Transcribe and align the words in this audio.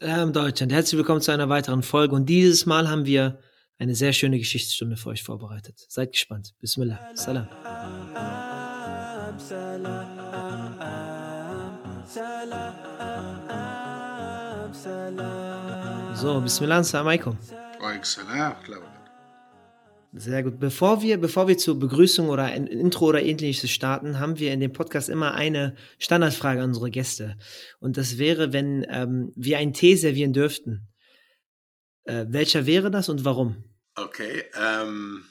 Salam 0.00 0.32
Deutschland, 0.32 0.70
herzlich 0.72 0.96
willkommen 0.96 1.20
zu 1.20 1.32
einer 1.32 1.48
weiteren 1.48 1.82
Folge 1.82 2.14
und 2.14 2.26
dieses 2.26 2.66
Mal 2.66 2.88
haben 2.88 3.04
wir 3.04 3.40
eine 3.78 3.96
sehr 3.96 4.12
schöne 4.12 4.38
Geschichtsstunde 4.38 4.96
für 4.96 5.08
euch 5.08 5.24
vorbereitet. 5.24 5.84
Seid 5.88 6.12
gespannt. 6.12 6.54
Bismillah. 6.60 7.00
Salam. 7.14 7.48
So, 16.14 16.40
Bismillah, 16.42 16.78
Assalamu 16.78 17.08
alaikum. 17.08 17.38
Salam, 18.02 18.54
sehr 20.12 20.42
gut. 20.42 20.58
Bevor 20.58 21.02
wir, 21.02 21.18
bevor 21.18 21.48
wir 21.48 21.58
zur 21.58 21.78
Begrüßung 21.78 22.28
oder 22.28 22.52
Intro 22.54 23.06
oder 23.06 23.22
ähnliches 23.22 23.70
starten, 23.70 24.18
haben 24.18 24.38
wir 24.38 24.52
in 24.52 24.60
dem 24.60 24.72
Podcast 24.72 25.08
immer 25.08 25.34
eine 25.34 25.76
Standardfrage 25.98 26.60
an 26.60 26.68
unsere 26.68 26.90
Gäste. 26.90 27.38
Und 27.78 27.96
das 27.96 28.18
wäre, 28.18 28.52
wenn 28.52 28.86
ähm, 28.88 29.32
wir 29.36 29.58
einen 29.58 29.74
Tee 29.74 29.96
servieren 29.96 30.32
dürften. 30.32 30.88
Äh, 32.04 32.26
welcher 32.28 32.66
wäre 32.66 32.90
das 32.90 33.08
und 33.08 33.24
warum? 33.24 33.64
Okay, 33.94 34.44
ähm, 34.54 35.24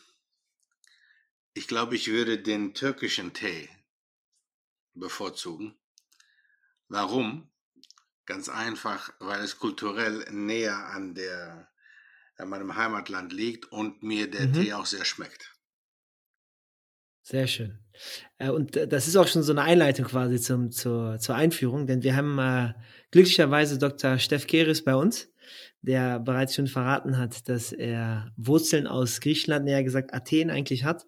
ich 1.54 1.68
glaube, 1.68 1.96
ich 1.96 2.08
würde 2.08 2.38
den 2.38 2.76
türkischen 2.76 3.34
Tee 3.34 3.70
bevorzugen. 4.94 5.76
Warum? 6.88 7.50
Ganz 8.26 8.50
einfach, 8.50 9.14
weil 9.20 9.42
es 9.42 9.58
kulturell 9.58 10.26
näher 10.32 10.78
an 10.90 11.16
der 11.16 11.70
in 12.40 12.50
meinem 12.50 12.76
Heimatland 12.76 13.34
liegt 13.34 13.72
und 13.72 14.04
mir 14.04 14.30
der 14.30 14.48
mhm. 14.48 14.54
Tee 14.54 14.74
auch 14.74 14.86
sehr 14.86 15.06
schmeckt. 15.06 15.54
Sehr 17.22 17.48
schön. 17.48 17.80
Äh, 18.38 18.52
und 18.52 18.76
das 18.76 19.08
ist 19.08 19.18
auch 19.18 19.28
schon 19.28 19.44
so 19.44 19.52
eine 19.52 19.64
Einleitung 19.64 20.06
quasi 20.06 20.40
zum, 20.40 20.72
zur, 20.72 21.20
zur 21.20 21.36
Einführung, 21.36 21.86
denn 21.86 22.02
wir 22.02 22.16
haben 22.16 22.40
äh, 22.40 22.74
glücklicherweise 23.12 23.78
Dr. 23.78 24.18
Steff 24.18 24.48
Keris 24.48 24.84
bei 24.84 24.96
uns, 24.96 25.30
der 25.82 26.20
bereits 26.20 26.56
schon 26.56 26.68
verraten 26.68 27.18
hat, 27.18 27.50
dass 27.50 27.74
er 27.74 28.32
Wurzeln 28.38 28.88
aus 28.88 29.20
Griechenland, 29.20 29.66
näher 29.66 29.84
gesagt 29.84 30.14
Athen 30.14 30.50
eigentlich 30.50 30.86
hat. 30.86 31.06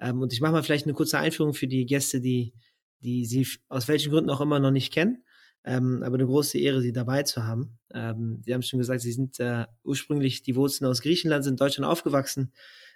Ähm, 0.00 0.20
und 0.20 0.32
ich 0.32 0.40
mache 0.40 0.52
mal 0.52 0.64
vielleicht 0.64 0.86
eine 0.86 0.94
kurze 0.94 1.18
Einführung 1.18 1.54
für 1.54 1.68
die 1.68 1.86
Gäste, 1.86 2.20
die, 2.20 2.54
die 3.00 3.24
Sie 3.24 3.46
aus 3.68 3.86
welchen 3.86 4.10
Gründen 4.10 4.30
auch 4.30 4.40
immer 4.40 4.58
noch 4.58 4.72
nicht 4.72 4.92
kennen. 4.92 5.22
Ähm, 5.64 6.02
aber 6.02 6.14
eine 6.14 6.26
große 6.26 6.58
Ehre, 6.58 6.80
Sie 6.80 6.92
dabei 6.92 7.22
zu 7.22 7.44
haben. 7.44 7.78
Ähm, 7.94 8.42
Sie 8.44 8.52
haben 8.52 8.62
schon 8.62 8.78
gesagt, 8.78 9.00
Sie 9.00 9.12
sind 9.12 9.38
äh, 9.38 9.66
ursprünglich 9.84 10.42
die 10.42 10.56
Wurzeln 10.56 10.90
aus 10.90 11.02
Griechenland, 11.02 11.44
sind 11.44 11.54
in 11.54 11.56
Deutschland 11.58 11.88
aufgewachsen. 11.88 12.52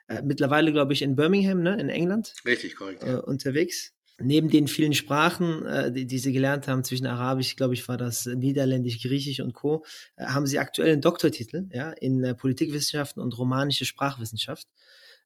Äh, 0.09 0.23
mittlerweile, 0.23 0.73
glaube 0.73 0.93
ich, 0.93 1.03
in 1.03 1.17
Birmingham, 1.17 1.63
ne, 1.63 1.81
in 1.81 1.89
England. 1.89 2.35
Richtig, 2.45 2.77
korrekt. 2.77 3.03
Äh, 3.03 3.17
unterwegs. 3.17 3.93
Neben 4.19 4.49
den 4.49 4.67
vielen 4.67 4.95
Sprachen, 4.95 5.67
äh, 5.67 5.93
die, 5.93 6.07
die 6.07 6.19
Sie 6.19 6.33
gelernt 6.33 6.69
haben, 6.69 6.85
zwischen 6.85 7.07
Arabisch, 7.07 7.55
glaube 7.55 7.75
ich, 7.75 7.87
war 7.87 7.99
das 7.99 8.27
Niederländisch, 8.27 9.03
Griechisch 9.03 9.41
und 9.41 9.53
Co., 9.53 9.85
äh, 10.17 10.25
haben 10.25 10.47
Sie 10.47 10.59
aktuell 10.59 10.93
einen 10.93 11.03
Doktortitel 11.03 11.69
ja, 11.73 11.91
in 11.91 12.25
äh, 12.25 12.35
Politikwissenschaften 12.35 13.23
und 13.23 13.37
romanische 13.37 13.85
Sprachwissenschaft. 13.85 14.69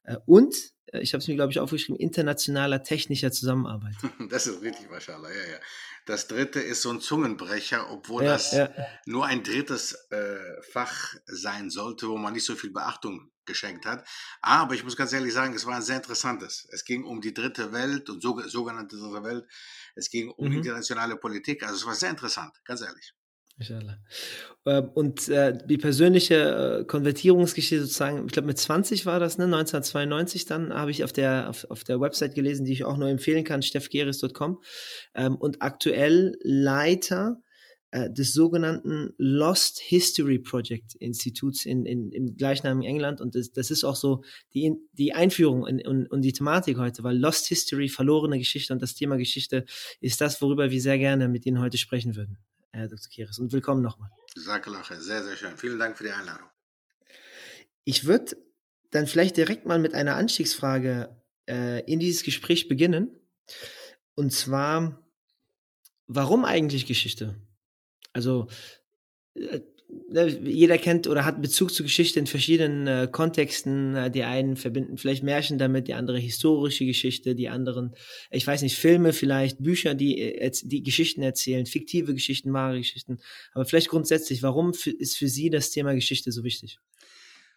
Äh, 0.02 0.16
und, 0.26 0.54
ich 0.92 1.12
habe 1.12 1.20
es 1.20 1.28
mir, 1.28 1.36
glaube 1.36 1.52
ich, 1.52 1.60
aufgeschrieben, 1.60 2.00
internationaler 2.00 2.82
technischer 2.82 3.30
Zusammenarbeit. 3.30 3.94
Das 4.30 4.48
ist 4.48 4.60
richtig, 4.60 4.90
Maschallah, 4.90 5.28
ja, 5.28 5.52
ja. 5.52 5.58
Das 6.10 6.26
dritte 6.26 6.58
ist 6.58 6.82
so 6.82 6.90
ein 6.90 7.00
Zungenbrecher, 7.00 7.88
obwohl 7.88 8.24
ja, 8.24 8.32
das 8.32 8.50
ja. 8.50 8.68
nur 9.06 9.26
ein 9.26 9.44
drittes 9.44 9.92
äh, 10.10 10.60
Fach 10.72 11.14
sein 11.26 11.70
sollte, 11.70 12.08
wo 12.08 12.16
man 12.16 12.32
nicht 12.32 12.44
so 12.44 12.56
viel 12.56 12.72
Beachtung 12.72 13.30
geschenkt 13.46 13.86
hat. 13.86 14.04
Aber 14.42 14.74
ich 14.74 14.82
muss 14.82 14.96
ganz 14.96 15.12
ehrlich 15.12 15.32
sagen, 15.32 15.54
es 15.54 15.66
war 15.66 15.76
ein 15.76 15.82
sehr 15.82 15.98
interessantes. 15.98 16.66
Es 16.72 16.84
ging 16.84 17.04
um 17.04 17.20
die 17.20 17.32
dritte 17.32 17.72
Welt 17.72 18.10
und 18.10 18.20
so, 18.20 18.40
sogenannte 18.40 18.96
dritte 18.96 19.22
Welt. 19.22 19.46
Es 19.94 20.10
ging 20.10 20.30
um 20.30 20.48
mhm. 20.48 20.56
internationale 20.56 21.14
Politik. 21.14 21.62
Also 21.62 21.76
es 21.76 21.86
war 21.86 21.94
sehr 21.94 22.10
interessant, 22.10 22.58
ganz 22.64 22.80
ehrlich. 22.80 23.14
Ähm, 24.66 24.90
und 24.94 25.28
äh, 25.28 25.56
die 25.66 25.78
persönliche 25.78 26.80
äh, 26.80 26.84
Konvertierungsgeschichte 26.84 27.82
sozusagen, 27.82 28.26
ich 28.26 28.32
glaube 28.32 28.46
mit 28.46 28.58
20 28.58 29.06
war 29.06 29.20
das, 29.20 29.38
ne? 29.38 29.44
1992 29.44 30.46
dann, 30.46 30.72
habe 30.74 30.90
ich 30.90 31.04
auf 31.04 31.12
der, 31.12 31.48
auf, 31.48 31.66
auf 31.70 31.84
der 31.84 32.00
Website 32.00 32.34
gelesen, 32.34 32.64
die 32.64 32.72
ich 32.72 32.84
auch 32.84 32.96
nur 32.96 33.08
empfehlen 33.08 33.44
kann, 33.44 33.62
steffgeris.com. 33.62 34.62
Ähm, 35.14 35.36
und 35.36 35.62
aktuell 35.62 36.36
Leiter 36.42 37.42
äh, 37.92 38.08
des 38.08 38.32
sogenannten 38.32 39.14
Lost 39.18 39.80
History 39.80 40.38
Project 40.38 40.94
Instituts 40.96 41.66
in, 41.66 41.86
in, 41.86 42.12
im 42.12 42.36
gleichnamigen 42.36 42.88
England. 42.88 43.20
Und 43.20 43.34
das, 43.34 43.50
das 43.50 43.72
ist 43.72 43.82
auch 43.82 43.96
so 43.96 44.22
die, 44.54 44.74
die 44.92 45.12
Einführung 45.12 45.66
in, 45.66 45.80
in, 45.80 46.06
in 46.06 46.22
die 46.22 46.32
Thematik 46.32 46.78
heute, 46.78 47.02
weil 47.02 47.18
Lost 47.18 47.48
History, 47.48 47.88
verlorene 47.88 48.38
Geschichte 48.38 48.72
und 48.72 48.80
das 48.80 48.94
Thema 48.94 49.16
Geschichte 49.16 49.64
ist 50.00 50.20
das, 50.20 50.40
worüber 50.40 50.70
wir 50.70 50.80
sehr 50.80 50.98
gerne 50.98 51.28
mit 51.28 51.46
Ihnen 51.46 51.60
heute 51.60 51.78
sprechen 51.78 52.14
würden. 52.14 52.38
Herr 52.72 52.88
Dr. 52.88 53.08
Kieres. 53.08 53.38
Und 53.38 53.52
willkommen 53.52 53.82
nochmal. 53.82 54.10
Sakalache, 54.34 55.00
sehr, 55.00 55.24
sehr 55.24 55.36
schön. 55.36 55.56
Vielen 55.56 55.78
Dank 55.78 55.98
für 55.98 56.04
die 56.04 56.10
Einladung. 56.10 56.48
Ich 57.84 58.04
würde 58.04 58.36
dann 58.90 59.06
vielleicht 59.06 59.36
direkt 59.36 59.66
mal 59.66 59.78
mit 59.78 59.94
einer 59.94 60.16
Anstiegsfrage 60.16 61.20
äh, 61.48 61.84
in 61.90 61.98
dieses 61.98 62.22
Gespräch 62.22 62.68
beginnen. 62.68 63.10
Und 64.14 64.32
zwar, 64.32 65.02
warum 66.06 66.44
eigentlich 66.44 66.86
Geschichte? 66.86 67.40
Also, 68.12 68.48
äh, 69.34 69.60
jeder 70.12 70.78
kennt 70.78 71.06
oder 71.06 71.24
hat 71.24 71.40
Bezug 71.40 71.72
zur 71.72 71.84
Geschichte 71.84 72.18
in 72.18 72.26
verschiedenen 72.26 72.86
äh, 72.86 73.08
Kontexten. 73.10 73.94
Äh, 73.94 74.10
die 74.10 74.24
einen 74.24 74.56
verbinden 74.56 74.98
vielleicht 74.98 75.22
Märchen 75.22 75.58
damit, 75.58 75.88
die 75.88 75.94
andere 75.94 76.18
historische 76.18 76.84
Geschichte, 76.84 77.34
die 77.34 77.48
anderen, 77.48 77.94
ich 78.30 78.46
weiß 78.46 78.62
nicht, 78.62 78.76
Filme 78.76 79.12
vielleicht, 79.12 79.62
Bücher, 79.62 79.94
die, 79.94 80.20
äh, 80.20 80.50
die 80.62 80.82
Geschichten 80.82 81.22
erzählen, 81.22 81.66
fiktive 81.66 82.14
Geschichten, 82.14 82.52
wahre 82.52 82.78
Geschichten. 82.78 83.18
Aber 83.52 83.64
vielleicht 83.64 83.88
grundsätzlich, 83.88 84.42
warum 84.42 84.72
ist 84.72 85.16
für 85.16 85.28
Sie 85.28 85.50
das 85.50 85.70
Thema 85.70 85.94
Geschichte 85.94 86.32
so 86.32 86.44
wichtig? 86.44 86.78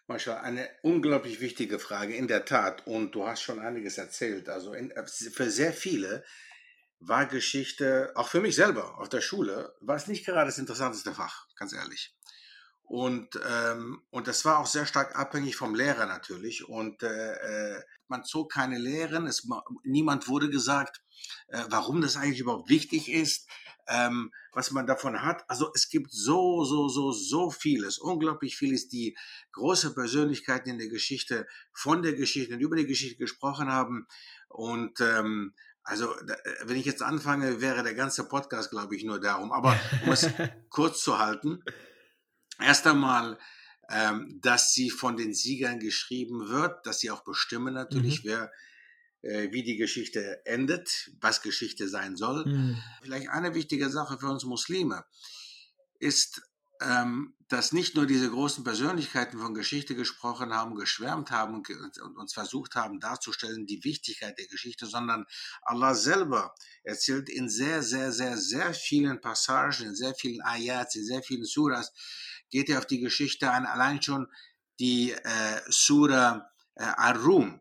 Mascha, 0.06 0.40
eine 0.40 0.68
unglaublich 0.82 1.40
wichtige 1.40 1.78
Frage, 1.78 2.14
in 2.14 2.28
der 2.28 2.44
Tat. 2.44 2.86
Und 2.86 3.14
du 3.14 3.26
hast 3.26 3.42
schon 3.42 3.58
einiges 3.58 3.98
erzählt. 3.98 4.48
Also 4.48 4.74
in, 4.74 4.92
für 5.06 5.50
sehr 5.50 5.72
viele 5.72 6.24
war 7.00 7.26
Geschichte, 7.26 8.12
auch 8.14 8.28
für 8.28 8.40
mich 8.40 8.54
selber 8.54 8.98
auf 8.98 9.08
der 9.08 9.20
Schule, 9.20 9.74
war 9.80 9.96
es 9.96 10.06
nicht 10.06 10.24
gerade 10.24 10.46
das 10.46 10.58
interessanteste 10.58 11.12
Fach, 11.12 11.46
ganz 11.56 11.72
ehrlich. 11.72 12.14
Und, 12.86 13.40
ähm, 13.48 14.02
und 14.10 14.28
das 14.28 14.44
war 14.44 14.58
auch 14.58 14.66
sehr 14.66 14.86
stark 14.86 15.18
abhängig 15.18 15.56
vom 15.56 15.74
Lehrer 15.74 16.06
natürlich. 16.06 16.68
Und 16.68 17.02
äh, 17.02 17.76
äh, 17.76 17.82
man 18.08 18.24
zog 18.24 18.52
keine 18.52 18.78
Lehren, 18.78 19.26
es, 19.26 19.48
niemand 19.82 20.28
wurde 20.28 20.50
gesagt, 20.50 21.02
äh, 21.48 21.64
warum 21.70 22.02
das 22.02 22.16
eigentlich 22.16 22.40
überhaupt 22.40 22.68
wichtig 22.68 23.10
ist, 23.10 23.48
ähm, 23.88 24.32
was 24.52 24.70
man 24.70 24.86
davon 24.86 25.22
hat. 25.22 25.48
Also 25.48 25.70
es 25.74 25.88
gibt 25.88 26.12
so, 26.12 26.64
so, 26.64 26.88
so, 26.88 27.12
so 27.12 27.50
vieles, 27.50 27.98
unglaublich 27.98 28.56
vieles, 28.56 28.88
die 28.88 29.16
große 29.52 29.94
Persönlichkeiten 29.94 30.70
in 30.70 30.78
der 30.78 30.88
Geschichte, 30.88 31.46
von 31.72 32.02
der 32.02 32.12
Geschichte 32.12 32.54
und 32.54 32.60
über 32.60 32.76
die 32.76 32.86
Geschichte 32.86 33.16
gesprochen 33.16 33.72
haben. 33.72 34.06
Und 34.48 35.00
ähm, 35.00 35.54
also, 35.82 36.14
wenn 36.64 36.76
ich 36.76 36.86
jetzt 36.86 37.02
anfange, 37.02 37.60
wäre 37.60 37.82
der 37.82 37.94
ganze 37.94 38.26
Podcast, 38.26 38.70
glaube 38.70 38.96
ich, 38.96 39.04
nur 39.04 39.20
darum. 39.20 39.52
Aber 39.52 39.78
um 40.04 40.12
es 40.12 40.28
kurz 40.70 41.02
zu 41.02 41.18
halten, 41.18 41.62
Erst 42.58 42.86
einmal, 42.86 43.38
ähm, 43.90 44.38
dass 44.40 44.72
sie 44.72 44.90
von 44.90 45.16
den 45.16 45.34
Siegern 45.34 45.80
geschrieben 45.80 46.48
wird, 46.48 46.86
dass 46.86 47.00
sie 47.00 47.10
auch 47.10 47.24
bestimmen 47.24 47.74
natürlich, 47.74 48.24
mhm. 48.24 48.28
wer, 48.28 48.52
äh, 49.22 49.52
wie 49.52 49.62
die 49.62 49.76
Geschichte 49.76 50.44
endet, 50.46 51.10
was 51.20 51.42
Geschichte 51.42 51.88
sein 51.88 52.16
soll. 52.16 52.46
Mhm. 52.46 52.82
Vielleicht 53.02 53.28
eine 53.28 53.54
wichtige 53.54 53.90
Sache 53.90 54.18
für 54.18 54.28
uns 54.28 54.44
Muslime 54.44 55.04
ist, 55.98 56.42
ähm, 56.84 57.34
dass 57.48 57.72
nicht 57.72 57.94
nur 57.94 58.06
diese 58.06 58.30
großen 58.30 58.64
Persönlichkeiten 58.64 59.38
von 59.38 59.54
Geschichte 59.54 59.94
gesprochen 59.94 60.52
haben, 60.52 60.74
geschwärmt 60.74 61.30
haben 61.30 61.54
und, 61.54 61.68
und 62.00 62.16
uns 62.16 62.32
versucht 62.32 62.74
haben 62.74 63.00
darzustellen, 63.00 63.66
die 63.66 63.84
Wichtigkeit 63.84 64.38
der 64.38 64.46
Geschichte, 64.46 64.86
sondern 64.86 65.26
Allah 65.62 65.94
selber 65.94 66.54
erzählt 66.82 67.28
in 67.28 67.48
sehr, 67.48 67.82
sehr, 67.82 68.12
sehr, 68.12 68.36
sehr 68.38 68.72
vielen 68.74 69.20
Passagen, 69.20 69.86
in 69.86 69.94
sehr 69.94 70.14
vielen 70.14 70.42
Ayats, 70.42 70.96
in 70.96 71.04
sehr 71.04 71.22
vielen 71.22 71.44
Suras, 71.44 71.92
geht 72.50 72.68
er 72.70 72.78
auf 72.78 72.86
die 72.86 73.00
Geschichte 73.00 73.50
ein, 73.50 73.66
allein 73.66 74.02
schon 74.02 74.26
die 74.80 75.12
äh, 75.12 75.60
Sura 75.68 76.50
äh, 76.76 76.84
Ar-Rum, 76.84 77.60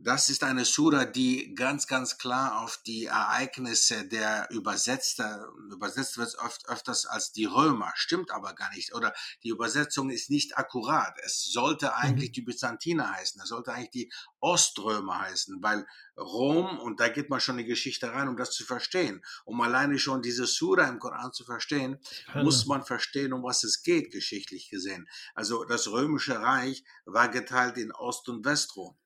das 0.00 0.30
ist 0.30 0.44
eine 0.44 0.64
Sura, 0.64 1.04
die 1.04 1.56
ganz, 1.56 1.88
ganz 1.88 2.18
klar 2.18 2.62
auf 2.62 2.80
die 2.86 3.06
Ereignisse 3.06 4.06
der 4.06 4.46
Übersetzer, 4.48 5.48
übersetzt 5.72 6.18
wird 6.18 6.38
oft 6.38 6.68
öfters 6.68 7.04
als 7.04 7.32
die 7.32 7.46
Römer, 7.46 7.92
stimmt 7.96 8.30
aber 8.30 8.54
gar 8.54 8.72
nicht. 8.74 8.94
Oder 8.94 9.12
die 9.42 9.48
Übersetzung 9.48 10.10
ist 10.10 10.30
nicht 10.30 10.56
akkurat. 10.56 11.18
Es 11.24 11.42
sollte 11.42 11.96
eigentlich 11.96 12.30
mhm. 12.30 12.34
die 12.34 12.42
Byzantiner 12.42 13.10
heißen, 13.10 13.42
es 13.42 13.48
sollte 13.48 13.72
eigentlich 13.72 13.90
die 13.90 14.12
Oströmer 14.38 15.22
heißen, 15.22 15.60
weil 15.62 15.84
Rom, 16.16 16.78
und 16.78 17.00
da 17.00 17.08
geht 17.08 17.28
man 17.28 17.40
schon 17.40 17.58
in 17.58 17.64
die 17.64 17.70
Geschichte 17.70 18.12
rein, 18.12 18.28
um 18.28 18.36
das 18.36 18.52
zu 18.52 18.64
verstehen. 18.64 19.20
Um 19.44 19.60
alleine 19.60 19.98
schon 19.98 20.22
diese 20.22 20.46
Sura 20.46 20.86
im 20.88 21.00
Koran 21.00 21.32
zu 21.32 21.44
verstehen, 21.44 21.98
Hallo. 22.28 22.44
muss 22.44 22.66
man 22.66 22.84
verstehen, 22.84 23.32
um 23.32 23.42
was 23.42 23.64
es 23.64 23.82
geht, 23.82 24.12
geschichtlich 24.12 24.70
gesehen. 24.70 25.08
Also 25.34 25.64
das 25.64 25.88
römische 25.88 26.40
Reich 26.40 26.84
war 27.04 27.28
geteilt 27.28 27.78
in 27.78 27.90
Ost- 27.90 28.28
und 28.28 28.44
Westrom. 28.44 28.96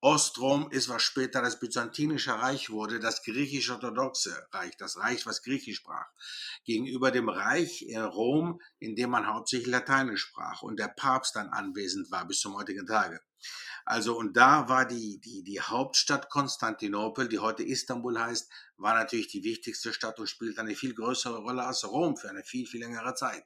Ostrom 0.00 0.70
ist, 0.70 0.88
was 0.88 1.02
später 1.02 1.42
das 1.42 1.58
Byzantinische 1.58 2.32
Reich 2.32 2.70
wurde, 2.70 3.00
das 3.00 3.22
griechisch-orthodoxe 3.22 4.48
Reich, 4.52 4.76
das 4.76 4.96
Reich, 4.98 5.26
was 5.26 5.42
Griechisch 5.42 5.78
sprach, 5.78 6.06
gegenüber 6.64 7.10
dem 7.10 7.28
Reich 7.28 7.82
in 7.82 8.02
Rom, 8.02 8.60
in 8.78 8.96
dem 8.96 9.10
man 9.10 9.26
hauptsächlich 9.26 9.68
Lateinisch 9.68 10.22
sprach 10.22 10.62
und 10.62 10.78
der 10.78 10.88
Papst 10.88 11.36
dann 11.36 11.48
anwesend 11.48 12.10
war 12.10 12.26
bis 12.26 12.40
zum 12.40 12.56
heutigen 12.56 12.86
Tage. 12.86 13.20
Also, 13.84 14.18
und 14.18 14.36
da 14.36 14.68
war 14.68 14.86
die, 14.86 15.20
die, 15.20 15.42
die 15.44 15.60
Hauptstadt 15.60 16.28
Konstantinopel, 16.28 17.28
die 17.28 17.38
heute 17.38 17.62
Istanbul 17.62 18.18
heißt, 18.18 18.50
war 18.76 18.94
natürlich 18.94 19.28
die 19.28 19.44
wichtigste 19.44 19.92
Stadt 19.92 20.18
und 20.18 20.28
spielt 20.28 20.58
eine 20.58 20.74
viel 20.74 20.94
größere 20.94 21.38
Rolle 21.38 21.64
als 21.64 21.84
Rom 21.84 22.16
für 22.16 22.28
eine 22.28 22.44
viel, 22.44 22.66
viel 22.66 22.80
längere 22.80 23.14
Zeit. 23.14 23.44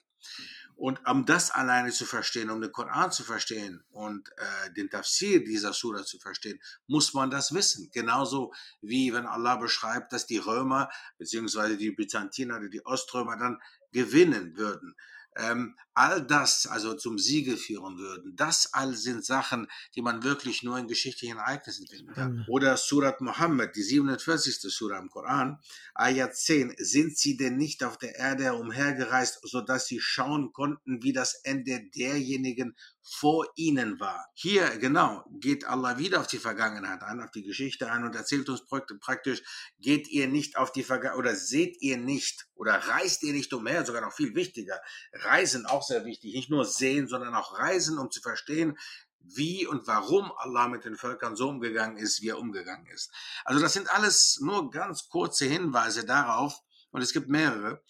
Und 0.75 1.01
um 1.07 1.27
das 1.27 1.51
alleine 1.51 1.93
zu 1.93 2.05
verstehen, 2.07 2.51
um 2.51 2.61
den 2.61 2.73
Koran 2.73 3.13
zu 3.13 3.23
verstehen 3.23 3.85
und 3.91 4.29
äh, 4.37 4.73
den 4.73 4.91
Tafsir 4.91 5.45
dieser 5.45 5.73
Surah 5.73 6.05
zu 6.05 6.19
verstehen, 6.19 6.61
muss 6.87 7.15
man 7.15 7.31
das 7.31 7.53
wissen. 7.55 7.91
Genauso 7.93 8.53
wie 8.81 9.13
wenn 9.13 9.27
Allah 9.27 9.57
beschreibt, 9.57 10.13
dass 10.13 10.27
die 10.27 10.39
Römer 10.39 10.89
beziehungsweise 11.19 11.77
die 11.77 11.91
Byzantiner 11.91 12.57
oder 12.57 12.69
die 12.69 12.85
Oströmer 12.85 13.37
dann 13.37 13.59
gewinnen 13.93 14.57
würden 14.57 14.97
ähm, 15.37 15.77
all 15.95 16.23
das 16.23 16.67
also 16.67 16.95
zum 16.95 17.19
Siege 17.19 17.57
führen 17.57 17.99
würden. 17.99 18.35
Das 18.37 18.73
all 18.73 18.95
sind 18.95 19.25
Sachen, 19.25 19.69
die 19.95 20.03
man 20.03 20.23
wirklich 20.23 20.63
nur 20.63 20.79
in 20.79 20.89
geschichtlichen 20.89 21.39
Ereignissen 21.39 21.87
finden 21.87 22.13
kann. 22.15 22.33
Mhm. 22.33 22.45
Oder 22.49 22.77
Surat 22.77 23.21
Muhammad, 23.21 23.77
die 23.77 23.83
47. 23.83 24.73
Surah 24.73 24.99
im 24.99 25.11
Koran, 25.11 25.59
Ayat 25.95 26.37
10, 26.37 26.75
sind 26.79 27.17
sie 27.19 27.37
denn 27.37 27.57
nicht 27.57 27.85
auf 27.85 27.99
der 27.99 28.17
Erde 28.17 28.55
umhergereist, 28.55 29.41
sodass 29.43 29.87
sie 29.87 30.01
schauen 30.01 30.53
konnten, 30.53 31.03
wie 31.03 31.13
das 31.13 31.35
Ende 31.45 31.83
derjenigen 31.95 32.75
vor 33.03 33.47
ihnen 33.57 33.99
war. 34.01 34.27
Hier, 34.35 34.79
genau, 34.79 35.25
geht 35.41 35.65
Allah 35.65 35.99
wieder 35.99 36.21
auf 36.21 36.27
die 36.27 36.39
Vergangenheit 36.39 37.03
ein, 37.03 37.21
auf 37.21 37.31
die 37.31 37.43
Geschichte 37.43 37.91
ein 37.91 38.05
und 38.05 38.15
erzählt 38.15 38.49
uns 38.49 38.65
praktisch, 39.01 39.43
geht 39.81 40.09
ihr 40.09 40.29
nicht 40.29 40.57
auf 40.57 40.73
die 40.73 40.85
Vergangenheit 40.85 41.19
oder 41.19 41.37
seht 41.37 41.81
ihr 41.83 41.97
nicht 41.97 42.47
oder 42.55 42.75
reist 42.75 43.23
ihr 43.23 43.33
nicht 43.33 43.53
umher, 43.53 43.85
sogar 43.85 44.03
noch 44.03 44.13
viel 44.13 44.35
wichtiger, 44.35 44.81
reisen 45.13 45.67
auch 45.67 45.83
sehr 45.83 46.05
wichtig, 46.05 46.35
nicht 46.35 46.51
nur 46.51 46.65
sehen, 46.65 47.09
sondern 47.09 47.35
auch 47.35 47.59
reisen, 47.59 47.99
um 47.99 48.11
zu 48.11 48.21
verstehen, 48.21 48.79
wie 49.25 49.67
und 49.67 49.87
warum 49.87 50.33
Allah 50.37 50.69
mit 50.69 50.85
den 50.85 50.97
Völkern 50.97 51.37
so 51.37 51.49
umgegangen 51.49 51.97
ist, 51.97 52.23
wie 52.23 52.29
er 52.29 52.39
umgegangen 52.39 52.87
ist. 52.87 53.13
Also 53.45 53.61
das 53.61 53.73
sind 53.73 53.91
alles 53.93 54.41
nur 54.41 54.71
ganz 54.71 55.09
kurze 55.09 55.47
Hinweise 55.47 56.05
darauf, 56.05 56.61
und 56.91 57.01
es 57.01 57.13
gibt 57.13 57.29
mehrere, 57.29 57.83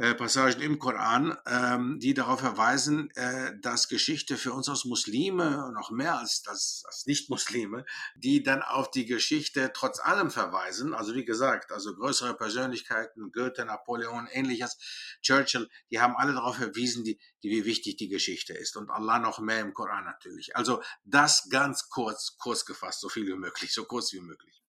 äh, 0.00 0.14
Passagen 0.14 0.62
im 0.62 0.78
Koran, 0.78 1.36
ähm, 1.46 1.98
die 2.00 2.14
darauf 2.14 2.40
verweisen, 2.40 3.10
äh, 3.16 3.52
dass 3.60 3.86
Geschichte 3.86 4.38
für 4.38 4.52
uns 4.54 4.68
als 4.68 4.86
Muslime, 4.86 5.70
noch 5.74 5.90
mehr 5.90 6.18
als, 6.18 6.42
das, 6.42 6.84
als 6.86 7.04
Nicht-Muslime, 7.06 7.84
die 8.16 8.42
dann 8.42 8.62
auf 8.62 8.90
die 8.90 9.04
Geschichte 9.04 9.72
trotz 9.74 10.00
allem 10.00 10.30
verweisen. 10.30 10.94
Also 10.94 11.14
wie 11.14 11.26
gesagt, 11.26 11.70
also 11.70 11.94
größere 11.94 12.34
Persönlichkeiten, 12.34 13.30
Goethe, 13.30 13.66
Napoleon, 13.66 14.26
ähnliches, 14.32 14.78
Churchill, 15.20 15.68
die 15.90 16.00
haben 16.00 16.16
alle 16.16 16.32
darauf 16.32 16.56
verwiesen, 16.56 17.04
die, 17.04 17.20
die, 17.42 17.50
wie 17.50 17.66
wichtig 17.66 17.96
die 17.96 18.08
Geschichte 18.08 18.54
ist. 18.54 18.78
Und 18.78 18.88
Allah 18.88 19.18
noch 19.18 19.38
mehr 19.38 19.60
im 19.60 19.74
Koran 19.74 20.04
natürlich. 20.04 20.56
Also 20.56 20.82
das 21.04 21.50
ganz 21.50 21.90
kurz, 21.90 22.38
kurz 22.38 22.64
gefasst, 22.64 23.00
so 23.00 23.10
viel 23.10 23.26
wie 23.26 23.36
möglich, 23.36 23.74
so 23.74 23.84
kurz 23.84 24.14
wie 24.14 24.20
möglich. 24.20 24.62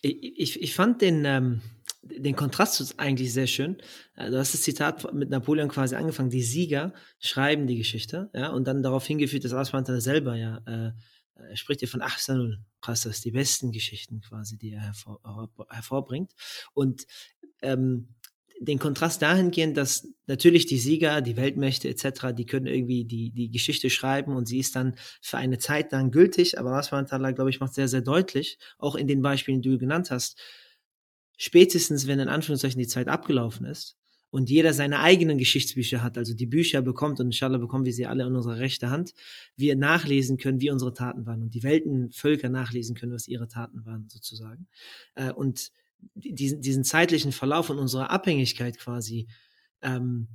Ich, 0.00 0.62
ich 0.62 0.74
fand 0.74 1.02
den, 1.02 1.24
ähm, 1.24 1.60
den 2.02 2.36
Kontrast 2.36 2.98
eigentlich 2.98 3.32
sehr 3.32 3.46
schön. 3.46 3.78
Äh, 4.16 4.30
du 4.30 4.38
hast 4.38 4.54
das 4.54 4.62
Zitat 4.62 5.12
mit 5.12 5.30
Napoleon 5.30 5.68
quasi 5.68 5.94
angefangen. 5.94 6.30
Die 6.30 6.42
Sieger 6.42 6.92
schreiben 7.18 7.66
die 7.66 7.76
Geschichte, 7.76 8.30
ja, 8.34 8.50
und 8.50 8.66
dann 8.66 8.82
darauf 8.82 9.06
hingeführt, 9.06 9.44
dass 9.44 9.52
Asmantan 9.52 10.00
selber 10.00 10.36
ja, 10.36 10.58
äh, 10.66 10.92
er 11.38 11.56
spricht 11.56 11.82
ja 11.82 11.88
von 11.88 12.02
Ahsanul 12.02 12.58
Qasas, 12.80 13.20
die 13.20 13.30
besten 13.30 13.72
Geschichten 13.72 14.20
quasi, 14.20 14.58
die 14.58 14.72
er 14.72 14.80
hervor, 14.80 15.20
hervorbringt. 15.70 16.32
Und 16.74 17.06
ähm, 17.62 18.08
den 18.60 18.78
Kontrast 18.78 19.22
dahingehend, 19.22 19.76
dass 19.76 20.08
natürlich 20.26 20.66
die 20.66 20.78
Sieger, 20.78 21.20
die 21.20 21.36
Weltmächte 21.36 21.88
etc., 21.88 22.34
die 22.36 22.44
können 22.44 22.66
irgendwie 22.66 23.04
die, 23.04 23.30
die 23.30 23.50
Geschichte 23.50 23.88
schreiben 23.88 24.34
und 24.34 24.46
sie 24.46 24.58
ist 24.58 24.74
dann 24.74 24.96
für 25.22 25.36
eine 25.36 25.58
Zeit 25.58 25.92
lang 25.92 26.10
gültig, 26.10 26.58
aber 26.58 26.72
Allah, 26.72 27.30
glaube 27.30 27.50
ich, 27.50 27.60
macht 27.60 27.74
sehr, 27.74 27.88
sehr 27.88 28.00
deutlich, 28.00 28.58
auch 28.78 28.96
in 28.96 29.06
den 29.06 29.22
Beispielen, 29.22 29.62
die 29.62 29.70
du 29.70 29.78
genannt 29.78 30.10
hast, 30.10 30.40
spätestens, 31.38 32.06
wenn 32.06 32.18
in 32.18 32.28
Anführungszeichen 32.28 32.78
die 32.78 32.86
Zeit 32.86 33.08
abgelaufen 33.08 33.64
ist 33.64 33.96
und 34.30 34.50
jeder 34.50 34.74
seine 34.74 34.98
eigenen 34.98 35.38
Geschichtsbücher 35.38 36.02
hat, 36.02 36.18
also 36.18 36.34
die 36.34 36.46
Bücher 36.46 36.82
bekommt 36.82 37.20
und 37.20 37.26
inshallah 37.26 37.56
bekommen 37.56 37.86
wir 37.86 37.94
sie 37.94 38.04
alle 38.04 38.26
in 38.26 38.36
unserer 38.36 38.58
rechten 38.58 38.90
Hand, 38.90 39.14
wir 39.56 39.74
nachlesen 39.76 40.36
können, 40.36 40.60
wie 40.60 40.70
unsere 40.70 40.92
Taten 40.92 41.24
waren 41.24 41.42
und 41.42 41.54
die 41.54 41.62
Weltenvölker 41.62 42.50
nachlesen 42.50 42.94
können, 42.94 43.12
was 43.12 43.28
ihre 43.28 43.48
Taten 43.48 43.86
waren 43.86 44.06
sozusagen. 44.10 44.68
Äh, 45.14 45.32
und 45.32 45.70
diesen, 46.14 46.60
diesen 46.60 46.84
zeitlichen 46.84 47.32
Verlauf 47.32 47.66
von 47.66 47.78
unserer 47.78 48.10
Abhängigkeit 48.10 48.78
quasi, 48.78 49.28
ähm, 49.80 50.28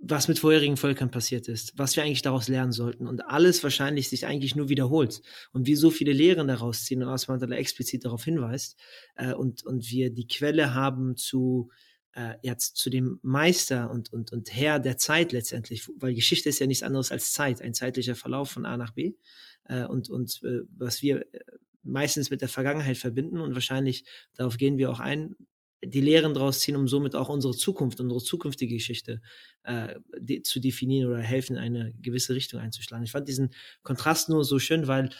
was 0.00 0.28
mit 0.28 0.38
vorherigen 0.38 0.76
Völkern 0.76 1.10
passiert 1.10 1.48
ist, 1.48 1.72
was 1.76 1.96
wir 1.96 2.04
eigentlich 2.04 2.22
daraus 2.22 2.48
lernen 2.48 2.72
sollten 2.72 3.06
und 3.08 3.26
alles 3.26 3.62
wahrscheinlich 3.64 4.08
sich 4.08 4.26
eigentlich 4.26 4.54
nur 4.54 4.68
wiederholt 4.68 5.22
und 5.52 5.66
wir 5.66 5.76
so 5.76 5.90
viele 5.90 6.12
Lehren 6.12 6.46
daraus 6.46 6.84
ziehen 6.84 7.02
und 7.02 7.08
Asmantala 7.08 7.56
explizit 7.56 8.04
darauf 8.04 8.24
hinweist 8.24 8.78
äh, 9.16 9.32
und, 9.32 9.64
und 9.64 9.90
wir 9.90 10.10
die 10.10 10.28
Quelle 10.28 10.72
haben 10.72 11.16
zu 11.16 11.70
äh, 12.14 12.34
jetzt 12.42 12.76
zu 12.76 12.90
dem 12.90 13.18
Meister 13.22 13.90
und, 13.90 14.12
und, 14.12 14.32
und 14.32 14.54
Herr 14.54 14.78
der 14.78 14.98
Zeit 14.98 15.32
letztendlich, 15.32 15.88
weil 15.96 16.14
Geschichte 16.14 16.48
ist 16.48 16.60
ja 16.60 16.66
nichts 16.66 16.84
anderes 16.84 17.10
als 17.10 17.32
Zeit, 17.32 17.60
ein 17.60 17.74
zeitlicher 17.74 18.14
Verlauf 18.14 18.50
von 18.50 18.66
A 18.66 18.76
nach 18.76 18.92
B 18.92 19.14
äh, 19.64 19.84
und, 19.84 20.10
und 20.10 20.40
äh, 20.44 20.60
was 20.76 21.02
wir 21.02 21.22
äh, 21.32 21.40
meistens 21.82 22.30
mit 22.30 22.40
der 22.40 22.48
Vergangenheit 22.48 22.98
verbinden 22.98 23.40
und 23.40 23.54
wahrscheinlich, 23.54 24.04
darauf 24.34 24.58
gehen 24.58 24.78
wir 24.78 24.90
auch 24.90 25.00
ein, 25.00 25.34
die 25.84 26.00
Lehren 26.00 26.34
daraus 26.34 26.60
ziehen, 26.60 26.76
um 26.76 26.88
somit 26.88 27.14
auch 27.14 27.28
unsere 27.28 27.54
Zukunft, 27.54 28.00
unsere 28.00 28.20
zukünftige 28.20 28.74
Geschichte 28.74 29.20
äh, 29.64 29.94
de 30.18 30.42
zu 30.42 30.60
definieren 30.60 31.10
oder 31.10 31.20
helfen, 31.20 31.56
eine 31.56 31.92
gewisse 32.00 32.34
Richtung 32.34 32.60
einzuschlagen. 32.60 33.04
Ich 33.04 33.12
fand 33.12 33.28
diesen 33.28 33.50
Kontrast 33.82 34.28
nur 34.28 34.44
so 34.44 34.58
schön, 34.58 34.86
weil 34.88 35.10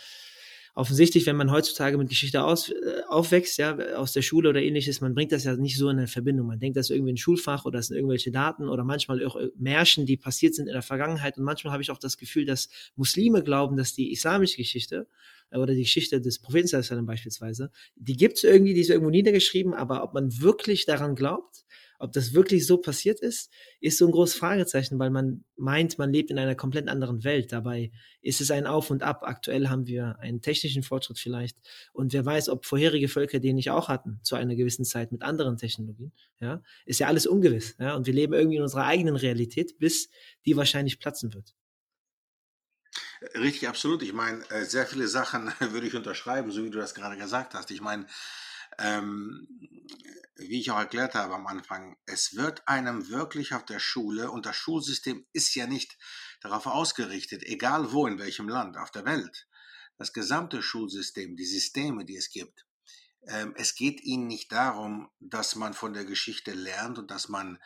offensichtlich, 0.79 1.27
wenn 1.27 1.37
man 1.37 1.51
heutzutage 1.51 1.99
mit 1.99 2.09
Geschichte 2.09 2.45
aus, 2.45 2.71
äh, 2.71 3.03
aufwächst, 3.09 3.59
ja, 3.59 3.77
aus 3.97 4.13
der 4.13 4.23
Schule 4.23 4.49
oder 4.49 4.63
ähnliches, 4.63 5.01
man 5.01 5.13
bringt 5.13 5.33
das 5.33 5.43
ja 5.43 5.57
nicht 5.57 5.77
so 5.77 5.89
in 5.89 5.99
eine 5.99 6.07
Verbindung. 6.07 6.47
Man 6.47 6.61
denkt, 6.61 6.77
das 6.77 6.89
ist 6.89 6.95
irgendwie 6.95 7.13
ein 7.13 7.17
Schulfach 7.17 7.65
oder 7.65 7.79
das 7.79 7.89
sind 7.89 7.97
irgendwelche 7.97 8.31
Daten 8.31 8.69
oder 8.69 8.85
manchmal 8.85 9.25
auch 9.27 9.35
äh, 9.37 9.49
Märchen, 9.57 10.07
die 10.07 10.17
passiert 10.17 10.55
sind 10.55 10.69
in 10.69 10.73
der 10.75 10.83
Vergangenheit. 10.83 11.37
Und 11.37 11.43
manchmal 11.45 11.73
habe 11.73 11.83
ich 11.83 11.91
auch 11.91 11.99
das 11.99 12.17
Gefühl, 12.17 12.45
dass 12.45 12.69
Muslime 12.95 13.43
glauben, 13.43 13.77
dass 13.77 13.95
die 13.95 14.13
islamische 14.13 14.57
Geschichte 14.57 15.09
oder 15.53 15.75
die 15.75 15.83
Geschichte 15.83 16.21
des 16.21 16.41
Propheten 16.41 17.06
beispielsweise, 17.06 17.71
die 17.97 18.17
gibt 18.17 18.39
es 18.39 18.45
irgendwie, 18.45 18.75
die 18.75 18.81
ist 18.81 18.91
irgendwo 18.91 19.11
niedergeschrieben, 19.11 19.75
aber 19.75 20.03
ob 20.03 20.15
man 20.15 20.41
wirklich 20.41 20.87
daran 20.87 21.15
glaubt, 21.15 21.65
ob 21.99 22.12
das 22.12 22.33
wirklich 22.33 22.67
so 22.67 22.79
passiert 22.79 23.21
ist, 23.21 23.50
ist 23.81 23.99
so 23.99 24.07
ein 24.07 24.12
großes 24.12 24.37
Fragezeichen, 24.37 24.99
weil 24.99 25.11
man 25.11 25.45
meint, 25.57 25.99
man 25.99 26.12
lebt 26.12 26.31
in 26.31 26.38
einer 26.38 26.55
komplett 26.55 26.88
anderen 26.88 27.25
Welt. 27.25 27.52
Dabei 27.52 27.90
ist 28.23 28.40
es 28.40 28.50
ein 28.50 28.67
Auf 28.67 28.90
und 28.90 29.02
Ab. 29.02 29.23
Aktuell 29.25 29.69
haben 29.69 29.87
wir 29.87 30.19
einen 30.21 30.40
technischen 30.40 30.85
Fortschritt 30.85 31.19
vielleicht. 31.19 31.59
Und 31.93 32.12
wer 32.12 32.25
weiß, 32.25 32.50
ob 32.50 32.67
vorherige 32.67 33.09
Völker 33.09 33.40
den 33.40 33.57
nicht 33.57 33.71
auch 33.71 33.88
hatten, 33.88 34.21
zu 34.23 34.37
einer 34.37 34.55
gewissen 34.55 34.85
Zeit 34.85 35.11
mit 35.11 35.23
anderen 35.23 35.57
Technologien. 35.57 36.12
Ja, 36.40 36.62
ist 36.87 37.00
ja 37.00 37.09
alles 37.09 37.26
ungewiss. 37.26 37.75
Ja, 37.81 37.97
und 37.97 38.07
wir 38.07 38.14
leben 38.14 38.33
irgendwie 38.33 38.59
in 38.59 38.62
unserer 38.62 38.85
eigenen 38.85 39.17
Realität, 39.17 39.78
bis 39.78 40.09
die 40.47 40.57
wahrscheinlich 40.57 41.00
platzen 41.00 41.35
wird. 41.35 41.55
Richtig, 43.35 43.69
absolut. 43.69 44.03
Ich 44.03 44.13
meine, 44.13 44.49
äh, 44.51 44.65
sehr 44.65 44.87
viele 44.87 45.09
Sachen 45.09 45.53
würde 45.61 45.87
ich 45.87 45.95
unterschreiben, 45.97 46.51
so 46.51 46.65
wie 46.65 46.71
du 46.71 46.79
das 46.79 46.95
gerade 46.95 47.17
gesagt 47.17 47.55
hast. 47.55 47.71
Ich 47.71 47.81
meine, 47.81 48.07
ähm, 48.79 49.47
wie 50.37 50.61
ich 50.61 50.71
auch 50.71 50.79
erklärt 50.79 51.15
habe 51.15 51.35
am 51.35 51.47
Anfang, 51.47 51.97
es 52.07 52.37
wird 52.37 52.67
einem 52.69 53.09
wirklich 53.09 53.55
auf 53.55 53.65
der 53.65 53.81
Schule, 53.81 54.31
und 54.31 54.47
das 54.47 54.57
Schulsystem 54.57 55.27
ist 55.33 55.55
ja 55.57 55.67
nicht 55.67 55.99
darauf 56.41 56.67
ausgerichtet, 56.67 57.43
egal 57.43 57.93
wo, 57.93 58.07
in 58.07 58.19
welchem 58.19 58.49
Land 58.49 58.77
auf 58.77 58.93
der 58.93 59.05
Welt, 59.05 59.49
das 59.97 60.13
gesamte 60.13 60.63
Schulsystem, 60.63 61.37
die 61.37 61.45
Systeme, 61.45 62.05
die 62.05 62.17
es 62.17 62.31
gibt, 62.31 62.67
ähm, 63.27 63.53
es 63.57 63.75
geht 63.75 64.01
ihnen 64.03 64.29
nicht 64.29 64.53
darum, 64.53 65.11
dass 65.19 65.57
man 65.57 65.75
von 65.75 65.93
der 65.93 66.05
Geschichte 66.05 66.53
lernt 66.53 66.99
und 66.99 67.11
dass 67.11 67.29
man 67.29 67.59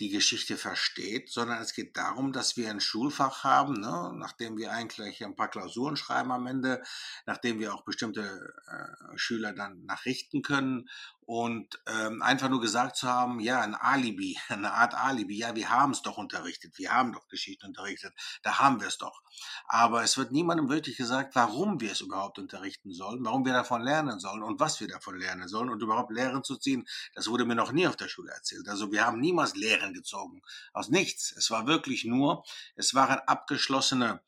die 0.00 0.10
Geschichte 0.10 0.56
versteht, 0.56 1.30
sondern 1.30 1.60
es 1.62 1.72
geht 1.72 1.96
darum, 1.96 2.32
dass 2.32 2.56
wir 2.56 2.70
ein 2.70 2.80
Schulfach 2.80 3.44
haben, 3.44 3.74
ne, 3.74 4.12
nachdem 4.14 4.58
wir 4.58 4.72
eigentlich 4.72 5.24
ein 5.24 5.36
paar 5.36 5.48
Klausuren 5.48 5.96
schreiben 5.96 6.32
am 6.32 6.46
Ende, 6.46 6.82
nachdem 7.24 7.58
wir 7.58 7.74
auch 7.74 7.84
bestimmte 7.84 8.54
äh, 8.66 9.16
Schüler 9.18 9.52
dann 9.52 9.84
nachrichten 9.86 10.42
können 10.42 10.88
und 11.26 11.80
ähm, 11.88 12.22
einfach 12.22 12.48
nur 12.48 12.60
gesagt 12.60 12.96
zu 12.96 13.08
haben, 13.08 13.40
ja, 13.40 13.60
ein 13.60 13.74
Alibi, 13.74 14.38
eine 14.48 14.72
Art 14.72 14.94
Alibi, 14.94 15.36
ja, 15.36 15.56
wir 15.56 15.68
haben 15.70 15.90
es 15.90 16.02
doch 16.02 16.18
unterrichtet, 16.18 16.78
wir 16.78 16.92
haben 16.92 17.12
doch 17.12 17.26
Geschichte 17.26 17.66
unterrichtet, 17.66 18.14
da 18.42 18.60
haben 18.60 18.80
wir 18.80 18.86
es 18.86 18.96
doch. 18.96 19.20
Aber 19.66 20.04
es 20.04 20.16
wird 20.16 20.30
niemandem 20.30 20.68
wirklich 20.68 20.96
gesagt, 20.96 21.34
warum 21.34 21.80
wir 21.80 21.90
es 21.90 22.00
überhaupt 22.00 22.38
unterrichten 22.38 22.92
sollen, 22.92 23.24
warum 23.24 23.44
wir 23.44 23.52
davon 23.52 23.82
lernen 23.82 24.20
sollen 24.20 24.44
und 24.44 24.60
was 24.60 24.78
wir 24.80 24.86
davon 24.86 25.18
lernen 25.18 25.48
sollen 25.48 25.68
und 25.68 25.82
überhaupt 25.82 26.12
Lehren 26.12 26.44
zu 26.44 26.56
ziehen, 26.56 26.86
das 27.14 27.26
wurde 27.26 27.44
mir 27.44 27.56
noch 27.56 27.72
nie 27.72 27.88
auf 27.88 27.96
der 27.96 28.08
Schule 28.08 28.30
erzählt. 28.30 28.68
Also 28.68 28.92
wir 28.92 29.04
haben 29.04 29.18
niemals 29.18 29.56
Lehren 29.56 29.94
gezogen, 29.94 30.42
aus 30.72 30.90
nichts. 30.90 31.32
Es 31.32 31.50
war 31.50 31.66
wirklich 31.66 32.04
nur, 32.04 32.44
es 32.76 32.94
waren 32.94 33.18
abgeschlossene 33.26 34.22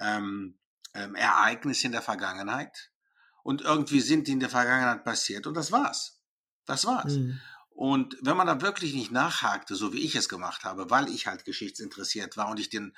ähm, 0.00 0.58
ähm, 0.94 1.14
Ereignisse 1.14 1.86
in 1.86 1.92
der 1.92 2.02
Vergangenheit 2.02 2.90
und 3.44 3.62
irgendwie 3.62 4.00
sind 4.00 4.26
die 4.26 4.32
in 4.32 4.40
der 4.40 4.50
Vergangenheit 4.50 5.04
passiert 5.04 5.46
und 5.46 5.54
das 5.54 5.70
war's. 5.70 6.21
Das 6.66 6.84
war's. 6.86 7.14
Mhm. 7.14 7.40
Und 7.70 8.16
wenn 8.20 8.36
man 8.36 8.46
da 8.46 8.60
wirklich 8.60 8.94
nicht 8.94 9.10
nachhakte, 9.10 9.74
so 9.74 9.92
wie 9.92 10.00
ich 10.00 10.14
es 10.14 10.28
gemacht 10.28 10.64
habe, 10.64 10.90
weil 10.90 11.08
ich 11.08 11.26
halt 11.26 11.44
geschichtsinteressiert 11.44 12.36
war 12.36 12.48
und 12.48 12.60
ich 12.60 12.68
den, 12.68 12.94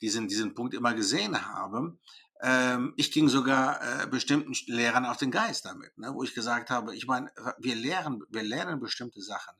diesen, 0.00 0.28
diesen 0.28 0.54
Punkt 0.54 0.74
immer 0.74 0.94
gesehen 0.94 1.46
habe, 1.46 1.98
ähm, 2.40 2.94
ich 2.96 3.12
ging 3.12 3.28
sogar 3.28 3.80
äh, 3.82 4.06
bestimmten 4.06 4.54
Lehrern 4.66 5.04
auf 5.04 5.16
den 5.16 5.30
Geist 5.30 5.64
damit, 5.64 5.96
ne, 5.98 6.14
wo 6.14 6.22
ich 6.22 6.34
gesagt 6.34 6.70
habe, 6.70 6.94
ich 6.94 7.06
meine, 7.06 7.30
wir 7.58 7.74
lernen, 7.74 8.22
wir 8.28 8.42
lernen 8.42 8.80
bestimmte 8.80 9.20
Sachen, 9.20 9.54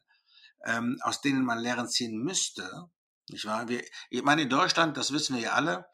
ähm, 0.64 0.99
aus 1.02 1.21
denen 1.21 1.45
man 1.45 1.59
Lehren 1.59 1.88
ziehen 1.88 2.16
müsste. 2.18 2.88
Nicht 3.30 3.45
wahr? 3.45 3.68
Wir, 3.68 3.85
ich 4.11 4.23
meine, 4.23 4.42
in 4.42 4.49
Deutschland, 4.49 4.97
das 4.97 5.12
wissen 5.12 5.37
wir 5.37 5.42
ja 5.42 5.52
alle, 5.52 5.87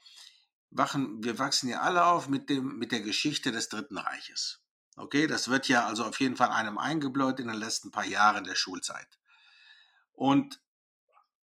wachen, 0.71 1.25
wir 1.25 1.39
wachsen 1.39 1.69
ja 1.69 1.81
alle 1.81 2.05
auf 2.05 2.29
mit, 2.29 2.51
dem, 2.51 2.79
mit 2.79 2.93
der 2.93 3.01
Geschichte 3.01 3.51
des 3.51 3.69
Dritten 3.69 3.99
Reiches. 3.99 4.64
Okay, 4.97 5.27
das 5.27 5.49
wird 5.49 5.69
ja 5.69 5.87
also 5.87 6.05
auf 6.05 6.21
jeden 6.21 6.37
Fall 6.37 6.51
einem 6.51 6.79
eingebläut 6.79 7.41
in 7.41 7.49
den 7.49 7.57
letzten 7.57 7.91
paar 7.91 8.05
Jahren 8.05 8.45
der 8.45 8.55
Schulzeit. 8.55 9.19
Und 10.13 10.61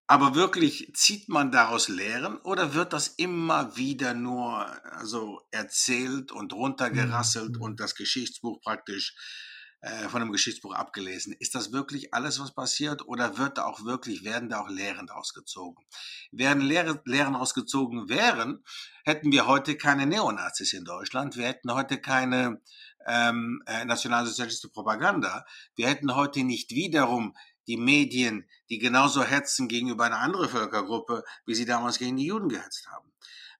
aber 0.07 0.35
wirklich 0.35 0.91
zieht 0.93 1.29
man 1.29 1.51
daraus 1.51 1.87
Lehren 1.87 2.37
oder 2.37 2.75
wird 2.75 2.93
das 2.93 3.07
immer 3.07 3.75
wieder 3.75 4.13
nur 4.13 4.65
also 4.93 5.41
erzählt 5.49 6.31
und 6.31 6.53
runtergerasselt 6.53 7.55
mhm. 7.55 7.61
und 7.61 7.79
das 7.79 7.95
Geschichtsbuch 7.95 8.61
praktisch 8.61 9.15
äh, 9.85 10.09
von 10.09 10.21
einem 10.21 10.31
Geschichtsbuch 10.31 10.73
abgelesen. 10.73 11.35
Ist 11.39 11.53
das 11.53 11.71
wirklich 11.71 12.13
alles, 12.13 12.39
was 12.39 12.55
passiert, 12.55 13.07
oder 13.07 13.37
wird 13.37 13.57
da 13.57 13.65
auch 13.65 13.83
wirklich, 13.83 14.23
werden 14.23 14.49
da 14.49 14.61
auch 14.61 14.69
Lehren 14.69 15.09
ausgezogen? 15.09 15.85
Wären 16.31 16.61
Lehre, 16.61 17.01
Lehren 17.05 17.35
ausgezogen 17.35 18.09
wären, 18.09 18.63
hätten 19.03 19.31
wir 19.31 19.45
heute 19.45 19.77
keine 19.77 20.07
Neonazis 20.07 20.73
in 20.73 20.85
Deutschland, 20.85 21.35
wir 21.35 21.45
hätten 21.45 21.71
heute 21.71 21.99
keine 21.99 22.61
ähm, 23.05 23.63
äh, 23.65 23.85
nationalsozialistische 23.85 24.71
Propaganda, 24.71 25.45
wir 25.75 25.87
hätten 25.87 26.15
heute 26.15 26.43
nicht 26.43 26.71
wiederum 26.71 27.35
die 27.67 27.77
Medien, 27.77 28.47
die 28.69 28.79
genauso 28.79 29.23
hetzen 29.23 29.67
gegenüber 29.67 30.05
einer 30.05 30.19
anderen 30.19 30.49
Völkergruppe, 30.49 31.23
wie 31.45 31.55
sie 31.55 31.65
damals 31.65 31.97
gegen 31.97 32.17
die 32.17 32.25
Juden 32.25 32.49
gehetzt 32.49 32.87
haben. 32.87 33.11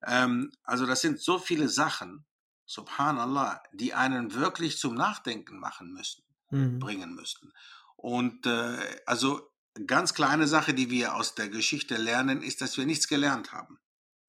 Ähm, 0.06 0.52
also 0.64 0.86
das 0.86 1.02
sind 1.02 1.20
so 1.20 1.40
viele 1.40 1.70
Sachen, 1.70 2.26
subhanallah, 2.66 3.62
die 3.74 3.94
einen 3.94 4.34
wirklich 4.34 4.78
zum 4.78 4.96
Nachdenken 4.96 5.60
machen 5.60 5.94
müssen, 5.94 6.24
mhm. 6.50 6.80
bringen 6.80 7.16
müssten. 7.16 7.52
Und 7.96 8.46
äh, 8.46 8.78
also 9.06 9.52
ganz 9.88 10.14
kleine 10.14 10.48
Sache, 10.48 10.74
die 10.74 10.90
wir 10.90 11.16
aus 11.16 11.36
der 11.36 11.50
Geschichte 11.50 11.98
lernen, 11.98 12.42
ist, 12.42 12.62
dass 12.62 12.78
wir 12.78 12.86
nichts 12.86 13.08
gelernt 13.08 13.52
haben. 13.52 13.80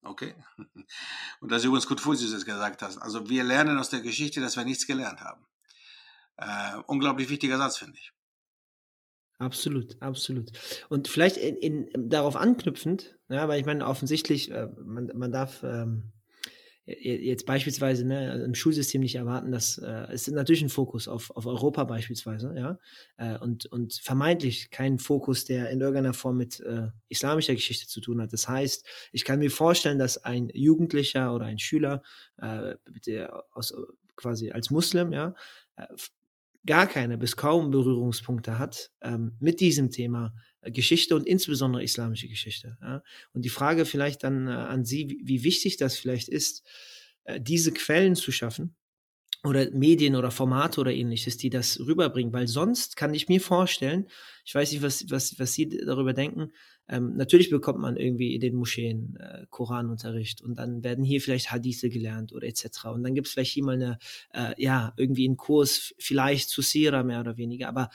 Okay? 0.03 0.35
Und 1.41 1.50
das 1.50 1.62
ist 1.62 1.67
übrigens 1.67 1.87
du 1.87 2.33
das 2.33 2.45
gesagt 2.45 2.83
hast. 2.83 2.99
Also 2.99 3.29
wir 3.29 3.45
lernen 3.45 3.79
aus 3.79 3.91
der 3.91 4.00
Geschichte, 4.00 4.41
dass 4.41 4.57
wir 4.57 4.65
nichts 4.65 4.87
gelernt 4.87 5.21
haben. 5.21 5.45
Äh, 6.37 6.79
unglaublich 6.87 7.29
wichtiger 7.29 7.59
Satz, 7.59 7.79
finde 7.79 7.99
ich. 7.99 8.12
Absolut, 9.38 10.00
absolut. 10.00 10.50
Und 10.88 11.09
vielleicht 11.09 11.37
in, 11.37 11.57
in, 11.57 12.09
darauf 12.11 12.37
anknüpfend, 12.37 13.19
ja, 13.29 13.49
weil 13.49 13.61
ich 13.61 13.67
meine, 13.67 13.87
offensichtlich, 13.87 14.50
äh, 14.50 14.69
man, 14.83 15.11
man 15.15 15.31
darf 15.31 15.62
ähm, 15.62 16.12
jetzt 16.87 17.47
beispielsweise 17.47 18.07
ne, 18.07 18.45
im 18.45 18.55
Schulsystem 18.55 19.00
nicht 19.00 19.16
erwarten, 19.16 19.50
dass 19.50 19.78
äh, 19.78 20.07
es 20.12 20.28
ist 20.28 20.35
natürlich 20.35 20.62
ein 20.62 20.69
Fokus 20.69 21.09
auf, 21.09 21.31
auf 21.35 21.47
Europa 21.47 21.83
beispielsweise, 21.85 22.55
ja, 22.57 22.78
äh, 23.16 23.38
und, 23.38 23.66
und 23.66 23.95
vermeintlich 23.95 24.71
kein 24.71 24.99
Fokus, 24.99 25.45
der 25.45 25.71
in 25.71 25.81
irgendeiner 25.81 26.14
Form 26.14 26.37
mit 26.37 26.61
äh, 26.61 26.88
islamischer 27.09 27.55
Geschichte 27.55 27.88
zu 27.88 28.00
tun 28.00 28.23
hat. 28.23 28.33
Das 28.33 28.49
heißt, 28.49 28.87
ich 29.11 29.25
kann 29.25 29.40
mir 29.40 29.50
vorstellen, 29.50 29.99
dass 29.99 30.19
ein 30.25 30.49
Jugendlicher 30.55 31.35
oder 31.35 31.47
ein 31.47 31.59
Schüler, 31.59 32.02
äh, 32.37 32.76
der 33.05 33.45
aus, 33.52 33.75
quasi 34.14 34.52
als 34.52 34.71
Muslim, 34.71 35.12
ja, 35.12 35.35
äh, 35.76 35.87
gar 36.66 36.87
keine 36.87 37.16
bis 37.16 37.37
kaum 37.37 37.70
Berührungspunkte 37.70 38.58
hat 38.58 38.90
ähm, 39.00 39.37
mit 39.40 39.61
diesem 39.61 39.90
Thema 39.90 40.35
äh, 40.61 40.70
Geschichte 40.70 41.14
und 41.14 41.26
insbesondere 41.26 41.82
islamische 41.82 42.28
Geschichte. 42.28 42.76
Ja? 42.82 43.02
Und 43.32 43.44
die 43.44 43.50
Frage 43.50 43.85
vielleicht 43.85 44.25
dann 44.25 44.49
äh, 44.49 44.50
an 44.50 44.85
Sie, 44.85 45.08
wie, 45.08 45.20
wie, 45.25 45.44
wichtig 45.44 45.76
das 45.76 45.96
vielleicht 45.96 46.28
ist, 46.28 46.66
äh, 47.25 47.40
diese 47.40 47.73
Quellen 47.73 48.16
zu 48.16 48.32
schaffen 48.32 48.76
oder 49.44 49.70
Medien 49.70 50.16
oder 50.16 50.30
Formate 50.30 50.80
oder 50.80 50.92
ähnliches, 50.92 51.37
die 51.37 51.50
das 51.50 51.78
rüberbringen, 51.78 52.32
weil 52.32 52.49
sonst 52.49 52.96
kann 52.96 53.14
ich 53.14 53.28
mir 53.28 53.40
vorstellen, 53.40 54.08
ich 54.44 54.54
weiß 54.54 54.73
nicht, 54.73 54.82
was, 54.82 55.08
was, 55.08 55.38
was 55.38 55.52
Sie 55.52 55.68
darüber 55.68 56.12
denken, 56.12 56.52
ähm, 56.88 57.16
natürlich 57.16 57.50
bekommt 57.50 57.81
man 57.81 57.97
irgendwie 57.97 58.35
in 58.35 58.40
den 58.40 58.55
Moscheen 58.55 59.16
äh, 59.16 59.47
Koranunterricht 59.50 60.40
und 60.40 60.57
dann 60.57 60.85
werden 60.85 61.05
hier 61.05 61.21
vielleicht 61.21 61.50
Hadithe 61.50 61.90
gelernt 61.90 62.33
oder 62.33 62.47
etc. 62.47 62.87
Und 62.87 63.02
dann 63.02 63.14
gibt 63.14 63.26
es 63.26 63.33
vielleicht 63.33 63.52
hier 63.52 63.64
mal 63.64 63.75
eine, 63.75 63.99
äh, 64.33 64.55
ja, 64.62 64.93
irgendwie 64.97 65.26
einen 65.26 65.37
Kurs 65.37 65.95
vielleicht 65.99 66.49
zu 66.49 66.62
Sira 66.62 67.02
mehr 67.02 67.21
oder 67.21 67.37
weniger, 67.37 67.69
aber 67.69 67.90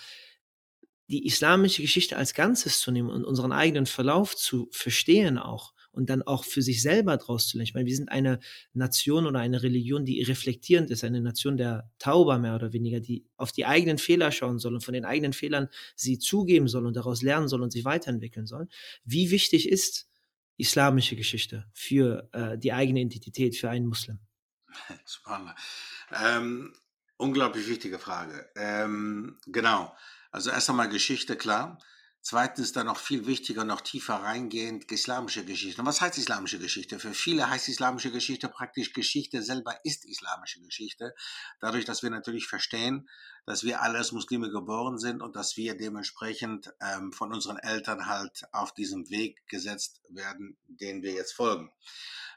die 1.07 1.25
islamische 1.25 1.81
Geschichte 1.81 2.17
als 2.17 2.33
Ganzes 2.33 2.79
zu 2.79 2.91
nehmen 2.91 3.10
und 3.10 3.25
unseren 3.25 3.51
eigenen 3.51 3.86
Verlauf 3.86 4.36
zu 4.36 4.69
verstehen 4.71 5.38
auch 5.38 5.74
und 5.91 6.10
dann 6.10 6.21
auch 6.21 6.43
für 6.43 6.62
sich 6.62 6.81
selber 6.81 7.17
draus 7.17 7.48
zu 7.48 7.57
lernen. 7.57 7.67
Ich 7.67 7.74
meine, 7.74 7.86
wir 7.86 7.95
sind 7.95 8.10
eine 8.10 8.39
Nation 8.74 9.25
oder 9.25 9.39
eine 9.39 9.63
Religion, 9.63 10.05
die 10.05 10.21
reflektierend 10.24 10.89
ist, 10.89 11.03
eine 11.03 11.21
Nation 11.21 11.57
der 11.57 11.89
Tauber 12.00 12.39
mehr 12.39 12.55
oder 12.55 12.74
weniger, 12.74 13.00
die 13.00 13.25
auf 13.38 13.51
die 13.51 13.65
eigenen 13.65 13.98
Fehler 13.98 14.31
schauen 14.31 14.60
soll 14.60 14.74
und 14.74 14.83
von 14.83 14.93
den 14.93 15.05
eigenen 15.05 15.33
Fehlern 15.33 15.67
sie 15.95 16.19
zugeben 16.19 16.67
soll 16.67 16.86
und 16.86 16.95
daraus 16.95 17.21
lernen 17.21 17.48
soll 17.48 17.62
und 17.62 17.71
sich 17.71 17.86
weiterentwickeln 17.86 18.45
soll. 18.45 18.67
Wie 19.03 19.31
wichtig 19.31 19.69
ist 19.69 20.07
islamische 20.57 21.15
Geschichte 21.15 21.65
für 21.74 22.29
äh, 22.33 22.57
die 22.57 22.71
eigene 22.71 23.01
Identität, 23.01 23.57
für 23.57 23.69
einen 23.69 23.88
Muslim? 23.88 24.19
Spannend. 25.05 25.55
Ähm, 26.13 26.74
unglaublich 27.17 27.67
wichtige 27.67 28.00
Frage. 28.00 28.50
Ähm, 28.55 29.39
genau. 29.48 29.95
Also 30.31 30.50
erst 30.50 30.69
einmal 30.69 30.89
Geschichte, 30.89 31.36
klar. 31.36 31.77
Zweitens 32.23 32.71
dann 32.71 32.85
noch 32.85 32.97
viel 32.97 33.25
wichtiger, 33.25 33.65
noch 33.65 33.81
tiefer 33.81 34.13
reingehend, 34.13 34.91
islamische 34.91 35.43
Geschichte. 35.43 35.81
Und 35.81 35.87
was 35.87 36.01
heißt 36.01 36.19
islamische 36.19 36.59
Geschichte? 36.59 36.99
Für 36.99 37.15
viele 37.15 37.49
heißt 37.49 37.67
islamische 37.67 38.11
Geschichte 38.11 38.47
praktisch 38.47 38.93
Geschichte 38.93 39.41
selber 39.41 39.79
ist 39.83 40.05
islamische 40.05 40.61
Geschichte. 40.61 41.15
Dadurch, 41.59 41.83
dass 41.83 42.03
wir 42.03 42.11
natürlich 42.11 42.45
verstehen, 42.47 43.09
dass 43.47 43.63
wir 43.63 43.81
alle 43.81 43.97
als 43.97 44.11
Muslime 44.11 44.51
geboren 44.51 44.99
sind 44.99 45.23
und 45.23 45.35
dass 45.35 45.57
wir 45.57 45.75
dementsprechend 45.75 46.71
ähm, 46.79 47.11
von 47.11 47.33
unseren 47.33 47.57
Eltern 47.57 48.05
halt 48.05 48.43
auf 48.51 48.71
diesem 48.71 49.09
Weg 49.09 49.47
gesetzt 49.47 50.01
werden, 50.09 50.57
den 50.67 51.01
wir 51.01 51.13
jetzt 51.13 51.33
folgen. 51.33 51.71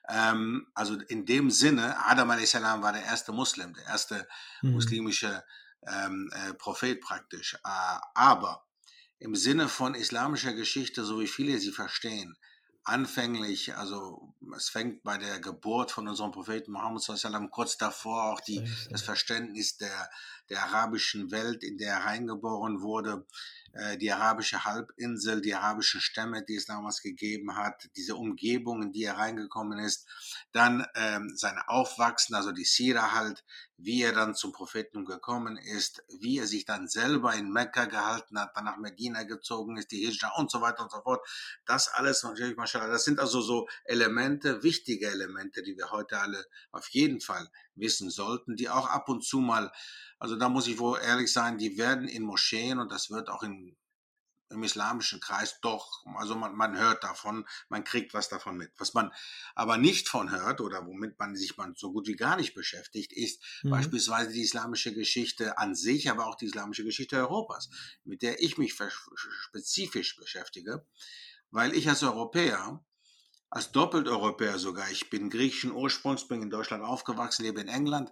Ähm, 0.08 0.66
also 0.74 0.94
in 0.94 1.26
dem 1.26 1.50
Sinne, 1.50 1.98
Adam 2.06 2.30
a.s. 2.30 2.54
war 2.54 2.92
der 2.92 3.04
erste 3.04 3.32
Muslim, 3.32 3.74
der 3.74 3.84
erste 3.84 4.26
mhm. 4.62 4.72
muslimische 4.72 5.44
ähm, 5.86 6.30
äh, 6.32 6.54
Prophet 6.54 7.02
praktisch. 7.02 7.54
Äh, 7.64 7.98
aber 8.14 8.64
im 9.24 9.34
Sinne 9.34 9.70
von 9.70 9.94
islamischer 9.94 10.52
Geschichte, 10.52 11.02
so 11.02 11.18
wie 11.18 11.26
viele 11.26 11.58
sie 11.58 11.72
verstehen, 11.72 12.36
anfänglich, 12.84 13.74
also 13.74 14.34
es 14.54 14.68
fängt 14.68 15.02
bei 15.02 15.16
der 15.16 15.40
Geburt 15.40 15.90
von 15.90 16.06
unserem 16.06 16.30
Propheten 16.30 16.72
Muhammad 16.72 17.02
sallam 17.02 17.50
kurz 17.50 17.78
davor 17.78 18.34
auch 18.34 18.40
die, 18.40 18.62
das 18.90 19.00
Verständnis 19.00 19.78
der, 19.78 20.10
der 20.50 20.62
arabischen 20.62 21.30
Welt, 21.30 21.62
in 21.62 21.78
der 21.78 21.94
er 21.94 22.04
reingeboren 22.04 22.80
wurde, 22.80 23.26
äh, 23.74 23.98
die 23.98 24.12
arabische 24.12 24.64
Halbinsel, 24.64 25.40
die 25.40 25.54
arabischen 25.54 26.00
Stämme, 26.00 26.44
die 26.44 26.56
es 26.56 26.66
damals 26.66 27.02
gegeben 27.02 27.56
hat, 27.56 27.88
diese 27.96 28.14
Umgebung, 28.14 28.82
in 28.82 28.92
die 28.92 29.04
er 29.04 29.16
reingekommen 29.16 29.78
ist, 29.78 30.06
dann 30.52 30.86
ähm, 30.94 31.32
sein 31.34 31.58
Aufwachsen, 31.66 32.36
also 32.36 32.52
die 32.52 32.64
Sira 32.64 33.12
halt, 33.12 33.44
wie 33.76 34.02
er 34.02 34.12
dann 34.12 34.34
zum 34.34 34.52
Propheten 34.52 35.04
gekommen 35.04 35.56
ist, 35.56 36.04
wie 36.20 36.38
er 36.38 36.46
sich 36.46 36.64
dann 36.64 36.86
selber 36.86 37.34
in 37.34 37.50
Mekka 37.50 37.86
gehalten 37.86 38.38
hat, 38.38 38.56
dann 38.56 38.64
nach 38.64 38.76
Medina 38.76 39.24
gezogen 39.24 39.76
ist, 39.76 39.90
die 39.90 40.06
Hijra 40.06 40.32
und 40.36 40.50
so 40.50 40.60
weiter 40.60 40.84
und 40.84 40.92
so 40.92 41.00
fort. 41.02 41.26
Das 41.66 41.88
alles, 41.88 42.22
natürlich, 42.22 42.56
das 42.56 43.04
sind 43.04 43.18
also 43.18 43.40
so 43.40 43.68
Elemente, 43.84 44.62
wichtige 44.62 45.10
Elemente, 45.10 45.62
die 45.62 45.76
wir 45.76 45.90
heute 45.90 46.20
alle 46.20 46.46
auf 46.70 46.88
jeden 46.90 47.20
Fall 47.20 47.50
wissen 47.76 48.10
sollten, 48.10 48.56
die 48.56 48.68
auch 48.68 48.88
ab 48.88 49.08
und 49.08 49.24
zu 49.24 49.38
mal 49.38 49.72
also 50.24 50.36
da 50.36 50.48
muss 50.48 50.66
ich 50.68 50.78
wohl 50.78 50.98
ehrlich 51.00 51.30
sein, 51.30 51.58
die 51.58 51.76
werden 51.76 52.08
in 52.08 52.22
Moscheen 52.22 52.78
und 52.78 52.90
das 52.90 53.10
wird 53.10 53.28
auch 53.28 53.42
in, 53.42 53.76
im 54.48 54.62
islamischen 54.62 55.20
Kreis 55.20 55.60
doch, 55.60 56.02
also 56.16 56.34
man, 56.34 56.54
man 56.54 56.78
hört 56.78 57.04
davon, 57.04 57.46
man 57.68 57.84
kriegt 57.84 58.14
was 58.14 58.30
davon 58.30 58.56
mit. 58.56 58.72
Was 58.78 58.94
man 58.94 59.12
aber 59.54 59.76
nicht 59.76 60.08
von 60.08 60.30
hört 60.30 60.62
oder 60.62 60.86
womit 60.86 61.18
man 61.18 61.36
sich 61.36 61.58
man 61.58 61.74
so 61.74 61.92
gut 61.92 62.06
wie 62.06 62.16
gar 62.16 62.36
nicht 62.36 62.54
beschäftigt, 62.54 63.12
ist 63.12 63.42
mhm. 63.62 63.70
beispielsweise 63.70 64.32
die 64.32 64.40
islamische 64.40 64.94
Geschichte 64.94 65.58
an 65.58 65.74
sich, 65.74 66.10
aber 66.10 66.26
auch 66.26 66.36
die 66.36 66.46
islamische 66.46 66.84
Geschichte 66.84 67.16
Europas, 67.16 67.68
mit 68.04 68.22
der 68.22 68.42
ich 68.42 68.56
mich 68.56 68.74
spezifisch 69.48 70.16
beschäftige, 70.16 70.86
weil 71.50 71.74
ich 71.74 71.88
als 71.88 72.02
Europäer 72.02 72.84
als 73.54 73.70
Doppelteuropäer 73.70 74.58
sogar. 74.58 74.90
Ich 74.90 75.10
bin 75.10 75.30
griechischen 75.30 75.70
Ursprungs, 75.70 76.26
bin 76.26 76.42
in 76.42 76.50
Deutschland 76.50 76.82
aufgewachsen, 76.82 77.44
lebe 77.44 77.60
in 77.60 77.68
England, 77.68 78.10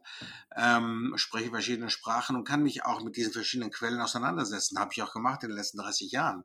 ähm, 0.56 1.14
spreche 1.16 1.50
verschiedene 1.50 1.90
Sprachen 1.90 2.36
und 2.36 2.44
kann 2.44 2.62
mich 2.62 2.84
auch 2.84 3.02
mit 3.02 3.16
diesen 3.16 3.32
verschiedenen 3.32 3.72
Quellen 3.72 4.00
auseinandersetzen. 4.00 4.78
Habe 4.78 4.92
ich 4.92 5.02
auch 5.02 5.12
gemacht 5.12 5.42
in 5.42 5.48
den 5.48 5.58
letzten 5.58 5.78
30 5.78 6.12
Jahren. 6.12 6.44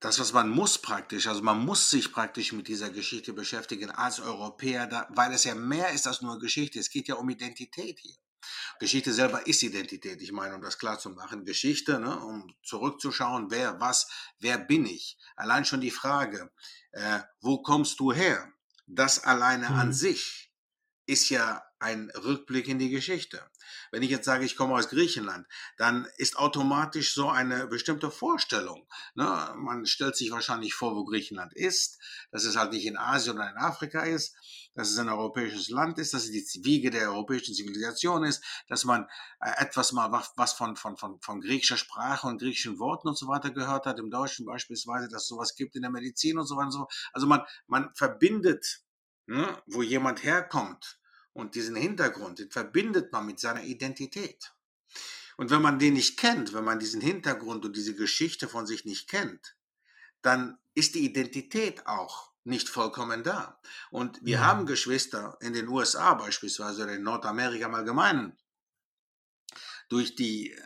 das, 0.00 0.18
was 0.18 0.32
man 0.32 0.48
muss 0.48 0.78
praktisch, 0.78 1.26
also 1.26 1.42
man 1.42 1.64
muss 1.64 1.90
sich 1.90 2.10
praktisch 2.12 2.52
mit 2.52 2.68
dieser 2.68 2.90
Geschichte 2.90 3.34
beschäftigen 3.34 3.90
als 3.90 4.18
Europäer, 4.20 4.86
da, 4.86 5.06
weil 5.10 5.32
es 5.32 5.44
ja 5.44 5.54
mehr 5.54 5.90
ist 5.90 6.06
als 6.06 6.22
nur 6.22 6.38
Geschichte. 6.38 6.78
Es 6.78 6.90
geht 6.90 7.08
ja 7.08 7.16
um 7.16 7.28
Identität 7.28 7.98
hier. 8.00 8.16
Geschichte 8.78 9.12
selber 9.12 9.46
ist 9.46 9.62
Identität, 9.62 10.20
ich 10.22 10.32
meine, 10.32 10.54
um 10.54 10.62
das 10.62 10.78
klar 10.78 10.98
zu 10.98 11.10
machen. 11.10 11.44
Geschichte, 11.44 11.98
ne, 11.98 12.18
um 12.18 12.52
zurückzuschauen, 12.62 13.50
wer, 13.50 13.80
was, 13.80 14.08
wer 14.38 14.58
bin 14.58 14.86
ich? 14.86 15.18
Allein 15.36 15.64
schon 15.64 15.80
die 15.80 15.90
Frage, 15.90 16.50
äh, 16.92 17.20
wo 17.40 17.62
kommst 17.62 18.00
du 18.00 18.12
her? 18.12 18.52
Das 18.86 19.22
alleine 19.24 19.70
mhm. 19.70 19.76
an 19.76 19.92
sich 19.92 20.52
ist 21.06 21.28
ja 21.28 21.62
ein 21.80 22.10
Rückblick 22.10 22.68
in 22.68 22.78
die 22.78 22.90
Geschichte. 22.90 23.42
Wenn 23.90 24.02
ich 24.02 24.10
jetzt 24.10 24.26
sage, 24.26 24.44
ich 24.44 24.56
komme 24.56 24.74
aus 24.74 24.90
Griechenland, 24.90 25.46
dann 25.78 26.06
ist 26.18 26.36
automatisch 26.36 27.14
so 27.14 27.30
eine 27.30 27.66
bestimmte 27.66 28.10
Vorstellung. 28.10 28.86
Ne? 29.14 29.54
Man 29.56 29.86
stellt 29.86 30.14
sich 30.14 30.30
wahrscheinlich 30.30 30.74
vor, 30.74 30.94
wo 30.94 31.04
Griechenland 31.04 31.54
ist, 31.54 31.98
dass 32.30 32.44
es 32.44 32.56
halt 32.56 32.72
nicht 32.72 32.86
in 32.86 32.98
Asien 32.98 33.36
oder 33.36 33.50
in 33.50 33.56
Afrika 33.56 34.02
ist, 34.02 34.36
dass 34.74 34.90
es 34.90 34.98
ein 34.98 35.08
europäisches 35.08 35.70
Land 35.70 35.98
ist, 35.98 36.14
dass 36.14 36.24
es 36.24 36.30
die 36.30 36.64
Wiege 36.64 36.90
der 36.90 37.10
europäischen 37.10 37.54
Zivilisation 37.54 38.24
ist, 38.24 38.44
dass 38.68 38.84
man 38.84 39.06
äh, 39.40 39.50
etwas 39.58 39.92
mal 39.92 40.12
was 40.36 40.52
von, 40.52 40.76
von, 40.76 40.96
von, 40.96 41.20
von 41.20 41.40
griechischer 41.40 41.78
Sprache 41.78 42.26
und 42.26 42.38
griechischen 42.38 42.78
Worten 42.78 43.08
und 43.08 43.18
so 43.18 43.26
weiter 43.26 43.50
gehört 43.50 43.86
hat, 43.86 43.98
im 43.98 44.10
Deutschen 44.10 44.44
beispielsweise, 44.44 45.08
dass 45.08 45.22
es 45.22 45.28
sowas 45.28 45.54
gibt 45.56 45.76
in 45.76 45.82
der 45.82 45.90
Medizin 45.90 46.38
und 46.38 46.46
so 46.46 46.56
weiter. 46.56 46.66
Und 46.66 46.72
so. 46.72 46.88
Also 47.12 47.26
man, 47.26 47.42
man 47.66 47.90
verbindet, 47.94 48.82
ne, 49.26 49.62
wo 49.66 49.82
jemand 49.82 50.22
herkommt, 50.22 50.99
und 51.32 51.54
diesen 51.54 51.76
Hintergrund, 51.76 52.38
den 52.38 52.50
verbindet 52.50 53.12
man 53.12 53.26
mit 53.26 53.40
seiner 53.40 53.62
Identität. 53.62 54.52
Und 55.36 55.50
wenn 55.50 55.62
man 55.62 55.78
den 55.78 55.94
nicht 55.94 56.18
kennt, 56.18 56.52
wenn 56.52 56.64
man 56.64 56.78
diesen 56.78 57.00
Hintergrund 57.00 57.64
und 57.64 57.76
diese 57.76 57.94
Geschichte 57.94 58.48
von 58.48 58.66
sich 58.66 58.84
nicht 58.84 59.08
kennt, 59.08 59.56
dann 60.22 60.58
ist 60.74 60.94
die 60.94 61.04
Identität 61.04 61.86
auch 61.86 62.30
nicht 62.44 62.68
vollkommen 62.68 63.22
da. 63.22 63.60
Und 63.90 64.22
wir 64.22 64.38
ja. 64.38 64.44
haben 64.44 64.66
Geschwister 64.66 65.36
in 65.40 65.52
den 65.52 65.68
USA 65.68 66.14
beispielsweise 66.14 66.84
oder 66.84 66.94
in 66.94 67.02
Nordamerika 67.02 67.66
im 67.66 67.74
Allgemeinen 67.74 68.38
durch 69.88 70.14
die 70.14 70.52
äh, 70.52 70.56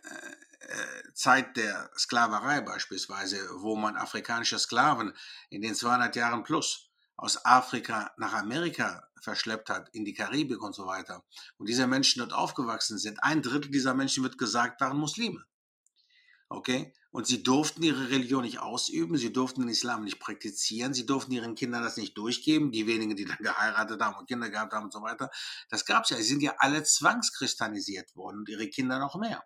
äh 0.61 1.12
Zeit 1.14 1.56
der 1.56 1.90
Sklaverei 1.97 2.61
beispielsweise, 2.61 3.49
wo 3.61 3.76
man 3.76 3.97
afrikanische 3.97 4.59
Sklaven 4.59 5.14
in 5.50 5.62
den 5.62 5.76
200 5.76 6.16
Jahren 6.16 6.42
plus 6.42 6.83
aus 7.16 7.44
Afrika 7.44 8.12
nach 8.16 8.35
Amerika 8.35 9.09
verschleppt 9.21 9.71
hat, 9.71 9.88
in 9.92 10.04
die 10.04 10.14
Karibik 10.14 10.62
und 10.62 10.75
so 10.75 10.87
weiter, 10.87 11.25
und 11.56 11.68
diese 11.68 11.87
Menschen 11.87 12.21
dort 12.21 12.33
aufgewachsen 12.33 12.99
sind, 12.99 13.23
ein 13.23 13.42
Drittel 13.42 13.71
dieser 13.71 13.94
Menschen 13.94 14.23
wird 14.23 14.38
gesagt, 14.38 14.80
waren 14.80 14.99
Muslime. 14.99 15.44
Okay? 16.49 16.92
Und 17.11 17.26
sie 17.26 17.42
durften 17.42 17.83
ihre 17.83 18.11
Religion 18.11 18.42
nicht 18.42 18.59
ausüben, 18.59 19.16
sie 19.16 19.33
durften 19.33 19.61
den 19.61 19.71
Islam 19.71 20.02
nicht 20.02 20.18
praktizieren, 20.18 20.94
sie 20.94 21.06
durften 21.06 21.33
ihren 21.33 21.54
Kindern 21.54 21.83
das 21.83 21.97
nicht 21.97 22.18
durchgeben, 22.18 22.73
die 22.73 22.87
wenigen, 22.87 23.14
die 23.14 23.25
dann 23.25 23.38
geheiratet 23.40 24.00
haben 24.02 24.18
und 24.18 24.26
Kinder 24.26 24.50
gehabt 24.50 24.73
haben 24.73 24.87
und 24.87 24.92
so 24.92 25.00
weiter. 25.00 25.30
Das 25.71 25.85
gab 25.87 26.04
es 26.04 26.11
ja. 26.11 26.16
Sie 26.16 26.25
sind 26.25 26.42
ja 26.42 26.54
alle 26.59 26.83
zwangschristianisiert 26.83 28.14
worden 28.16 28.38
und 28.38 28.49
ihre 28.49 28.68
Kinder 28.68 28.99
noch 28.99 29.14
mehr. 29.14 29.44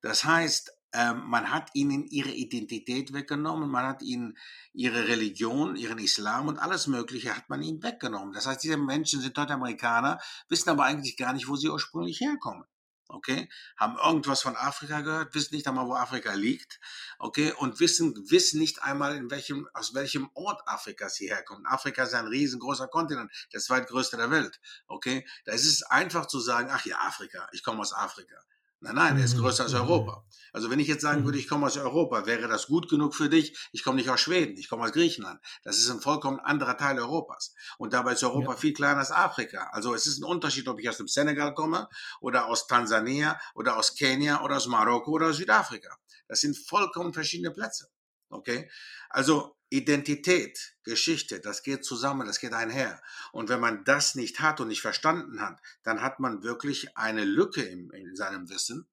Das 0.00 0.24
heißt, 0.24 0.72
ähm, 0.92 1.24
man 1.26 1.50
hat 1.52 1.70
ihnen 1.74 2.06
ihre 2.06 2.30
Identität 2.30 3.12
weggenommen, 3.12 3.70
man 3.70 3.86
hat 3.86 4.02
ihnen 4.02 4.38
ihre 4.72 5.06
Religion, 5.08 5.76
ihren 5.76 5.98
Islam 5.98 6.48
und 6.48 6.58
alles 6.58 6.86
Mögliche 6.86 7.36
hat 7.36 7.50
man 7.50 7.62
ihnen 7.62 7.82
weggenommen. 7.82 8.32
Das 8.32 8.46
heißt, 8.46 8.62
diese 8.62 8.78
Menschen 8.78 9.20
sind 9.20 9.36
dort 9.36 9.50
Amerikaner, 9.50 10.18
wissen 10.48 10.70
aber 10.70 10.84
eigentlich 10.84 11.16
gar 11.16 11.32
nicht, 11.34 11.48
wo 11.48 11.56
sie 11.56 11.68
ursprünglich 11.68 12.20
herkommen. 12.20 12.64
Okay, 13.10 13.48
haben 13.78 13.96
irgendwas 13.96 14.42
von 14.42 14.54
Afrika 14.54 15.00
gehört, 15.00 15.34
wissen 15.34 15.54
nicht 15.54 15.66
einmal, 15.66 15.86
wo 15.86 15.94
Afrika 15.94 16.34
liegt, 16.34 16.78
okay, 17.18 17.52
und 17.54 17.80
wissen, 17.80 18.14
wissen 18.30 18.60
nicht 18.60 18.82
einmal, 18.82 19.16
in 19.16 19.30
welchem, 19.30 19.66
aus 19.72 19.94
welchem 19.94 20.28
Ort 20.34 20.60
Afrika 20.66 21.08
sie 21.08 21.28
herkommen. 21.28 21.64
Afrika 21.64 22.02
ist 22.02 22.12
ein 22.12 22.26
riesengroßer 22.26 22.88
Kontinent, 22.88 23.32
der 23.54 23.60
zweitgrößte 23.60 24.18
der 24.18 24.30
Welt, 24.30 24.60
okay. 24.88 25.26
Da 25.46 25.52
ist 25.52 25.64
es 25.64 25.82
einfach 25.84 26.26
zu 26.26 26.38
sagen, 26.38 26.68
ach 26.70 26.84
ja, 26.84 26.98
Afrika, 26.98 27.48
ich 27.52 27.62
komme 27.62 27.80
aus 27.80 27.94
Afrika. 27.94 28.36
Nein, 28.80 28.94
nein, 28.94 29.18
er 29.18 29.24
ist 29.24 29.36
mhm, 29.36 29.40
größer 29.40 29.64
als 29.64 29.72
mhm. 29.72 29.80
Europa. 29.80 30.24
Also 30.52 30.70
wenn 30.70 30.78
ich 30.78 30.86
jetzt 30.86 31.02
sagen 31.02 31.24
würde, 31.24 31.36
mhm. 31.36 31.42
ich 31.42 31.48
komme 31.48 31.66
aus 31.66 31.76
Europa, 31.76 32.26
wäre 32.26 32.46
das 32.46 32.68
gut 32.68 32.88
genug 32.88 33.14
für 33.14 33.28
dich? 33.28 33.58
Ich 33.72 33.82
komme 33.82 33.96
nicht 33.96 34.08
aus 34.08 34.20
Schweden, 34.20 34.56
ich 34.56 34.68
komme 34.68 34.84
aus 34.84 34.92
Griechenland. 34.92 35.40
Das 35.64 35.78
ist 35.78 35.90
ein 35.90 36.00
vollkommen 36.00 36.38
anderer 36.38 36.76
Teil 36.76 36.98
Europas. 36.98 37.54
Und 37.78 37.92
dabei 37.92 38.12
ist 38.12 38.22
Europa 38.22 38.52
ja. 38.52 38.56
viel 38.56 38.72
kleiner 38.72 39.00
als 39.00 39.10
Afrika. 39.10 39.68
Also 39.72 39.94
es 39.94 40.06
ist 40.06 40.20
ein 40.20 40.24
Unterschied, 40.24 40.68
ob 40.68 40.78
ich 40.78 40.88
aus 40.88 40.98
dem 40.98 41.08
Senegal 41.08 41.54
komme 41.54 41.88
oder 42.20 42.46
aus 42.46 42.66
Tansania 42.68 43.40
oder 43.54 43.76
aus 43.76 43.94
Kenia 43.96 44.42
oder 44.42 44.56
aus 44.56 44.66
Marokko 44.68 45.10
oder 45.12 45.28
aus 45.28 45.36
Südafrika. 45.36 45.96
Das 46.28 46.40
sind 46.40 46.56
vollkommen 46.56 47.12
verschiedene 47.12 47.50
Plätze. 47.50 47.88
Okay? 48.30 48.70
Also 49.10 49.57
Identität, 49.70 50.76
Geschichte, 50.82 51.40
das 51.40 51.62
geht 51.62 51.84
zusammen, 51.84 52.26
das 52.26 52.40
geht 52.40 52.54
einher. 52.54 53.02
Und 53.32 53.48
wenn 53.48 53.60
man 53.60 53.84
das 53.84 54.14
nicht 54.14 54.40
hat 54.40 54.60
und 54.60 54.68
nicht 54.68 54.80
verstanden 54.80 55.40
hat, 55.40 55.60
dann 55.82 56.00
hat 56.00 56.20
man 56.20 56.42
wirklich 56.42 56.96
eine 56.96 57.24
Lücke 57.24 57.62
in, 57.62 57.90
in 57.90 58.16
seinem 58.16 58.48
Wissen. 58.48 58.86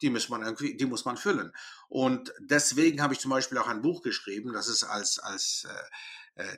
Die 0.00 0.10
muss 0.10 0.28
man 0.28 0.42
irgendwie, 0.42 0.76
die 0.76 0.86
muss 0.86 1.04
man 1.04 1.16
füllen. 1.16 1.52
Und 1.88 2.32
deswegen 2.40 3.02
habe 3.02 3.14
ich 3.14 3.20
zum 3.20 3.30
Beispiel 3.30 3.58
auch 3.58 3.68
ein 3.68 3.82
Buch 3.82 4.02
geschrieben, 4.02 4.52
das 4.52 4.68
ist 4.68 4.84
als, 4.84 5.18
als 5.18 5.66
äh, 5.68 5.82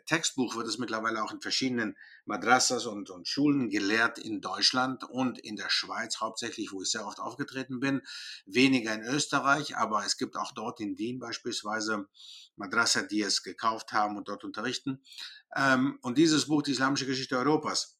Textbuch 0.06 0.56
wird 0.56 0.68
es 0.68 0.78
mittlerweile 0.78 1.22
auch 1.22 1.32
in 1.32 1.40
verschiedenen 1.40 1.96
Madrassas 2.26 2.86
und, 2.86 3.10
und 3.10 3.26
Schulen 3.26 3.70
gelehrt 3.70 4.18
in 4.18 4.40
Deutschland 4.40 5.04
und 5.04 5.38
in 5.38 5.56
der 5.56 5.68
Schweiz 5.68 6.20
hauptsächlich, 6.20 6.72
wo 6.72 6.82
ich 6.82 6.90
sehr 6.90 7.06
oft 7.06 7.18
aufgetreten 7.18 7.80
bin. 7.80 8.02
Weniger 8.46 8.94
in 8.94 9.02
Österreich, 9.02 9.76
aber 9.76 10.04
es 10.04 10.16
gibt 10.16 10.36
auch 10.36 10.52
dort 10.52 10.80
in 10.80 10.96
Wien 10.98 11.18
beispielsweise 11.18 12.06
Madrassa, 12.56 13.02
die 13.02 13.22
es 13.22 13.42
gekauft 13.42 13.92
haben 13.92 14.16
und 14.16 14.28
dort 14.28 14.44
unterrichten. 14.44 15.02
Ähm, 15.56 15.98
und 16.02 16.18
dieses 16.18 16.46
Buch, 16.46 16.62
die 16.62 16.72
Islamische 16.72 17.06
Geschichte 17.06 17.36
Europas, 17.36 17.98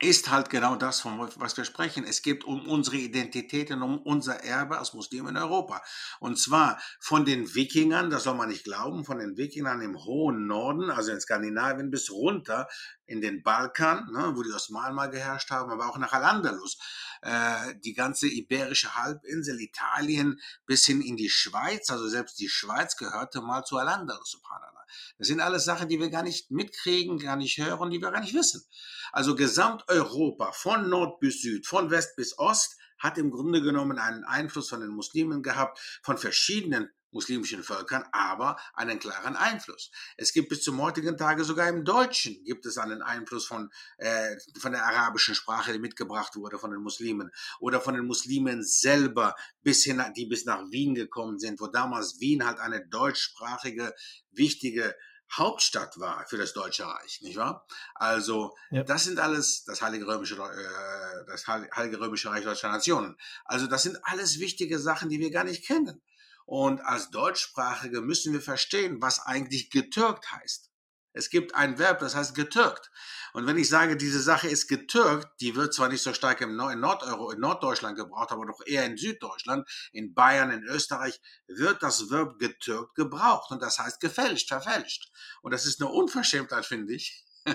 ist 0.00 0.30
halt 0.30 0.50
genau 0.50 0.76
das, 0.76 1.00
von 1.00 1.18
was 1.36 1.56
wir 1.56 1.64
sprechen. 1.64 2.04
Es 2.04 2.22
geht 2.22 2.44
um 2.44 2.66
unsere 2.66 2.96
Identität 2.96 3.70
und 3.70 3.82
um 3.82 3.98
unser 3.98 4.42
Erbe 4.44 4.78
als 4.78 4.94
Muslim 4.94 5.26
in 5.28 5.36
Europa. 5.36 5.82
Und 6.20 6.38
zwar 6.38 6.80
von 7.00 7.24
den 7.24 7.54
Wikingern, 7.54 8.10
das 8.10 8.24
soll 8.24 8.34
man 8.34 8.48
nicht 8.48 8.64
glauben, 8.64 9.04
von 9.04 9.18
den 9.18 9.36
Wikingern 9.36 9.82
im 9.82 9.96
hohen 9.96 10.46
Norden, 10.46 10.90
also 10.90 11.12
in 11.12 11.20
Skandinavien 11.20 11.90
bis 11.90 12.10
runter 12.10 12.66
in 13.10 13.20
den 13.20 13.42
Balkan, 13.42 14.08
ne, 14.12 14.32
wo 14.36 14.42
die 14.44 14.52
Osmanen 14.52 14.94
mal 14.94 15.10
geherrscht 15.10 15.50
haben, 15.50 15.70
aber 15.72 15.88
auch 15.88 15.98
nach 15.98 16.12
Al-Andalus. 16.12 16.78
Äh, 17.22 17.74
die 17.80 17.92
ganze 17.92 18.28
iberische 18.28 18.94
Halbinsel, 18.94 19.60
Italien 19.60 20.40
bis 20.64 20.86
hin 20.86 21.02
in 21.02 21.16
die 21.16 21.28
Schweiz, 21.28 21.90
also 21.90 22.08
selbst 22.08 22.38
die 22.38 22.48
Schweiz 22.48 22.96
gehörte 22.96 23.40
mal 23.40 23.64
zu 23.64 23.78
Al-Andalus, 23.78 24.30
subhanallah. 24.30 24.86
Das 25.18 25.26
sind 25.26 25.40
alles 25.40 25.64
Sachen, 25.64 25.88
die 25.88 25.98
wir 25.98 26.08
gar 26.08 26.22
nicht 26.22 26.52
mitkriegen, 26.52 27.18
gar 27.18 27.36
nicht 27.36 27.58
hören, 27.58 27.90
die 27.90 28.00
wir 28.00 28.12
gar 28.12 28.20
nicht 28.20 28.34
wissen. 28.34 28.64
Also 29.10 29.34
Gesamteuropa 29.34 30.52
von 30.52 30.88
Nord 30.88 31.18
bis 31.18 31.42
Süd, 31.42 31.66
von 31.66 31.90
West 31.90 32.14
bis 32.14 32.38
Ost 32.38 32.76
hat 32.98 33.18
im 33.18 33.30
Grunde 33.30 33.60
genommen 33.60 33.98
einen 33.98 34.24
Einfluss 34.24 34.68
von 34.68 34.80
den 34.80 34.90
Muslimen 34.90 35.42
gehabt, 35.42 35.80
von 36.02 36.16
verschiedenen 36.16 36.90
muslimischen 37.12 37.62
Völkern, 37.62 38.04
aber 38.12 38.58
einen 38.74 38.98
klaren 38.98 39.36
Einfluss. 39.36 39.90
Es 40.16 40.32
gibt 40.32 40.48
bis 40.48 40.62
zum 40.62 40.80
heutigen 40.80 41.16
Tage 41.16 41.44
sogar 41.44 41.68
im 41.68 41.84
Deutschen 41.84 42.42
gibt 42.44 42.66
es 42.66 42.78
einen 42.78 43.02
Einfluss 43.02 43.46
von, 43.46 43.70
äh, 43.98 44.36
von 44.58 44.72
der 44.72 44.84
arabischen 44.84 45.34
Sprache, 45.34 45.72
die 45.72 45.78
mitgebracht 45.78 46.36
wurde 46.36 46.58
von 46.58 46.70
den 46.70 46.82
Muslimen 46.82 47.30
oder 47.58 47.80
von 47.80 47.94
den 47.94 48.06
Muslimen 48.06 48.62
selber 48.62 49.34
bis 49.62 49.84
hin, 49.84 50.02
die 50.16 50.26
bis 50.26 50.44
nach 50.44 50.62
Wien 50.70 50.94
gekommen 50.94 51.38
sind, 51.38 51.60
wo 51.60 51.66
damals 51.66 52.20
Wien 52.20 52.46
halt 52.46 52.58
eine 52.58 52.86
deutschsprachige, 52.86 53.94
wichtige 54.30 54.94
Hauptstadt 55.32 55.98
war 55.98 56.26
für 56.28 56.38
das 56.38 56.52
Deutsche 56.52 56.84
Reich, 56.84 57.20
nicht 57.22 57.36
wahr? 57.36 57.64
Also 57.94 58.56
ja. 58.70 58.82
das 58.82 59.04
sind 59.04 59.20
alles 59.20 59.64
das 59.64 59.80
Heilige 59.80 60.06
Römische, 60.06 60.34
äh, 60.34 61.26
das 61.26 61.46
Heilige 61.46 62.00
Römische 62.00 62.30
Reich 62.30 62.44
deutscher 62.44 62.68
Nationen. 62.68 63.16
Also 63.44 63.66
das 63.66 63.84
sind 63.84 63.98
alles 64.02 64.40
wichtige 64.40 64.78
Sachen, 64.78 65.08
die 65.08 65.20
wir 65.20 65.30
gar 65.30 65.44
nicht 65.44 65.64
kennen. 65.64 66.02
Und 66.50 66.80
als 66.80 67.12
Deutschsprachige 67.12 68.00
müssen 68.00 68.32
wir 68.32 68.40
verstehen, 68.40 69.00
was 69.00 69.20
eigentlich 69.20 69.70
getürkt 69.70 70.32
heißt. 70.32 70.68
Es 71.12 71.30
gibt 71.30 71.54
ein 71.54 71.78
Verb, 71.78 72.00
das 72.00 72.16
heißt 72.16 72.34
getürkt. 72.34 72.90
Und 73.32 73.46
wenn 73.46 73.56
ich 73.56 73.68
sage, 73.68 73.96
diese 73.96 74.20
Sache 74.20 74.48
ist 74.48 74.66
getürkt, 74.66 75.28
die 75.40 75.54
wird 75.54 75.72
zwar 75.72 75.88
nicht 75.88 76.02
so 76.02 76.12
stark 76.12 76.40
im 76.40 76.56
Nord 76.56 76.72
in, 76.72 77.40
Norddeutschland 77.40 77.96
gebraucht, 77.96 78.32
aber 78.32 78.46
doch 78.46 78.66
eher 78.66 78.84
in 78.84 78.96
Süddeutschland, 78.96 79.64
in 79.92 80.12
Bayern, 80.12 80.50
in 80.50 80.64
Österreich, 80.64 81.20
wird 81.46 81.84
das 81.84 82.10
Verb 82.10 82.40
getürkt 82.40 82.96
gebraucht. 82.96 83.52
Und 83.52 83.62
das 83.62 83.78
heißt 83.78 84.00
gefälscht, 84.00 84.48
verfälscht. 84.48 85.08
Und 85.42 85.52
das 85.52 85.66
ist 85.66 85.80
eine 85.80 85.92
Unverschämtheit, 85.92 86.66
finde 86.66 86.94
ich, 86.94 87.24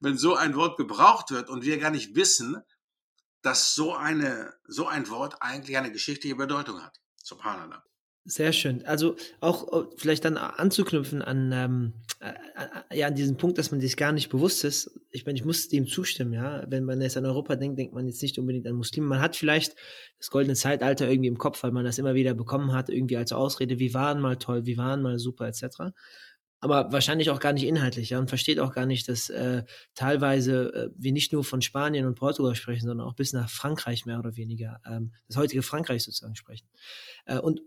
wenn 0.00 0.18
so 0.18 0.36
ein 0.36 0.54
Wort 0.54 0.76
gebraucht 0.76 1.32
wird 1.32 1.50
und 1.50 1.64
wir 1.64 1.80
gar 1.80 1.90
nicht 1.90 2.14
wissen, 2.14 2.62
dass 3.42 3.74
so, 3.74 3.96
eine, 3.96 4.54
so 4.68 4.86
ein 4.86 5.08
Wort 5.08 5.42
eigentlich 5.42 5.76
eine 5.76 5.90
geschichtliche 5.90 6.36
Bedeutung 6.36 6.80
hat. 6.80 7.00
Subhanallah. 7.24 7.82
Sehr 8.28 8.52
schön. 8.52 8.84
Also 8.84 9.14
auch 9.40 9.72
äh, 9.72 9.86
vielleicht 9.96 10.24
dann 10.24 10.36
anzuknüpfen 10.36 11.22
an, 11.22 11.52
ähm, 11.52 11.92
äh, 12.18 12.32
äh, 12.90 12.98
ja, 12.98 13.06
an 13.06 13.14
diesen 13.14 13.36
Punkt, 13.36 13.56
dass 13.56 13.70
man 13.70 13.80
sich 13.80 13.96
gar 13.96 14.10
nicht 14.10 14.30
bewusst 14.30 14.64
ist. 14.64 14.98
Ich 15.12 15.24
meine, 15.26 15.38
ich 15.38 15.44
muss 15.44 15.68
dem 15.68 15.86
zustimmen, 15.86 16.32
ja. 16.32 16.64
Wenn 16.66 16.84
man 16.84 17.00
jetzt 17.00 17.16
an 17.16 17.24
Europa 17.24 17.54
denkt, 17.54 17.78
denkt 17.78 17.94
man 17.94 18.08
jetzt 18.08 18.20
nicht 18.22 18.36
unbedingt 18.40 18.66
an 18.66 18.74
Muslime. 18.74 19.06
Man 19.06 19.20
hat 19.20 19.36
vielleicht 19.36 19.76
das 20.18 20.30
goldene 20.30 20.56
Zeitalter 20.56 21.08
irgendwie 21.08 21.28
im 21.28 21.38
Kopf, 21.38 21.62
weil 21.62 21.70
man 21.70 21.84
das 21.84 21.98
immer 21.98 22.14
wieder 22.14 22.34
bekommen 22.34 22.72
hat, 22.72 22.88
irgendwie 22.88 23.16
als 23.16 23.32
Ausrede, 23.32 23.78
wir 23.78 23.94
waren 23.94 24.20
mal 24.20 24.36
toll, 24.36 24.66
wir 24.66 24.76
waren 24.76 25.02
mal 25.02 25.20
super, 25.20 25.46
etc 25.46 25.92
aber 26.60 26.90
wahrscheinlich 26.90 27.30
auch 27.30 27.38
gar 27.38 27.52
nicht 27.52 27.64
inhaltlich, 27.64 28.10
ja, 28.10 28.18
und 28.18 28.28
versteht 28.28 28.58
auch 28.58 28.72
gar 28.72 28.86
nicht, 28.86 29.08
dass 29.08 29.28
äh, 29.28 29.62
teilweise 29.94 30.72
äh, 30.74 30.90
wir 30.96 31.12
nicht 31.12 31.32
nur 31.32 31.44
von 31.44 31.62
Spanien 31.62 32.06
und 32.06 32.16
Portugal 32.16 32.54
sprechen, 32.54 32.86
sondern 32.86 33.06
auch 33.06 33.14
bis 33.14 33.32
nach 33.32 33.50
Frankreich 33.50 34.06
mehr 34.06 34.18
oder 34.18 34.36
weniger, 34.36 34.80
ähm, 34.86 35.12
das 35.28 35.36
heutige 35.36 35.62
Frankreich 35.62 36.02
sozusagen 36.02 36.34
sprechen. 36.34 36.66
Äh, 37.26 37.38
und 37.38 37.60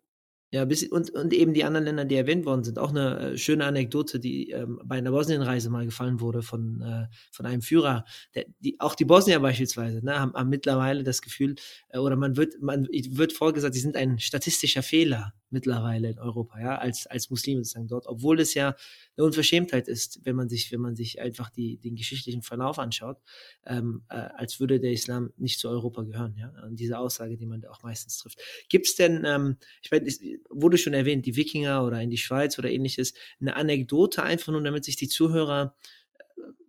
ja, 0.51 0.65
bis, 0.65 0.83
und, 0.83 1.11
und 1.11 1.31
eben 1.33 1.53
die 1.53 1.63
anderen 1.63 1.85
Länder, 1.85 2.05
die 2.05 2.15
erwähnt 2.15 2.45
worden 2.45 2.63
sind. 2.63 2.79
Auch 2.79 2.89
eine 2.89 3.19
äh, 3.19 3.37
schöne 3.37 3.65
Anekdote, 3.65 4.19
die 4.19 4.49
ähm, 4.49 4.81
bei 4.83 4.97
einer 4.97 5.11
Bosnienreise 5.11 5.69
mal 5.69 5.85
gefallen 5.85 6.19
wurde 6.21 6.41
von, 6.41 6.81
äh, 6.81 7.07
von 7.31 7.45
einem 7.45 7.61
Führer. 7.61 8.03
Der, 8.33 8.45
die, 8.59 8.79
auch 8.79 8.95
die 8.95 9.05
Bosnier 9.05 9.39
beispielsweise 9.39 10.03
ne, 10.03 10.19
haben, 10.19 10.33
haben 10.33 10.49
mittlerweile 10.49 11.03
das 11.03 11.21
Gefühl, 11.21 11.55
äh, 11.89 11.99
oder 11.99 12.15
man 12.15 12.35
wird, 12.35 12.55
man 12.61 12.87
wird 12.87 13.33
vorgesagt, 13.33 13.75
sie 13.75 13.79
sind 13.79 13.95
ein 13.95 14.17
statistischer 14.17 14.81
Fehler 14.81 15.33
mittlerweile 15.51 16.09
in 16.09 16.19
Europa, 16.19 16.59
ja, 16.59 16.77
als, 16.77 17.07
als 17.07 17.29
Muslime 17.29 17.63
sozusagen 17.63 17.87
dort, 17.87 18.07
obwohl 18.07 18.39
es 18.39 18.53
ja 18.53 18.75
eine 19.19 19.25
Unverschämtheit 19.25 19.87
ist, 19.87 20.21
wenn 20.23 20.35
man 20.35 20.49
sich, 20.49 20.71
wenn 20.71 20.79
man 20.79 20.95
sich 20.95 21.21
einfach 21.21 21.49
die, 21.49 21.77
den 21.77 21.95
geschichtlichen 21.95 22.41
Verlauf 22.41 22.79
anschaut, 22.79 23.17
ähm, 23.65 24.03
äh, 24.09 24.15
als 24.15 24.59
würde 24.59 24.79
der 24.79 24.91
Islam 24.93 25.31
nicht 25.37 25.59
zu 25.59 25.69
Europa 25.69 26.03
gehören, 26.03 26.35
ja. 26.37 26.53
Und 26.65 26.79
diese 26.79 26.97
Aussage, 26.97 27.37
die 27.37 27.45
man 27.45 27.65
auch 27.65 27.83
meistens 27.83 28.17
trifft. 28.17 28.39
Gibt 28.69 28.87
es 28.87 28.95
denn, 28.95 29.23
ähm, 29.25 29.57
ich 29.81 29.91
meine, 29.91 30.09
wurde 30.49 30.77
schon 30.77 30.93
erwähnt, 30.93 31.25
die 31.25 31.35
Wikinger 31.35 31.85
oder 31.85 32.01
in 32.01 32.09
die 32.09 32.17
Schweiz 32.17 32.57
oder 32.57 32.71
ähnliches, 32.71 33.13
eine 33.41 33.55
Anekdote 33.55 34.23
einfach 34.23 34.51
nur, 34.51 34.63
damit 34.63 34.85
sich 34.85 34.95
die 34.95 35.09
Zuhörer 35.09 35.75
äh, 36.17 36.23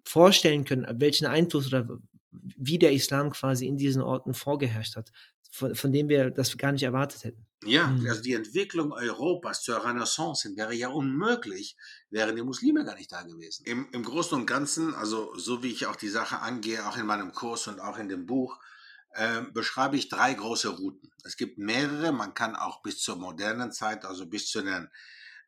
vorstellen 0.04 0.64
können, 0.64 0.86
welchen 1.00 1.26
Einfluss 1.26 1.68
oder 1.68 1.88
wie 2.32 2.78
der 2.78 2.92
Islam 2.92 3.30
quasi 3.30 3.66
in 3.66 3.76
diesen 3.76 4.02
Orten 4.02 4.34
vorgeherrscht 4.34 4.96
hat, 4.96 5.10
von, 5.50 5.74
von 5.74 5.92
dem 5.92 6.08
wir 6.08 6.30
das 6.30 6.56
gar 6.56 6.72
nicht 6.72 6.82
erwartet 6.82 7.24
hätten. 7.24 7.46
Ja, 7.64 7.88
mhm. 7.88 8.08
also 8.08 8.22
die 8.22 8.32
Entwicklung 8.32 8.92
Europas 8.92 9.62
zur 9.62 9.84
Renaissance 9.84 10.50
wäre 10.56 10.74
ja 10.74 10.88
unmöglich, 10.88 11.76
wären 12.08 12.36
die 12.36 12.42
Muslime 12.42 12.84
gar 12.84 12.94
nicht 12.94 13.12
da 13.12 13.22
gewesen. 13.22 13.64
Im, 13.66 13.88
Im 13.92 14.02
Großen 14.02 14.38
und 14.38 14.46
Ganzen, 14.46 14.94
also 14.94 15.34
so 15.36 15.62
wie 15.62 15.70
ich 15.70 15.86
auch 15.86 15.96
die 15.96 16.08
Sache 16.08 16.40
angehe, 16.40 16.86
auch 16.86 16.96
in 16.96 17.06
meinem 17.06 17.32
Kurs 17.32 17.66
und 17.66 17.80
auch 17.80 17.98
in 17.98 18.08
dem 18.08 18.24
Buch, 18.24 18.58
äh, 19.12 19.42
beschreibe 19.52 19.96
ich 19.96 20.08
drei 20.08 20.32
große 20.32 20.68
Routen. 20.68 21.10
Es 21.24 21.36
gibt 21.36 21.58
mehrere, 21.58 22.12
man 22.12 22.32
kann 22.32 22.56
auch 22.56 22.82
bis 22.82 23.00
zur 23.00 23.16
modernen 23.16 23.72
Zeit, 23.72 24.04
also 24.06 24.26
bis 24.26 24.48
zu 24.48 24.62
den 24.62 24.88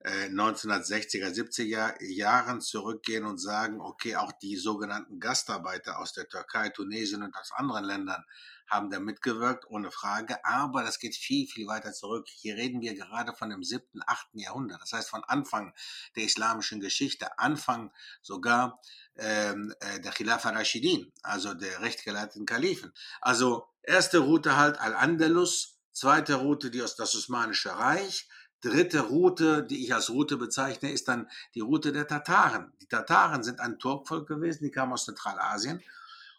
1960er, 0.04 1.32
70er 1.32 2.02
Jahren 2.02 2.60
zurückgehen 2.60 3.24
und 3.24 3.38
sagen, 3.38 3.80
okay, 3.80 4.16
auch 4.16 4.32
die 4.32 4.56
sogenannten 4.56 5.20
Gastarbeiter 5.20 5.98
aus 6.00 6.12
der 6.12 6.28
Türkei, 6.28 6.70
Tunesien 6.70 7.22
und 7.22 7.36
aus 7.36 7.52
anderen 7.52 7.84
Ländern 7.84 8.24
haben 8.72 8.90
da 8.90 8.98
mitgewirkt, 8.98 9.66
ohne 9.68 9.90
Frage. 9.90 10.44
Aber 10.44 10.82
das 10.82 10.98
geht 10.98 11.14
viel, 11.14 11.46
viel 11.46 11.66
weiter 11.66 11.92
zurück. 11.92 12.26
Hier 12.28 12.56
reden 12.56 12.80
wir 12.80 12.94
gerade 12.94 13.34
von 13.34 13.50
dem 13.50 13.62
siebten, 13.62 14.00
achten 14.06 14.38
Jahrhundert. 14.38 14.80
Das 14.80 14.92
heißt 14.92 15.10
von 15.10 15.22
Anfang 15.24 15.74
der 16.16 16.24
islamischen 16.24 16.80
Geschichte, 16.80 17.38
Anfang 17.38 17.92
sogar 18.22 18.80
ähm, 19.16 19.74
äh, 19.80 20.00
der 20.00 20.12
Khilafa 20.12 20.50
Rashidin, 20.50 21.12
also 21.22 21.54
der 21.54 21.82
rechtgeleiteten 21.82 22.46
Kalifen. 22.46 22.92
Also 23.20 23.68
erste 23.82 24.18
Route 24.18 24.56
halt 24.56 24.80
Al-Andalus, 24.80 25.78
zweite 25.92 26.36
Route 26.36 26.70
die 26.70 26.82
aus 26.82 26.96
das 26.96 27.14
Osmanische 27.14 27.76
Reich, 27.76 28.28
dritte 28.62 29.00
Route, 29.00 29.62
die 29.64 29.84
ich 29.84 29.94
als 29.94 30.08
Route 30.08 30.38
bezeichne, 30.38 30.90
ist 30.90 31.08
dann 31.08 31.28
die 31.54 31.60
Route 31.60 31.92
der 31.92 32.06
Tataren. 32.06 32.72
Die 32.80 32.88
Tataren 32.88 33.42
sind 33.42 33.60
ein 33.60 33.78
Turkvolk 33.78 34.26
gewesen, 34.26 34.64
die 34.64 34.70
kamen 34.70 34.92
aus 34.92 35.04
Zentralasien 35.04 35.82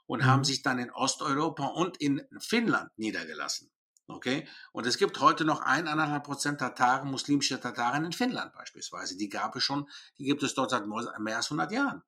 und 0.07 0.21
mhm. 0.21 0.25
haben 0.25 0.43
sich 0.43 0.63
dann 0.63 0.79
in 0.79 0.91
Osteuropa 0.91 1.67
und 1.67 1.97
in 1.97 2.21
Finnland 2.39 2.89
niedergelassen. 2.97 3.69
Okay? 4.07 4.47
Und 4.71 4.85
es 4.85 4.97
gibt 4.97 5.19
heute 5.19 5.45
noch 5.45 5.61
eineinhalb 5.61 6.23
Prozent 6.23 6.59
Tataren, 6.59 7.09
muslimische 7.09 7.59
Tataren 7.59 8.05
in 8.05 8.11
Finnland 8.11 8.53
beispielsweise. 8.53 9.17
Die 9.17 9.29
gab 9.29 9.55
es 9.55 9.63
schon, 9.63 9.89
die 10.17 10.25
gibt 10.25 10.43
es 10.43 10.53
dort 10.55 10.71
seit 10.71 10.85
mehr 10.87 11.37
als 11.37 11.45
100 11.47 11.71
Jahren. 11.71 12.03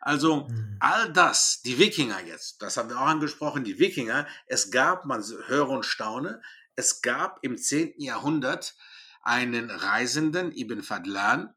Also 0.00 0.48
mhm. 0.48 0.76
all 0.80 1.12
das, 1.12 1.62
die 1.62 1.78
Wikinger 1.78 2.22
jetzt, 2.22 2.62
das 2.62 2.76
haben 2.76 2.90
wir 2.90 2.98
auch 2.98 3.06
angesprochen, 3.06 3.64
die 3.64 3.78
Wikinger, 3.78 4.26
es 4.46 4.70
gab, 4.70 5.04
man 5.04 5.22
höre 5.46 5.70
und 5.70 5.84
staune, 5.84 6.42
es 6.76 7.02
gab 7.02 7.38
im 7.42 7.56
10. 7.56 7.94
Jahrhundert 7.98 8.74
einen 9.24 9.70
Reisenden, 9.70 10.52
Ibn 10.52 10.82
Fadlan, 10.82 11.54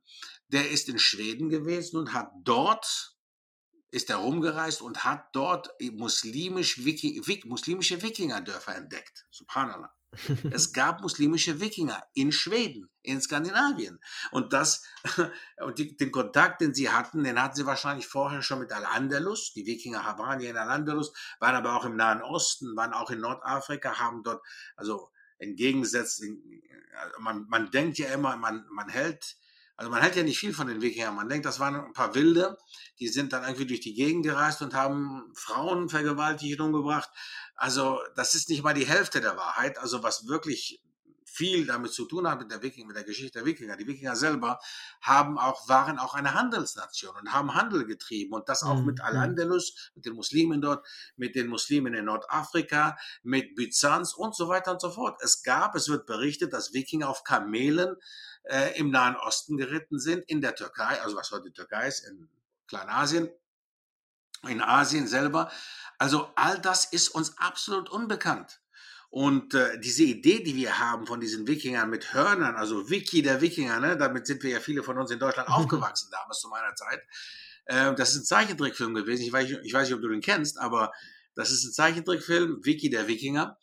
der 0.49 0.71
ist 0.71 0.89
in 0.89 0.99
Schweden 0.99 1.49
gewesen 1.49 1.97
und 1.97 2.13
hat 2.13 2.31
dort 2.43 3.17
ist 3.89 4.09
er 4.09 4.17
rumgereist 4.17 4.81
und 4.81 5.05
hat 5.05 5.29
dort 5.33 5.69
muslimisch 5.93 6.83
Wiki, 6.83 7.21
Wik, 7.25 7.45
muslimische 7.45 8.01
Wikingerdörfer 8.01 8.75
entdeckt. 8.75 9.25
Subhanallah. 9.31 9.93
es 10.51 10.73
gab 10.73 11.01
muslimische 11.01 11.59
Wikinger 11.59 12.01
in 12.13 12.31
Schweden, 12.31 12.89
in 13.01 13.21
Skandinavien. 13.21 13.99
Und 14.31 14.53
das, 14.53 14.83
und 15.57 15.77
die, 15.77 15.95
den 15.95 16.11
Kontakt, 16.11 16.61
den 16.61 16.73
sie 16.73 16.89
hatten, 16.89 17.23
den 17.23 17.41
hatten 17.41 17.55
sie 17.55 17.65
wahrscheinlich 17.65 18.07
vorher 18.07 18.41
schon 18.41 18.59
mit 18.59 18.71
Al-Andalus. 18.71 19.53
Die 19.53 19.65
Wikinger 19.65 20.03
waren 20.17 20.39
ja 20.39 20.49
in 20.49 20.57
Al-Andalus, 20.57 21.13
waren 21.39 21.55
aber 21.55 21.75
auch 21.75 21.85
im 21.85 21.95
Nahen 21.95 22.21
Osten, 22.21 22.75
waren 22.75 22.93
auch 22.93 23.09
in 23.11 23.19
Nordafrika, 23.19 23.99
haben 23.99 24.23
dort, 24.23 24.41
also 24.75 25.09
entgegengesetzt, 25.39 26.23
man, 27.19 27.45
man 27.47 27.71
denkt 27.71 27.97
ja 27.97 28.09
immer, 28.09 28.37
man, 28.37 28.65
man 28.71 28.89
hält 28.89 29.37
also 29.77 29.91
man 29.91 30.01
hält 30.01 30.15
ja 30.15 30.23
nicht 30.23 30.39
viel 30.39 30.53
von 30.53 30.67
den 30.67 30.81
Wikingern. 30.81 31.15
Man 31.15 31.29
denkt, 31.29 31.45
das 31.45 31.59
waren 31.59 31.75
ein 31.75 31.93
paar 31.93 32.15
Wilde, 32.15 32.57
die 32.99 33.09
sind 33.09 33.31
dann 33.31 33.43
irgendwie 33.43 33.67
durch 33.67 33.79
die 33.79 33.93
Gegend 33.93 34.25
gereist 34.25 34.63
und 34.63 34.73
haben 34.73 35.31
Frauen 35.35 35.87
vergewaltigt 35.87 36.59
und 36.59 36.73
umgebracht. 36.73 37.09
Also 37.55 37.99
das 38.15 38.33
ist 38.33 38.49
nicht 38.49 38.63
mal 38.63 38.73
die 38.73 38.87
Hälfte 38.87 39.21
der 39.21 39.37
Wahrheit. 39.37 39.77
Also 39.77 40.01
was 40.01 40.27
wirklich 40.27 40.81
viel 41.37 41.67
damit 41.67 41.93
zu 41.93 42.05
tun 42.05 42.27
hat 42.27 42.39
mit 42.39 42.49
der 42.49 42.63
Wikinger, 42.63 42.87
mit 42.87 42.95
der 42.95 43.03
Geschichte 43.03 43.39
der 43.39 43.45
Wikinger. 43.45 43.77
Die 43.77 43.85
Wikinger 43.85 44.15
selber 44.15 44.59
haben 45.01 45.37
auch, 45.37 45.69
waren 45.69 45.99
auch 45.99 46.15
eine 46.15 46.33
Handelsnation 46.33 47.15
und 47.15 47.31
haben 47.31 47.53
Handel 47.53 47.85
getrieben 47.85 48.33
und 48.33 48.49
das 48.49 48.63
auch 48.63 48.79
mhm. 48.79 48.87
mit 48.87 49.01
Al-Andalus, 49.01 49.91
mit 49.93 50.05
den 50.05 50.13
Muslimen 50.13 50.61
dort, 50.61 50.85
mit 51.15 51.35
den 51.35 51.47
Muslimen 51.47 51.93
in 51.93 52.05
Nordafrika, 52.05 52.97
mit 53.21 53.55
Byzanz 53.55 54.13
und 54.13 54.35
so 54.35 54.49
weiter 54.49 54.71
und 54.71 54.81
so 54.81 54.89
fort. 54.89 55.19
Es 55.21 55.43
gab, 55.43 55.75
es 55.75 55.89
wird 55.89 56.07
berichtet, 56.07 56.53
dass 56.53 56.73
Wikinger 56.73 57.07
auf 57.07 57.23
Kamelen 57.23 57.95
äh, 58.43 58.77
im 58.79 58.89
Nahen 58.89 59.15
Osten 59.15 59.57
geritten 59.57 59.99
sind, 59.99 60.23
in 60.27 60.41
der 60.41 60.55
Türkei, 60.55 61.01
also 61.01 61.15
was 61.15 61.31
heute 61.31 61.49
die 61.49 61.53
Türkei 61.53 61.87
ist, 61.87 61.99
in 61.99 62.29
Kleinasien, 62.67 63.29
in 64.47 64.61
Asien 64.61 65.07
selber. 65.07 65.51
Also 65.99 66.31
all 66.35 66.59
das 66.59 66.85
ist 66.85 67.09
uns 67.09 67.37
absolut 67.37 67.89
unbekannt. 67.89 68.59
Und 69.09 69.53
äh, 69.53 69.79
diese 69.79 70.03
Idee, 70.03 70.43
die 70.43 70.55
wir 70.55 70.79
haben 70.79 71.07
von 71.07 71.19
diesen 71.19 71.47
Wikingern 71.47 71.89
mit 71.89 72.13
Hörnern, 72.13 72.55
also 72.55 72.89
Wiki 72.89 73.21
der 73.21 73.41
Wikinger, 73.41 73.79
ne, 73.79 73.97
damit 73.97 74.27
sind 74.27 74.43
wir 74.43 74.51
ja 74.51 74.59
viele 74.59 74.83
von 74.83 74.97
uns 74.97 75.11
in 75.11 75.19
Deutschland 75.19 75.49
aufgewachsen 75.49 76.09
damals 76.11 76.39
zu 76.39 76.49
meiner 76.49 76.75
Zeit. 76.75 77.01
Äh, 77.65 77.95
das 77.95 78.11
ist 78.11 78.21
ein 78.21 78.25
Zeichentrickfilm 78.25 78.93
gewesen. 78.93 79.23
Ich 79.23 79.31
weiß, 79.31 79.49
ich 79.63 79.73
weiß 79.73 79.87
nicht, 79.87 79.95
ob 79.95 80.01
du 80.01 80.09
den 80.09 80.21
kennst, 80.21 80.59
aber 80.59 80.91
das 81.35 81.51
ist 81.51 81.63
ein 81.63 81.71
Zeichentrickfilm, 81.71 82.59
Wiki 82.63 82.89
der 82.89 83.07
Wikinger. 83.07 83.57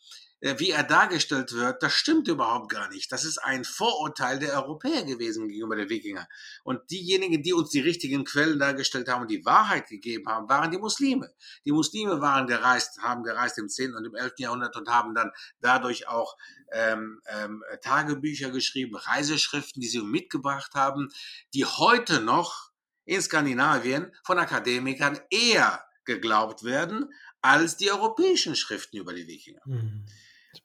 Äh, 0.45 0.59
wie 0.59 0.69
er 0.69 0.83
dargestellt 0.83 1.53
wird, 1.53 1.81
das 1.81 1.93
stimmt 1.93 2.27
überhaupt 2.27 2.69
gar 2.69 2.87
nicht. 2.89 3.11
Das 3.11 3.25
ist 3.25 3.39
ein 3.39 3.63
Vorurteil 3.65 4.37
der 4.37 4.53
Europäer 4.53 5.03
gewesen 5.03 5.47
gegenüber 5.47 5.75
der 5.75 5.89
Wikinger. 5.89 6.27
Und 6.63 6.91
diejenigen, 6.91 7.41
die 7.41 7.53
uns 7.53 7.71
die 7.71 7.79
richtigen 7.79 8.25
Quellen 8.25 8.59
dargestellt 8.59 9.07
haben 9.09 9.23
und 9.23 9.31
die 9.31 9.43
Wahrheit 9.43 9.87
gegeben 9.87 10.29
haben, 10.29 10.47
waren 10.47 10.69
die 10.69 10.77
Muslime. 10.77 11.33
Die 11.65 11.71
Muslime 11.71 12.21
waren 12.21 12.45
gereist, 12.45 12.99
haben 13.01 13.23
gereist 13.23 13.57
im 13.57 13.69
10. 13.69 13.95
und 13.95 14.05
im 14.05 14.13
11. 14.13 14.33
Jahrhundert 14.37 14.75
und 14.75 14.87
haben 14.87 15.15
dann 15.15 15.31
dadurch 15.61 16.07
auch 16.07 16.37
ähm, 16.71 17.21
ähm, 17.27 17.63
Tagebücher 17.81 18.51
geschrieben, 18.51 18.95
Reiseschriften, 18.95 19.81
die 19.81 19.87
sie 19.87 20.03
mitgebracht 20.03 20.75
haben, 20.75 21.09
die 21.55 21.65
heute 21.65 22.21
noch 22.21 22.69
in 23.05 23.19
Skandinavien 23.19 24.11
von 24.23 24.37
Akademikern 24.37 25.19
eher 25.31 25.83
geglaubt 26.03 26.63
werden 26.63 27.11
als 27.41 27.77
die 27.77 27.91
europäischen 27.91 28.55
Schriften 28.55 28.97
über 28.97 29.13
die 29.13 29.27
Wikinger. 29.27 29.61
Mhm. 29.65 30.05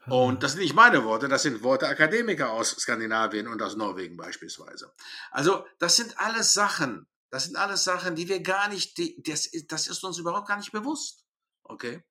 Und 0.06 0.42
das 0.42 0.52
sind 0.52 0.60
nicht 0.60 0.74
meine 0.74 1.04
Worte, 1.04 1.28
das 1.28 1.42
sind 1.42 1.62
Worte 1.62 1.88
Akademiker 1.88 2.50
aus 2.50 2.70
Skandinavien 2.70 3.48
und 3.48 3.60
aus 3.62 3.76
Norwegen 3.76 4.16
beispielsweise. 4.16 4.92
Also 5.30 5.64
das 5.78 5.96
sind 5.96 6.18
alles 6.18 6.52
Sachen, 6.52 7.06
das 7.30 7.44
sind 7.44 7.56
alles 7.56 7.84
Sachen, 7.84 8.14
die 8.16 8.28
wir 8.28 8.42
gar 8.42 8.68
nicht, 8.68 8.98
die, 8.98 9.22
das, 9.22 9.50
das 9.68 9.86
ist 9.86 10.02
uns 10.04 10.18
überhaupt 10.18 10.48
gar 10.48 10.56
nicht 10.56 10.72
bewusst. 10.72 11.24
Okay? 11.62 12.02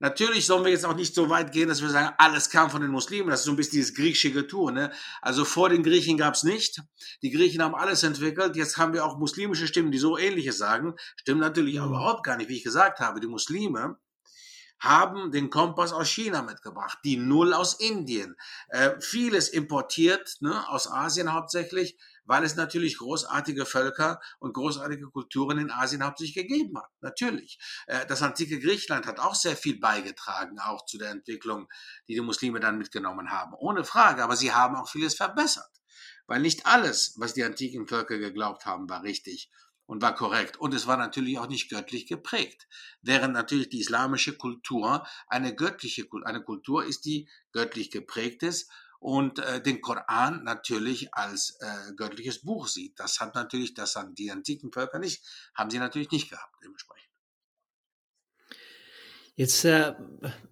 Natürlich 0.00 0.44
sollen 0.44 0.64
wir 0.64 0.72
jetzt 0.72 0.84
auch 0.84 0.96
nicht 0.96 1.14
so 1.14 1.30
weit 1.30 1.52
gehen, 1.52 1.68
dass 1.68 1.80
wir 1.80 1.88
sagen, 1.88 2.14
alles 2.18 2.50
kam 2.50 2.68
von 2.68 2.82
den 2.82 2.90
Muslimen. 2.90 3.30
Das 3.30 3.40
ist 3.40 3.46
so 3.46 3.52
ein 3.52 3.56
bisschen 3.56 3.78
dieses 3.78 3.94
griechische 3.94 4.32
Getue. 4.32 4.72
Ne? 4.72 4.92
Also 5.22 5.44
vor 5.44 5.70
den 5.70 5.82
Griechen 5.82 6.18
gab 6.18 6.34
es 6.34 6.42
nicht. 6.42 6.82
Die 7.22 7.30
Griechen 7.30 7.62
haben 7.62 7.74
alles 7.74 8.02
entwickelt. 8.02 8.56
Jetzt 8.56 8.76
haben 8.76 8.92
wir 8.92 9.04
auch 9.04 9.18
muslimische 9.18 9.66
Stimmen, 9.66 9.92
die 9.92 9.98
so 9.98 10.18
ähnliches 10.18 10.58
sagen. 10.58 10.94
Stimmt 11.16 11.40
natürlich 11.40 11.76
mhm. 11.76 11.86
überhaupt 11.86 12.24
gar 12.24 12.36
nicht, 12.36 12.50
wie 12.50 12.56
ich 12.56 12.64
gesagt 12.64 12.98
habe. 12.98 13.20
Die 13.20 13.28
Muslime 13.28 13.96
haben 14.78 15.30
den 15.32 15.50
Kompass 15.50 15.92
aus 15.92 16.08
China 16.08 16.42
mitgebracht, 16.42 16.98
die 17.04 17.16
Null 17.16 17.54
aus 17.54 17.74
Indien, 17.74 18.36
äh, 18.68 19.00
vieles 19.00 19.48
importiert, 19.48 20.36
ne, 20.40 20.68
aus 20.68 20.90
Asien 20.90 21.32
hauptsächlich, 21.32 21.96
weil 22.24 22.44
es 22.44 22.56
natürlich 22.56 22.98
großartige 22.98 23.66
Völker 23.66 24.20
und 24.38 24.54
großartige 24.54 25.10
Kulturen 25.10 25.58
in 25.58 25.70
Asien 25.70 26.04
hauptsächlich 26.04 26.34
gegeben 26.34 26.78
hat. 26.78 26.90
Natürlich. 27.00 27.58
Äh, 27.86 28.06
das 28.06 28.22
antike 28.22 28.60
Griechenland 28.60 29.06
hat 29.06 29.20
auch 29.20 29.34
sehr 29.34 29.56
viel 29.56 29.78
beigetragen, 29.78 30.58
auch 30.58 30.84
zu 30.86 30.98
der 30.98 31.10
Entwicklung, 31.10 31.68
die 32.08 32.14
die 32.14 32.20
Muslime 32.20 32.60
dann 32.60 32.78
mitgenommen 32.78 33.30
haben. 33.30 33.54
Ohne 33.54 33.84
Frage. 33.84 34.22
Aber 34.22 34.36
sie 34.36 34.52
haben 34.52 34.76
auch 34.76 34.88
vieles 34.88 35.14
verbessert. 35.14 35.70
Weil 36.26 36.40
nicht 36.40 36.66
alles, 36.66 37.14
was 37.18 37.34
die 37.34 37.44
antiken 37.44 37.86
Völker 37.86 38.18
geglaubt 38.18 38.64
haben, 38.64 38.88
war 38.88 39.02
richtig 39.02 39.50
und 39.86 40.02
war 40.02 40.14
korrekt. 40.14 40.56
Und 40.56 40.74
es 40.74 40.86
war 40.86 40.96
natürlich 40.96 41.38
auch 41.38 41.48
nicht 41.48 41.68
göttlich 41.68 42.06
geprägt. 42.06 42.66
Während 43.02 43.34
natürlich 43.34 43.68
die 43.68 43.80
islamische 43.80 44.36
Kultur 44.36 45.06
eine 45.28 45.54
göttliche 45.54 46.06
eine 46.24 46.42
Kultur 46.42 46.84
ist, 46.84 47.04
die 47.04 47.28
göttlich 47.52 47.90
geprägt 47.90 48.42
ist 48.42 48.70
und 48.98 49.38
äh, 49.38 49.62
den 49.62 49.82
Koran 49.82 50.44
natürlich 50.44 51.12
als 51.14 51.58
äh, 51.60 51.92
göttliches 51.94 52.40
Buch 52.40 52.68
sieht. 52.68 52.98
Das 52.98 53.20
hat 53.20 53.34
natürlich, 53.34 53.74
das 53.74 53.96
haben 53.96 54.14
die 54.14 54.30
antiken 54.30 54.72
Völker 54.72 54.98
nicht, 54.98 55.22
haben 55.54 55.70
sie 55.70 55.78
natürlich 55.78 56.10
nicht 56.10 56.30
gehabt 56.30 56.56
dementsprechend. 56.62 57.03
Jetzt 59.36 59.64
äh, 59.64 59.92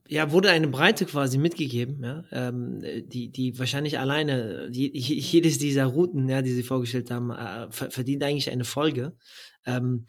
ja, 0.08 0.30
wurde 0.32 0.50
eine 0.50 0.68
Breite 0.68 1.06
quasi 1.06 1.38
mitgegeben, 1.38 2.02
ja, 2.02 2.24
ähm, 2.32 2.80
die, 3.08 3.30
die 3.30 3.58
wahrscheinlich 3.58 3.98
alleine, 3.98 4.70
die, 4.70 4.90
jedes 4.92 5.58
dieser 5.58 5.86
Routen, 5.86 6.28
ja, 6.28 6.42
die 6.42 6.52
Sie 6.52 6.62
vorgestellt 6.62 7.10
haben, 7.10 7.30
äh, 7.30 7.70
verdient 7.70 8.22
eigentlich 8.24 8.50
eine 8.50 8.64
Folge. 8.64 9.16
Ähm, 9.64 10.06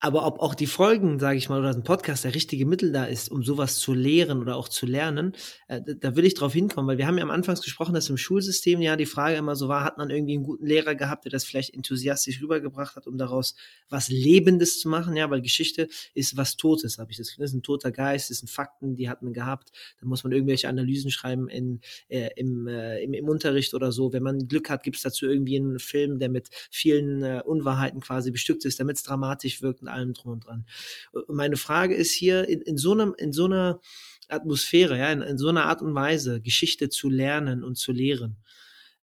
aber 0.00 0.26
ob 0.26 0.38
auch 0.38 0.54
die 0.54 0.66
Folgen, 0.66 1.18
sage 1.18 1.38
ich 1.38 1.48
mal, 1.48 1.58
oder 1.58 1.70
ein 1.70 1.82
Podcast 1.82 2.24
der 2.24 2.34
richtige 2.34 2.66
Mittel 2.66 2.92
da 2.92 3.04
ist, 3.04 3.30
um 3.30 3.42
sowas 3.42 3.78
zu 3.78 3.94
lehren 3.94 4.40
oder 4.40 4.54
auch 4.54 4.68
zu 4.68 4.86
lernen, 4.86 5.32
äh, 5.66 5.80
da 5.82 6.14
will 6.14 6.24
ich 6.24 6.34
drauf 6.34 6.52
hinkommen, 6.52 6.88
weil 6.88 6.98
wir 6.98 7.06
haben 7.08 7.18
ja 7.18 7.24
am 7.24 7.30
Anfangs 7.30 7.62
gesprochen, 7.62 7.94
dass 7.94 8.08
im 8.08 8.16
Schulsystem 8.16 8.80
ja 8.80 8.94
die 8.94 9.06
Frage 9.06 9.36
immer 9.36 9.56
so 9.56 9.68
war, 9.68 9.82
hat 9.82 9.98
man 9.98 10.10
irgendwie 10.10 10.34
einen 10.34 10.44
guten 10.44 10.66
Lehrer 10.66 10.94
gehabt, 10.94 11.24
der 11.24 11.32
das 11.32 11.44
vielleicht 11.44 11.74
enthusiastisch 11.74 12.40
rübergebracht 12.40 12.94
hat, 12.94 13.08
um 13.08 13.18
daraus 13.18 13.56
was 13.88 14.08
Lebendes 14.08 14.78
zu 14.78 14.88
machen, 14.88 15.16
ja, 15.16 15.28
weil 15.30 15.42
Geschichte 15.42 15.88
ist 16.14 16.36
was 16.36 16.56
Totes, 16.56 16.98
habe 16.98 17.10
ich 17.10 17.16
das 17.16 17.30
Gefühl, 17.30 17.42
das 17.42 17.50
ist 17.50 17.56
ein 17.56 17.62
toter 17.64 17.90
Geist, 17.90 18.30
das 18.30 18.38
sind 18.38 18.48
Fakten, 18.48 18.94
die 18.94 19.08
hat 19.08 19.22
man 19.22 19.32
gehabt, 19.32 19.72
da 20.00 20.06
muss 20.06 20.22
man 20.22 20.32
irgendwelche 20.32 20.68
Analysen 20.68 21.10
schreiben 21.10 21.48
in, 21.48 21.80
äh, 22.08 22.28
im, 22.36 22.68
äh, 22.68 23.02
im, 23.02 23.14
im 23.14 23.28
Unterricht 23.28 23.74
oder 23.74 23.90
so. 23.90 24.12
Wenn 24.12 24.22
man 24.22 24.46
Glück 24.46 24.70
hat, 24.70 24.84
gibt 24.84 24.96
es 24.96 25.02
dazu 25.02 25.26
irgendwie 25.26 25.56
einen 25.56 25.80
Film, 25.80 26.20
der 26.20 26.28
mit 26.28 26.50
vielen 26.70 27.24
äh, 27.24 27.42
Unwahrheiten 27.44 28.00
quasi 28.00 28.30
bestückt 28.30 28.64
ist, 28.64 28.78
damit 28.78 28.96
es 28.96 29.02
dramatisch 29.02 29.60
wirkt 29.60 29.87
und 29.88 29.94
allem 29.94 30.12
drum 30.14 30.32
und 30.32 30.46
dran. 30.46 30.66
Und 31.12 31.28
meine 31.30 31.56
Frage 31.56 31.94
ist 31.94 32.12
hier, 32.12 32.48
in, 32.48 32.60
in 32.60 32.76
so 32.76 32.92
einem, 32.92 33.14
in 33.18 33.32
so 33.32 33.46
einer 33.46 33.80
Atmosphäre, 34.28 34.98
ja, 34.98 35.10
in, 35.10 35.22
in 35.22 35.38
so 35.38 35.48
einer 35.48 35.64
Art 35.66 35.82
und 35.82 35.94
Weise, 35.94 36.40
Geschichte 36.40 36.88
zu 36.88 37.08
lernen 37.08 37.64
und 37.64 37.76
zu 37.76 37.92
lehren, 37.92 38.36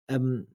ähm, 0.09 0.49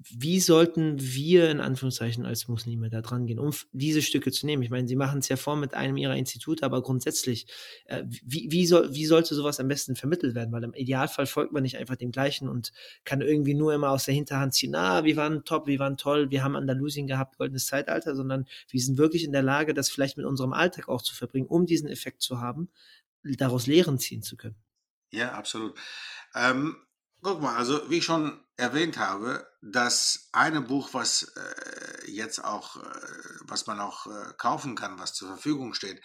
wie 0.00 0.38
sollten 0.38 1.00
wir 1.00 1.50
in 1.50 1.60
Anführungszeichen 1.60 2.24
als 2.24 2.46
Muslime 2.46 2.88
da 2.88 3.00
dran 3.00 3.26
gehen, 3.26 3.40
um 3.40 3.50
diese 3.72 4.00
Stücke 4.00 4.30
zu 4.30 4.46
nehmen? 4.46 4.62
Ich 4.62 4.70
meine, 4.70 4.86
Sie 4.86 4.94
machen 4.94 5.18
es 5.18 5.28
ja 5.28 5.36
vor 5.36 5.56
mit 5.56 5.74
einem 5.74 5.96
Ihrer 5.96 6.14
Institute, 6.14 6.64
aber 6.64 6.82
grundsätzlich, 6.82 7.46
äh, 7.86 8.04
wie, 8.06 8.46
wie, 8.50 8.64
soll, 8.66 8.94
wie 8.94 9.06
sollte 9.06 9.34
sowas 9.34 9.58
am 9.58 9.66
besten 9.66 9.96
vermittelt 9.96 10.36
werden? 10.36 10.52
Weil 10.52 10.62
im 10.62 10.72
Idealfall 10.72 11.26
folgt 11.26 11.52
man 11.52 11.64
nicht 11.64 11.78
einfach 11.78 11.96
dem 11.96 12.12
Gleichen 12.12 12.48
und 12.48 12.72
kann 13.04 13.20
irgendwie 13.22 13.54
nur 13.54 13.74
immer 13.74 13.90
aus 13.90 14.04
der 14.04 14.14
Hinterhand 14.14 14.54
ziehen, 14.54 14.76
ah, 14.76 15.02
wir 15.02 15.16
waren 15.16 15.44
top, 15.44 15.66
wir 15.66 15.80
waren 15.80 15.96
toll, 15.96 16.30
wir 16.30 16.44
haben 16.44 16.54
Andalusien 16.54 17.08
gehabt, 17.08 17.36
goldenes 17.36 17.66
Zeitalter, 17.66 18.14
sondern 18.14 18.46
wir 18.70 18.80
sind 18.80 18.98
wirklich 18.98 19.24
in 19.24 19.32
der 19.32 19.42
Lage, 19.42 19.74
das 19.74 19.90
vielleicht 19.90 20.16
mit 20.16 20.26
unserem 20.26 20.52
Alltag 20.52 20.88
auch 20.88 21.02
zu 21.02 21.14
verbringen, 21.14 21.48
um 21.48 21.66
diesen 21.66 21.88
Effekt 21.88 22.22
zu 22.22 22.40
haben, 22.40 22.70
daraus 23.24 23.66
Lehren 23.66 23.98
ziehen 23.98 24.22
zu 24.22 24.36
können. 24.36 24.56
Ja, 25.10 25.32
absolut. 25.32 25.74
Ähm, 26.34 26.76
guck 27.22 27.40
mal, 27.40 27.56
also 27.56 27.88
wie 27.90 27.98
ich 27.98 28.04
schon 28.04 28.44
erwähnt 28.56 28.98
habe, 28.98 29.46
das 29.60 30.28
eine 30.32 30.60
Buch, 30.60 30.90
was 30.92 31.32
äh, 31.36 32.10
jetzt 32.10 32.44
auch, 32.44 32.76
äh, 32.76 32.80
was 33.42 33.66
man 33.66 33.80
auch 33.80 34.06
äh, 34.06 34.32
kaufen 34.36 34.74
kann, 34.74 34.98
was 34.98 35.14
zur 35.14 35.28
Verfügung 35.28 35.74
steht, 35.74 36.02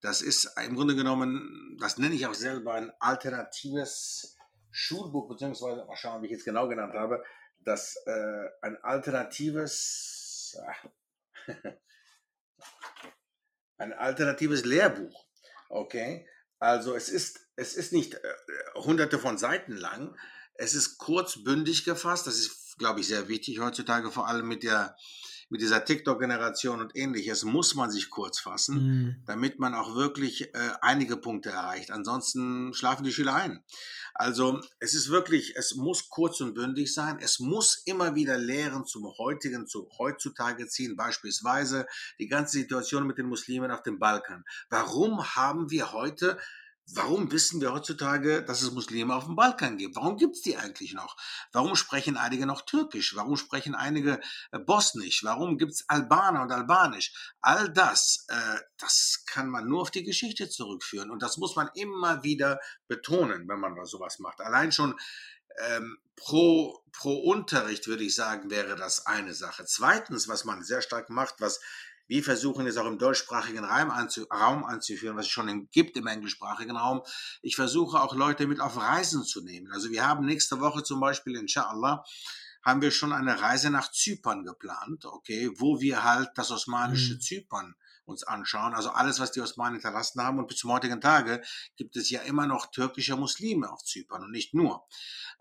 das 0.00 0.22
ist 0.22 0.56
im 0.64 0.76
Grunde 0.76 0.96
genommen, 0.96 1.76
das 1.80 1.98
nenne 1.98 2.14
ich 2.14 2.26
auch 2.26 2.34
selber 2.34 2.74
ein 2.74 2.90
alternatives 3.00 4.36
Schulbuch, 4.70 5.28
beziehungsweise, 5.28 5.84
mal 5.84 5.96
schauen, 5.96 6.22
wie 6.22 6.28
ich 6.28 6.32
es 6.32 6.44
genau 6.44 6.68
genannt 6.68 6.94
habe, 6.94 7.22
das 7.58 7.96
äh, 8.06 8.48
ein 8.62 8.76
alternatives, 8.82 10.56
ein 13.78 13.92
alternatives 13.92 14.64
Lehrbuch. 14.64 15.26
Okay, 15.68 16.26
also 16.58 16.94
es 16.94 17.08
ist, 17.08 17.48
es 17.56 17.74
ist 17.76 17.92
nicht 17.92 18.14
äh, 18.14 18.34
hunderte 18.74 19.18
von 19.18 19.36
Seiten 19.38 19.76
lang, 19.76 20.16
es 20.60 20.74
ist 20.74 20.98
kurzbündig 20.98 21.84
gefasst. 21.84 22.26
Das 22.26 22.38
ist, 22.38 22.78
glaube 22.78 23.00
ich, 23.00 23.06
sehr 23.06 23.28
wichtig 23.28 23.60
heutzutage, 23.60 24.10
vor 24.10 24.28
allem 24.28 24.46
mit 24.46 24.62
der 24.62 24.96
mit 25.52 25.60
dieser 25.60 25.84
TikTok-Generation 25.84 26.80
und 26.80 26.96
ähnliches 26.96 27.42
muss 27.42 27.74
man 27.74 27.90
sich 27.90 28.08
kurz 28.08 28.38
fassen, 28.38 28.74
mhm. 28.76 29.16
damit 29.26 29.58
man 29.58 29.74
auch 29.74 29.96
wirklich 29.96 30.54
äh, 30.54 30.70
einige 30.80 31.16
Punkte 31.16 31.50
erreicht. 31.50 31.90
Ansonsten 31.90 32.72
schlafen 32.72 33.02
die 33.02 33.10
Schüler 33.10 33.34
ein. 33.34 33.64
Also 34.14 34.60
es 34.78 34.94
ist 34.94 35.08
wirklich, 35.08 35.56
es 35.56 35.74
muss 35.74 36.08
kurz 36.08 36.40
und 36.40 36.54
bündig 36.54 36.94
sein. 36.94 37.18
Es 37.20 37.40
muss 37.40 37.82
immer 37.84 38.14
wieder 38.14 38.38
Lehren 38.38 38.84
zum 38.84 39.06
heutigen, 39.18 39.66
zu 39.66 39.88
heutzutage 39.98 40.68
ziehen. 40.68 40.94
Beispielsweise 40.94 41.88
die 42.20 42.28
ganze 42.28 42.58
Situation 42.58 43.04
mit 43.08 43.18
den 43.18 43.26
Muslimen 43.26 43.72
auf 43.72 43.82
dem 43.82 43.98
Balkan. 43.98 44.44
Warum 44.68 45.34
haben 45.34 45.68
wir 45.72 45.90
heute 45.90 46.38
Warum 46.92 47.30
wissen 47.30 47.60
wir 47.60 47.72
heutzutage, 47.72 48.42
dass 48.42 48.62
es 48.62 48.72
Muslime 48.72 49.14
auf 49.14 49.24
dem 49.24 49.36
Balkan 49.36 49.76
gibt? 49.76 49.96
Warum 49.96 50.16
gibt 50.16 50.36
es 50.36 50.42
die 50.42 50.56
eigentlich 50.56 50.92
noch? 50.92 51.16
Warum 51.52 51.76
sprechen 51.76 52.16
einige 52.16 52.46
noch 52.46 52.62
Türkisch? 52.62 53.14
Warum 53.14 53.36
sprechen 53.36 53.74
einige 53.74 54.20
äh, 54.50 54.58
Bosnisch? 54.58 55.22
Warum 55.22 55.58
gibt 55.58 55.72
es 55.72 55.88
Albaner 55.88 56.42
und 56.42 56.52
Albanisch? 56.52 57.12
All 57.40 57.72
das, 57.72 58.26
äh, 58.28 58.58
das 58.78 59.24
kann 59.26 59.48
man 59.48 59.68
nur 59.68 59.82
auf 59.82 59.90
die 59.90 60.04
Geschichte 60.04 60.48
zurückführen. 60.48 61.10
Und 61.10 61.22
das 61.22 61.36
muss 61.36 61.54
man 61.54 61.70
immer 61.74 62.24
wieder 62.24 62.58
betonen, 62.88 63.48
wenn 63.48 63.60
man 63.60 63.84
sowas 63.84 64.18
macht. 64.18 64.40
Allein 64.40 64.72
schon 64.72 64.98
ähm, 65.58 65.98
pro, 66.16 66.82
pro 66.92 67.14
Unterricht, 67.18 67.86
würde 67.86 68.04
ich 68.04 68.14
sagen, 68.14 68.50
wäre 68.50 68.76
das 68.76 69.06
eine 69.06 69.34
Sache. 69.34 69.64
Zweitens, 69.64 70.28
was 70.28 70.44
man 70.44 70.62
sehr 70.62 70.82
stark 70.82 71.10
macht, 71.10 71.36
was 71.38 71.60
wir 72.10 72.24
versuchen 72.24 72.66
es 72.66 72.76
auch 72.76 72.86
im 72.86 72.98
deutschsprachigen 72.98 73.64
Raum, 73.64 73.88
anzu, 73.88 74.24
Raum 74.24 74.64
anzuführen, 74.64 75.16
was 75.16 75.26
es 75.26 75.30
schon 75.30 75.68
gibt 75.70 75.96
im 75.96 76.08
englischsprachigen 76.08 76.76
Raum. 76.76 77.02
Ich 77.40 77.54
versuche 77.54 78.00
auch 78.00 78.16
Leute 78.16 78.48
mit 78.48 78.58
auf 78.58 78.76
Reisen 78.76 79.22
zu 79.22 79.42
nehmen. 79.42 79.70
Also 79.70 79.92
wir 79.92 80.04
haben 80.04 80.26
nächste 80.26 80.58
Woche 80.58 80.82
zum 80.82 80.98
Beispiel, 80.98 81.36
inshallah, 81.36 82.02
haben 82.64 82.82
wir 82.82 82.90
schon 82.90 83.12
eine 83.12 83.40
Reise 83.40 83.70
nach 83.70 83.92
Zypern 83.92 84.42
geplant, 84.42 85.04
okay, 85.04 85.52
wo 85.54 85.80
wir 85.80 86.02
halt 86.02 86.30
das 86.34 86.50
osmanische 86.50 87.14
mhm. 87.14 87.20
Zypern 87.20 87.74
uns 88.10 88.24
anschauen. 88.24 88.74
Also 88.74 88.90
alles, 88.90 89.20
was 89.20 89.32
die 89.32 89.40
Osmanen 89.40 89.74
hinterlassen 89.74 90.22
haben. 90.22 90.38
Und 90.38 90.48
bis 90.48 90.58
zum 90.58 90.72
heutigen 90.72 91.00
Tage 91.00 91.42
gibt 91.76 91.96
es 91.96 92.10
ja 92.10 92.20
immer 92.22 92.46
noch 92.46 92.66
türkische 92.66 93.16
Muslime 93.16 93.70
auf 93.70 93.82
Zypern 93.84 94.24
und 94.24 94.32
nicht 94.32 94.54
nur. 94.54 94.86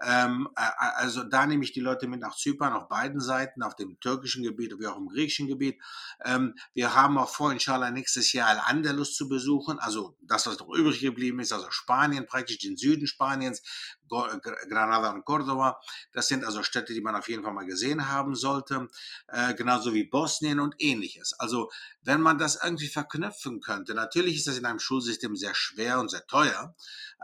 Ähm, 0.01 0.47
also 0.55 1.23
da 1.23 1.45
nehme 1.45 1.63
ich 1.63 1.73
die 1.73 1.81
Leute 1.81 2.07
mit 2.07 2.21
nach 2.21 2.35
Zypern 2.35 2.73
auf 2.73 2.87
beiden 2.87 3.19
Seiten, 3.19 3.63
auf 3.63 3.75
dem 3.75 3.99
türkischen 3.99 4.43
Gebiet 4.43 4.73
wie 4.79 4.87
auch 4.87 4.97
im 4.97 5.09
griechischen 5.09 5.47
Gebiet. 5.47 5.81
Ähm, 6.23 6.55
wir 6.73 6.95
haben 6.95 7.17
auch 7.17 7.29
vor, 7.29 7.51
inshallah 7.51 7.91
nächstes 7.91 8.31
Jahr 8.31 8.47
Al-Andalus 8.49 9.15
zu 9.15 9.27
besuchen, 9.27 9.79
also 9.79 10.15
das, 10.21 10.45
was 10.45 10.59
noch 10.59 10.69
übrig 10.69 10.99
geblieben 11.01 11.39
ist, 11.39 11.51
also 11.51 11.69
Spanien 11.69 12.25
praktisch, 12.25 12.59
den 12.59 12.77
Süden 12.77 13.07
Spaniens, 13.07 13.61
Granada 14.09 15.11
und 15.11 15.25
Cordoba. 15.25 15.79
Das 16.11 16.27
sind 16.27 16.43
also 16.43 16.63
Städte, 16.63 16.93
die 16.93 17.01
man 17.01 17.15
auf 17.15 17.29
jeden 17.29 17.43
Fall 17.43 17.53
mal 17.53 17.65
gesehen 17.65 18.09
haben 18.09 18.35
sollte, 18.35 18.87
äh, 19.27 19.53
genauso 19.53 19.93
wie 19.93 20.03
Bosnien 20.03 20.59
und 20.59 20.75
ähnliches. 20.79 21.33
Also 21.39 21.69
wenn 22.01 22.21
man 22.21 22.37
das 22.37 22.59
irgendwie 22.63 22.87
verknüpfen 22.87 23.61
könnte, 23.61 23.93
natürlich 23.93 24.37
ist 24.37 24.47
das 24.47 24.57
in 24.57 24.65
einem 24.65 24.79
Schulsystem 24.79 25.35
sehr 25.35 25.55
schwer 25.55 25.99
und 25.99 26.09
sehr 26.09 26.25
teuer, 26.27 26.75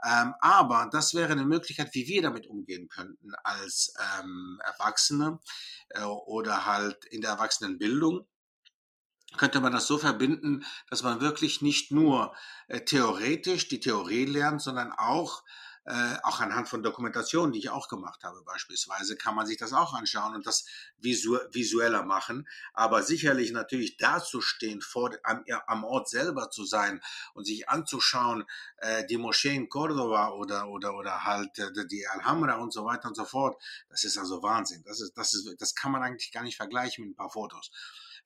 ähm, 0.05 0.33
aber 0.39 0.89
das 0.91 1.13
wäre 1.13 1.31
eine 1.31 1.45
Möglichkeit, 1.45 1.93
wie 1.93 2.07
wir 2.07 2.21
damit 2.21 2.47
umgehen 2.47 2.89
könnten 2.89 3.33
als 3.43 3.93
ähm, 4.19 4.59
Erwachsene 4.63 5.39
äh, 5.89 6.03
oder 6.03 6.65
halt 6.65 7.05
in 7.05 7.21
der 7.21 7.31
Erwachsenenbildung 7.31 8.27
könnte 9.37 9.59
man 9.59 9.73
das 9.73 9.87
so 9.87 9.97
verbinden, 9.97 10.65
dass 10.89 11.03
man 11.03 11.21
wirklich 11.21 11.61
nicht 11.61 11.91
nur 11.91 12.33
äh, 12.67 12.81
theoretisch 12.81 13.67
die 13.67 13.79
Theorie 13.79 14.25
lernt, 14.25 14.61
sondern 14.61 14.91
auch 14.91 15.43
äh, 15.85 16.15
auch 16.23 16.39
anhand 16.39 16.67
von 16.67 16.83
Dokumentationen, 16.83 17.53
die 17.53 17.59
ich 17.59 17.69
auch 17.69 17.87
gemacht 17.87 18.23
habe 18.23 18.41
beispielsweise, 18.43 19.15
kann 19.15 19.35
man 19.35 19.45
sich 19.45 19.57
das 19.57 19.73
auch 19.73 19.93
anschauen 19.93 20.35
und 20.35 20.45
das 20.45 20.65
visu 20.97 21.37
visueller 21.51 22.03
machen. 22.03 22.47
Aber 22.73 23.03
sicherlich 23.03 23.51
natürlich 23.51 23.97
dazustehen, 23.97 24.81
vor, 24.81 25.11
am, 25.23 25.43
am 25.67 25.83
Ort 25.83 26.09
selber 26.09 26.49
zu 26.49 26.65
sein 26.65 27.01
und 27.33 27.45
sich 27.45 27.69
anzuschauen, 27.69 28.45
äh, 28.77 29.05
die 29.05 29.17
Moschee 29.17 29.55
in 29.55 29.69
Cordoba 29.69 30.29
oder, 30.31 30.69
oder, 30.69 30.95
oder 30.95 31.23
halt 31.23 31.57
äh, 31.59 31.87
die 31.87 32.07
Alhambra 32.07 32.55
und 32.55 32.73
so 32.73 32.85
weiter 32.85 33.07
und 33.07 33.15
so 33.15 33.25
fort, 33.25 33.61
das 33.89 34.03
ist 34.03 34.17
also 34.17 34.41
Wahnsinn. 34.43 34.83
Das, 34.85 34.99
ist, 35.01 35.13
das, 35.15 35.33
ist, 35.33 35.61
das 35.61 35.75
kann 35.75 35.91
man 35.91 36.03
eigentlich 36.03 36.31
gar 36.31 36.43
nicht 36.43 36.57
vergleichen 36.57 37.05
mit 37.05 37.13
ein 37.13 37.15
paar 37.15 37.29
Fotos. 37.29 37.71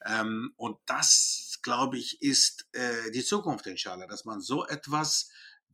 Ähm, 0.05 0.53
und 0.55 0.77
das 0.85 1.49
das, 1.59 1.61
glaube 1.61 1.97
ich, 1.97 2.21
ist 2.21 2.67
äh, 2.71 3.11
die 3.11 3.23
Zukunft 3.23 3.67
inshallah, 3.67 4.07
dass 4.07 4.25
man 4.25 4.39
so 4.41 4.65
etwas 4.65 5.29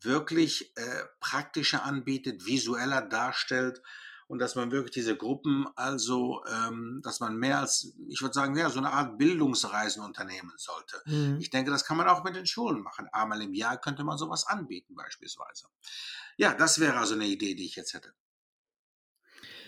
wirklich 0.05 0.75
äh, 0.77 1.03
praktischer 1.19 1.83
anbietet, 1.83 2.45
visueller 2.45 3.01
darstellt 3.01 3.81
und 4.27 4.39
dass 4.39 4.55
man 4.55 4.71
wirklich 4.71 4.91
diese 4.91 5.15
Gruppen, 5.15 5.67
also 5.75 6.43
ähm, 6.45 7.01
dass 7.03 7.19
man 7.19 7.37
mehr 7.37 7.59
als, 7.59 7.93
ich 8.07 8.21
würde 8.21 8.33
sagen, 8.33 8.55
ja, 8.57 8.69
so 8.69 8.79
eine 8.79 8.91
Art 8.91 9.17
Bildungsreisen 9.17 10.03
unternehmen 10.03 10.53
sollte. 10.57 11.01
Mhm. 11.05 11.37
Ich 11.39 11.49
denke, 11.49 11.71
das 11.71 11.85
kann 11.85 11.97
man 11.97 12.07
auch 12.07 12.23
mit 12.23 12.35
den 12.35 12.47
Schulen 12.47 12.81
machen. 12.81 13.07
Einmal 13.11 13.41
im 13.41 13.53
Jahr 13.53 13.77
könnte 13.77 14.03
man 14.03 14.17
sowas 14.17 14.47
anbieten 14.47 14.95
beispielsweise. 14.95 15.67
Ja, 16.37 16.53
das 16.53 16.79
wäre 16.79 16.97
also 16.97 17.13
eine 17.13 17.25
Idee, 17.25 17.55
die 17.55 17.65
ich 17.65 17.75
jetzt 17.75 17.93
hätte. 17.93 18.13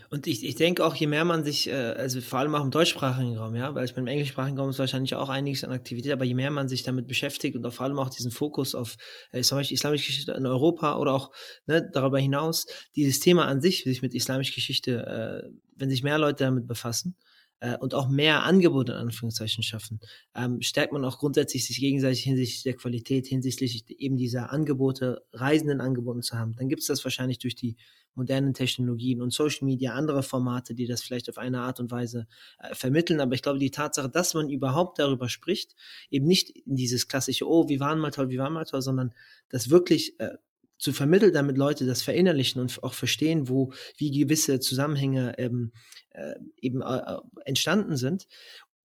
Und 0.09 0.25
ich, 0.25 0.45
ich 0.45 0.55
denke 0.55 0.85
auch, 0.85 0.95
je 0.95 1.07
mehr 1.07 1.25
man 1.25 1.43
sich, 1.43 1.67
äh, 1.67 1.73
also 1.73 2.21
vor 2.21 2.39
allem 2.39 2.55
auch 2.55 2.63
im 2.63 2.71
deutschsprachigen 2.71 3.37
Raum, 3.37 3.55
ja, 3.55 3.75
weil 3.75 3.83
ich 3.83 3.91
meine, 3.95 4.09
im 4.09 4.13
englischsprachigen 4.13 4.57
Raum 4.57 4.69
ist 4.69 4.79
wahrscheinlich 4.79 5.15
auch 5.15 5.27
einiges 5.27 5.65
an 5.65 5.71
Aktivität, 5.71 6.13
aber 6.13 6.23
je 6.23 6.33
mehr 6.33 6.49
man 6.49 6.69
sich 6.69 6.83
damit 6.83 7.07
beschäftigt 7.07 7.57
und 7.57 7.69
vor 7.71 7.85
allem 7.85 7.99
auch 7.99 8.09
diesen 8.09 8.31
Fokus 8.31 8.73
auf 8.73 8.95
äh, 9.31 9.41
zum 9.41 9.57
Beispiel 9.57 9.75
islamische 9.75 10.07
Geschichte 10.07 10.31
in 10.31 10.45
Europa 10.45 10.97
oder 10.97 11.13
auch 11.13 11.31
ne, 11.65 11.89
darüber 11.91 12.19
hinaus, 12.19 12.67
dieses 12.95 13.19
Thema 13.19 13.47
an 13.47 13.59
sich, 13.59 13.83
sich 13.83 14.01
mit 14.01 14.13
islamischer 14.13 14.55
Geschichte, 14.55 15.43
äh, 15.45 15.49
wenn 15.75 15.89
sich 15.89 16.03
mehr 16.03 16.17
Leute 16.17 16.45
damit 16.45 16.67
befassen, 16.67 17.17
äh, 17.59 17.77
und 17.77 17.93
auch 17.93 18.09
mehr 18.09 18.43
Angebote 18.43 18.93
in 18.93 18.97
Anführungszeichen 18.97 19.63
schaffen, 19.63 19.99
ähm, 20.35 20.61
stärkt 20.61 20.93
man 20.93 21.05
auch 21.05 21.19
grundsätzlich 21.19 21.65
sich 21.65 21.79
gegenseitig 21.79 22.23
hinsichtlich 22.23 22.63
der 22.63 22.75
Qualität, 22.75 23.27
hinsichtlich 23.27 23.85
eben 23.99 24.17
dieser 24.17 24.51
Angebote, 24.51 25.23
reisenden 25.33 25.81
Angeboten 25.81 26.21
zu 26.21 26.37
haben. 26.37 26.55
Dann 26.55 26.69
gibt 26.69 26.81
es 26.81 26.87
das 26.87 27.03
wahrscheinlich 27.03 27.39
durch 27.39 27.55
die 27.55 27.77
modernen 28.17 28.53
Technologien 28.53 29.21
und 29.21 29.31
Social 29.31 29.65
Media, 29.65 29.93
andere 29.93 30.23
Formate, 30.23 30.73
die 30.73 30.87
das 30.87 31.03
vielleicht 31.03 31.29
auf 31.29 31.37
eine 31.37 31.61
Art 31.61 31.79
und 31.79 31.91
Weise 31.91 32.27
äh, 32.59 32.73
vermitteln. 32.73 33.21
Aber 33.21 33.33
ich 33.35 33.43
glaube, 33.43 33.59
die 33.59 33.71
Tatsache, 33.71 34.09
dass 34.09 34.33
man 34.33 34.49
überhaupt 34.49 34.99
darüber 34.99 35.29
spricht, 35.29 35.75
eben 36.09 36.25
nicht 36.25 36.49
in 36.49 36.75
dieses 36.75 37.07
klassische, 37.07 37.47
oh, 37.47 37.69
wir 37.69 37.79
waren 37.79 37.99
mal 37.99 38.11
toll, 38.11 38.29
wir 38.29 38.39
waren 38.39 38.53
mal 38.53 38.65
toll, 38.65 38.81
sondern 38.81 39.13
das 39.49 39.69
wirklich 39.69 40.19
äh, 40.19 40.31
zu 40.77 40.93
vermitteln, 40.93 41.33
damit 41.33 41.57
Leute 41.57 41.85
das 41.85 42.01
verinnerlichen 42.01 42.61
und 42.61 42.83
auch 42.83 42.93
verstehen, 42.93 43.49
wo, 43.49 43.73
wie 43.97 44.11
gewisse 44.11 44.59
Zusammenhänge 44.59 45.37
ähm, 45.37 45.71
äh, 46.11 46.35
eben 46.61 46.81
äh, 46.81 47.17
entstanden 47.45 47.97
sind 47.97 48.27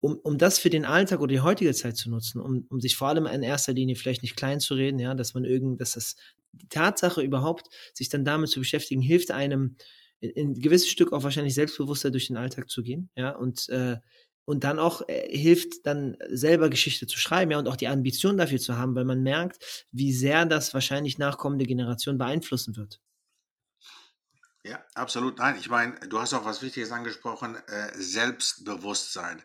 um, 0.03 0.19
um 0.25 0.37
das 0.37 0.59
für 0.59 0.69
den 0.69 0.85
Alltag 0.85 1.21
oder 1.21 1.33
die 1.33 1.41
heutige 1.41 1.73
Zeit 1.73 1.97
zu 1.97 2.11
nutzen, 2.11 2.41
um, 2.41 2.67
um 2.69 2.81
sich 2.81 2.97
vor 2.97 3.09
allem 3.09 3.25
in 3.27 3.45
erster 3.45 3.73
Linie 3.73 3.95
vielleicht 3.95 4.23
nicht 4.23 4.37
klein 4.37 4.59
zu 4.59 4.75
reden, 4.75 4.99
ja, 4.99 5.15
dass 5.15 5.33
man 5.33 5.45
irgend, 5.45 5.81
dass 5.81 5.93
das 5.93 6.17
die 6.53 6.69
Tatsache 6.69 7.23
überhaupt, 7.23 7.69
sich 7.95 8.09
dann 8.09 8.25
damit 8.25 8.51
zu 8.51 8.59
beschäftigen, 8.59 9.01
hilft 9.01 9.31
einem 9.31 9.77
in, 10.19 10.31
in 10.31 10.55
gewisses 10.55 10.89
Stück 10.89 11.13
auch 11.13 11.23
wahrscheinlich 11.23 11.55
selbstbewusster 11.55 12.11
durch 12.11 12.27
den 12.27 12.37
Alltag 12.37 12.69
zu 12.69 12.83
gehen, 12.83 13.11
ja, 13.17 13.31
und 13.31 13.69
äh, 13.69 13.99
und 14.45 14.65
dann 14.65 14.79
auch 14.79 15.03
äh, 15.09 15.29
hilft 15.37 15.87
dann 15.87 16.17
selber 16.29 16.71
Geschichte 16.71 17.07
zu 17.07 17.19
schreiben, 17.19 17.53
ja, 17.53 17.59
und 17.59 17.69
auch 17.69 17.77
die 17.77 17.89
Ambition 17.89 18.37
dafür 18.37 18.59
zu 18.59 18.77
haben, 18.77 18.95
weil 18.95 19.05
man 19.05 19.23
merkt, 19.23 19.87
wie 19.93 20.13
sehr 20.13 20.47
das 20.47 20.75
wahrscheinlich 20.75 21.19
nachkommende 21.19 21.67
Generationen 21.67 22.19
beeinflussen 22.19 22.77
wird. 22.77 23.01
Ja, 24.65 24.85
absolut. 24.95 25.39
Nein, 25.39 25.57
ich 25.59 25.69
meine, 25.69 25.99
du 26.09 26.21
hast 26.21 26.35
auch 26.35 26.45
was 26.45 26.63
Wichtiges 26.63 26.93
angesprochen, 26.93 27.57
äh, 27.67 27.91
Selbstbewusstsein. 27.95 29.43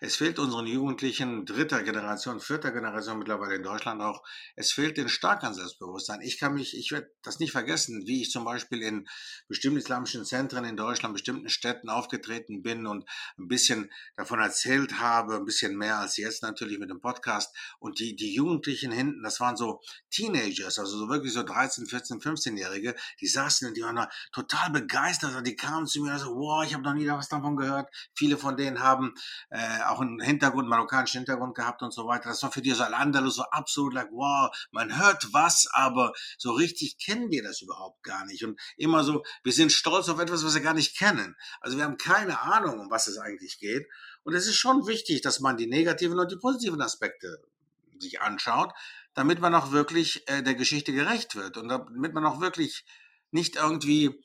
Es 0.00 0.16
fehlt 0.16 0.38
unseren 0.38 0.66
Jugendlichen 0.66 1.46
dritter 1.46 1.82
Generation, 1.82 2.40
vierter 2.40 2.70
Generation 2.70 3.18
mittlerweile 3.18 3.56
in 3.56 3.62
Deutschland 3.62 4.02
auch. 4.02 4.22
Es 4.54 4.72
fehlt 4.72 4.96
den 4.96 5.08
stark 5.08 5.42
an 5.42 5.54
Selbstbewusstsein. 5.54 6.20
Ich 6.20 6.38
kann 6.38 6.54
mich, 6.54 6.76
ich 6.76 6.92
werde 6.92 7.10
das 7.22 7.38
nicht 7.38 7.52
vergessen, 7.52 8.06
wie 8.06 8.20
ich 8.22 8.30
zum 8.30 8.44
Beispiel 8.44 8.82
in 8.82 9.06
bestimmten 9.48 9.78
islamischen 9.78 10.24
Zentren 10.24 10.64
in 10.64 10.76
Deutschland, 10.76 11.14
bestimmten 11.14 11.48
Städten 11.48 11.88
aufgetreten 11.88 12.62
bin 12.62 12.86
und 12.86 13.08
ein 13.38 13.48
bisschen 13.48 13.90
davon 14.16 14.40
erzählt 14.40 15.00
habe, 15.00 15.36
ein 15.36 15.44
bisschen 15.44 15.76
mehr 15.76 15.98
als 15.98 16.16
jetzt 16.18 16.42
natürlich 16.42 16.78
mit 16.78 16.90
dem 16.90 17.00
Podcast. 17.00 17.54
Und 17.78 17.98
die, 17.98 18.16
die 18.16 18.34
Jugendlichen 18.34 18.92
hinten, 18.92 19.22
das 19.22 19.40
waren 19.40 19.56
so 19.56 19.80
Teenagers, 20.10 20.78
also 20.78 20.98
so 20.98 21.08
wirklich 21.08 21.32
so 21.32 21.42
13, 21.42 21.86
14, 21.86 22.20
15-Jährige, 22.20 22.94
die 23.20 23.26
saßen 23.26 23.68
und 23.68 23.76
die 23.76 23.82
waren 23.82 24.06
total 24.32 24.70
begeistert. 24.70 25.46
Die 25.46 25.56
kamen 25.56 25.86
zu 25.86 26.02
mir 26.02 26.12
und 26.12 26.18
so, 26.18 26.34
wow, 26.34 26.64
ich 26.64 26.74
habe 26.74 26.84
noch 26.84 26.94
nie 26.94 27.08
was 27.08 27.28
davon 27.28 27.56
gehört. 27.56 27.88
Viele 28.14 28.36
von 28.36 28.56
denen 28.56 28.80
haben 28.80 29.14
äh, 29.50 29.85
auch 29.90 30.00
einen 30.00 30.20
Hintergrund, 30.20 30.68
marokkanischen 30.68 31.20
Hintergrund 31.20 31.54
gehabt 31.54 31.82
und 31.82 31.92
so 31.92 32.06
weiter. 32.06 32.28
Das 32.28 32.42
war 32.42 32.52
für 32.52 32.62
die 32.62 32.72
so 32.72 32.82
Al-Andalus 32.82 33.36
so 33.36 33.42
absolut 33.42 33.94
like, 33.94 34.10
wow, 34.12 34.50
man 34.70 34.98
hört 34.98 35.32
was, 35.32 35.66
aber 35.72 36.12
so 36.38 36.52
richtig 36.52 36.98
kennen 36.98 37.30
wir 37.30 37.42
das 37.42 37.62
überhaupt 37.62 38.02
gar 38.02 38.24
nicht. 38.26 38.44
Und 38.44 38.60
immer 38.76 39.04
so, 39.04 39.24
wir 39.42 39.52
sind 39.52 39.72
stolz 39.72 40.08
auf 40.08 40.18
etwas, 40.18 40.44
was 40.44 40.54
wir 40.54 40.62
gar 40.62 40.74
nicht 40.74 40.98
kennen. 40.98 41.36
Also 41.60 41.76
wir 41.76 41.84
haben 41.84 41.96
keine 41.96 42.40
Ahnung, 42.40 42.80
um 42.80 42.90
was 42.90 43.06
es 43.06 43.18
eigentlich 43.18 43.58
geht. 43.58 43.86
Und 44.22 44.34
es 44.34 44.46
ist 44.46 44.56
schon 44.56 44.86
wichtig, 44.86 45.20
dass 45.20 45.40
man 45.40 45.56
die 45.56 45.66
negativen 45.66 46.18
und 46.18 46.30
die 46.30 46.36
positiven 46.36 46.80
Aspekte 46.80 47.40
sich 47.98 48.20
anschaut, 48.20 48.72
damit 49.14 49.40
man 49.40 49.54
auch 49.54 49.72
wirklich 49.72 50.28
äh, 50.28 50.42
der 50.42 50.54
Geschichte 50.54 50.92
gerecht 50.92 51.36
wird 51.36 51.56
und 51.56 51.68
damit 51.68 52.12
man 52.12 52.26
auch 52.26 52.40
wirklich 52.40 52.84
nicht 53.30 53.56
irgendwie 53.56 54.22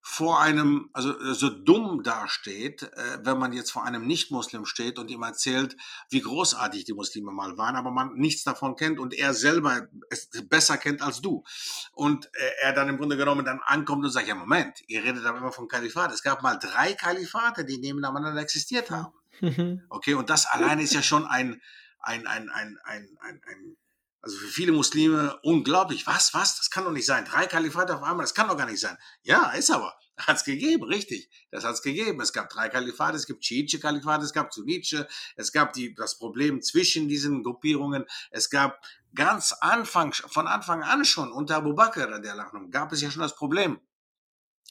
vor 0.00 0.40
einem, 0.40 0.90
also 0.92 1.18
äh, 1.18 1.34
so 1.34 1.50
dumm 1.50 2.02
dasteht, 2.02 2.82
äh, 2.82 3.18
wenn 3.22 3.38
man 3.38 3.52
jetzt 3.52 3.72
vor 3.72 3.84
einem 3.84 4.06
Nicht-Muslim 4.06 4.64
steht 4.64 4.98
und 4.98 5.10
ihm 5.10 5.22
erzählt, 5.22 5.76
wie 6.10 6.20
großartig 6.20 6.84
die 6.84 6.94
Muslime 6.94 7.32
mal 7.32 7.58
waren, 7.58 7.76
aber 7.76 7.90
man 7.90 8.14
nichts 8.14 8.44
davon 8.44 8.76
kennt 8.76 8.98
und 8.98 9.12
er 9.12 9.34
selber 9.34 9.88
es 10.10 10.28
besser 10.48 10.78
kennt 10.78 11.02
als 11.02 11.20
du. 11.20 11.44
Und 11.92 12.26
äh, 12.26 12.50
er 12.62 12.72
dann 12.72 12.88
im 12.88 12.96
Grunde 12.96 13.16
genommen 13.16 13.44
dann 13.44 13.60
ankommt 13.64 14.04
und 14.04 14.10
sagt, 14.10 14.28
ja 14.28 14.34
Moment, 14.34 14.80
ihr 14.86 15.02
redet 15.02 15.24
aber 15.26 15.38
immer 15.38 15.52
vom 15.52 15.68
Kalifat. 15.68 16.12
Es 16.12 16.22
gab 16.22 16.42
mal 16.42 16.58
drei 16.58 16.94
Kalifate, 16.94 17.64
die 17.64 17.78
nebeneinander 17.78 18.40
existiert 18.40 18.90
haben. 18.90 19.12
Mhm. 19.40 19.82
Okay, 19.88 20.14
und 20.14 20.30
das 20.30 20.46
alleine 20.46 20.82
ist 20.82 20.94
ja 20.94 21.02
schon 21.02 21.26
ein, 21.26 21.60
ein, 22.00 22.26
ein, 22.26 22.50
ein, 22.50 22.78
ein, 22.84 23.08
ein, 23.20 23.40
ein 23.46 23.76
also 24.20 24.36
für 24.36 24.48
viele 24.48 24.72
Muslime 24.72 25.38
unglaublich. 25.42 26.06
Was, 26.06 26.34
was? 26.34 26.56
Das 26.56 26.70
kann 26.70 26.84
doch 26.84 26.90
nicht 26.90 27.06
sein. 27.06 27.24
Drei 27.24 27.46
Kalifate 27.46 27.94
auf 27.94 28.02
einmal, 28.02 28.24
das 28.24 28.34
kann 28.34 28.48
doch 28.48 28.56
gar 28.56 28.66
nicht 28.66 28.80
sein. 28.80 28.96
Ja, 29.22 29.50
ist 29.52 29.70
aber. 29.70 29.94
Hat 30.16 30.36
es 30.36 30.44
gegeben, 30.44 30.84
richtig. 30.84 31.30
Das 31.52 31.64
hat 31.64 31.74
es 31.74 31.82
gegeben. 31.82 32.20
Es 32.20 32.32
gab 32.32 32.50
drei 32.50 32.68
Kalifate, 32.68 33.16
es 33.16 33.26
gibt 33.26 33.44
schiitische 33.44 33.78
Kalifate, 33.78 34.24
es 34.24 34.32
gab 34.32 34.52
sunnitische, 34.52 35.06
es 35.36 35.52
gab 35.52 35.72
die, 35.72 35.94
das 35.94 36.18
Problem 36.18 36.60
zwischen 36.60 37.08
diesen 37.08 37.44
Gruppierungen. 37.44 38.04
Es 38.30 38.50
gab 38.50 38.84
ganz 39.14 39.52
Anfang, 39.60 40.12
von 40.12 40.48
Anfang 40.48 40.82
an 40.82 41.04
schon 41.04 41.30
unter 41.30 41.56
Abu 41.56 41.74
Bakr, 41.74 42.20
der 42.20 42.34
Lachnung, 42.34 42.70
gab 42.70 42.92
es 42.92 43.00
ja 43.00 43.10
schon 43.10 43.22
das 43.22 43.36
Problem 43.36 43.80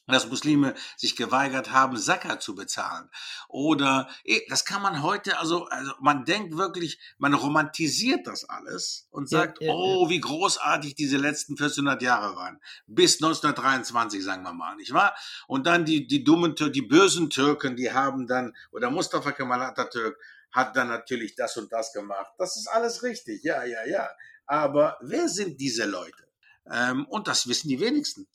dass 0.08 0.30
Muslime 0.30 0.74
sich 0.96 1.16
geweigert 1.16 1.72
haben, 1.72 1.98
Zakat 1.98 2.42
zu 2.42 2.56
bezahlen. 2.56 3.10
Oder 3.48 4.10
eh, 4.24 4.42
das 4.50 4.66
kann 4.66 4.82
man 4.82 5.04
heute, 5.04 5.38
also, 5.40 5.66
also 5.66 5.92
man 6.00 6.26
denkt 6.26 6.58
wirklich, 6.58 7.00
man 7.18 7.34
romantisiert 7.34 8.26
das 8.26 8.46
alles 8.46 9.08
und 9.12 9.30
sagt, 9.30 9.62
ja, 9.62 9.68
ja, 9.68 9.74
oh, 9.74 10.10
wie 10.10 10.20
großartig 10.20 10.96
diese 10.96 11.18
letzten 11.18 11.54
1400 11.54 12.02
Jahre 12.02 12.36
waren. 12.36 12.60
Bis 12.86 13.16
1923, 13.16 14.24
sagen 14.24 14.44
wir 14.44 14.54
mal, 14.54 14.76
nicht 14.76 14.94
wahr? 14.94 15.16
Und 15.48 15.68
dann 15.68 15.86
die, 15.86 16.08
die 16.08 16.24
dummen, 16.24 16.56
die 16.56 16.82
bösen 16.82 17.30
Türken, 17.30 17.76
die 17.76 17.92
haben 17.92 18.28
dann, 18.28 18.56
oder 18.72 18.90
Mustafa 18.90 19.32
Kemal 19.32 19.62
Atatürk 19.62 20.18
hat 20.52 20.76
dann 20.76 20.88
natürlich 20.88 21.36
das 21.36 21.58
und 21.58 21.72
das 21.72 21.94
gemacht. 21.94 22.32
Das 22.38 22.56
ist 22.56 22.68
alles 22.68 23.04
richtig, 23.04 23.44
ja, 23.44 23.64
ja, 23.64 23.86
ja. 23.86 24.10
Aber 24.46 24.98
wer 25.02 25.28
sind 25.28 25.60
diese 25.60 25.86
Leute? 25.86 26.28
Ähm, 26.72 27.06
und 27.08 27.28
das 27.28 27.48
wissen 27.48 27.68
die 27.68 27.80
wenigsten. 27.80 28.28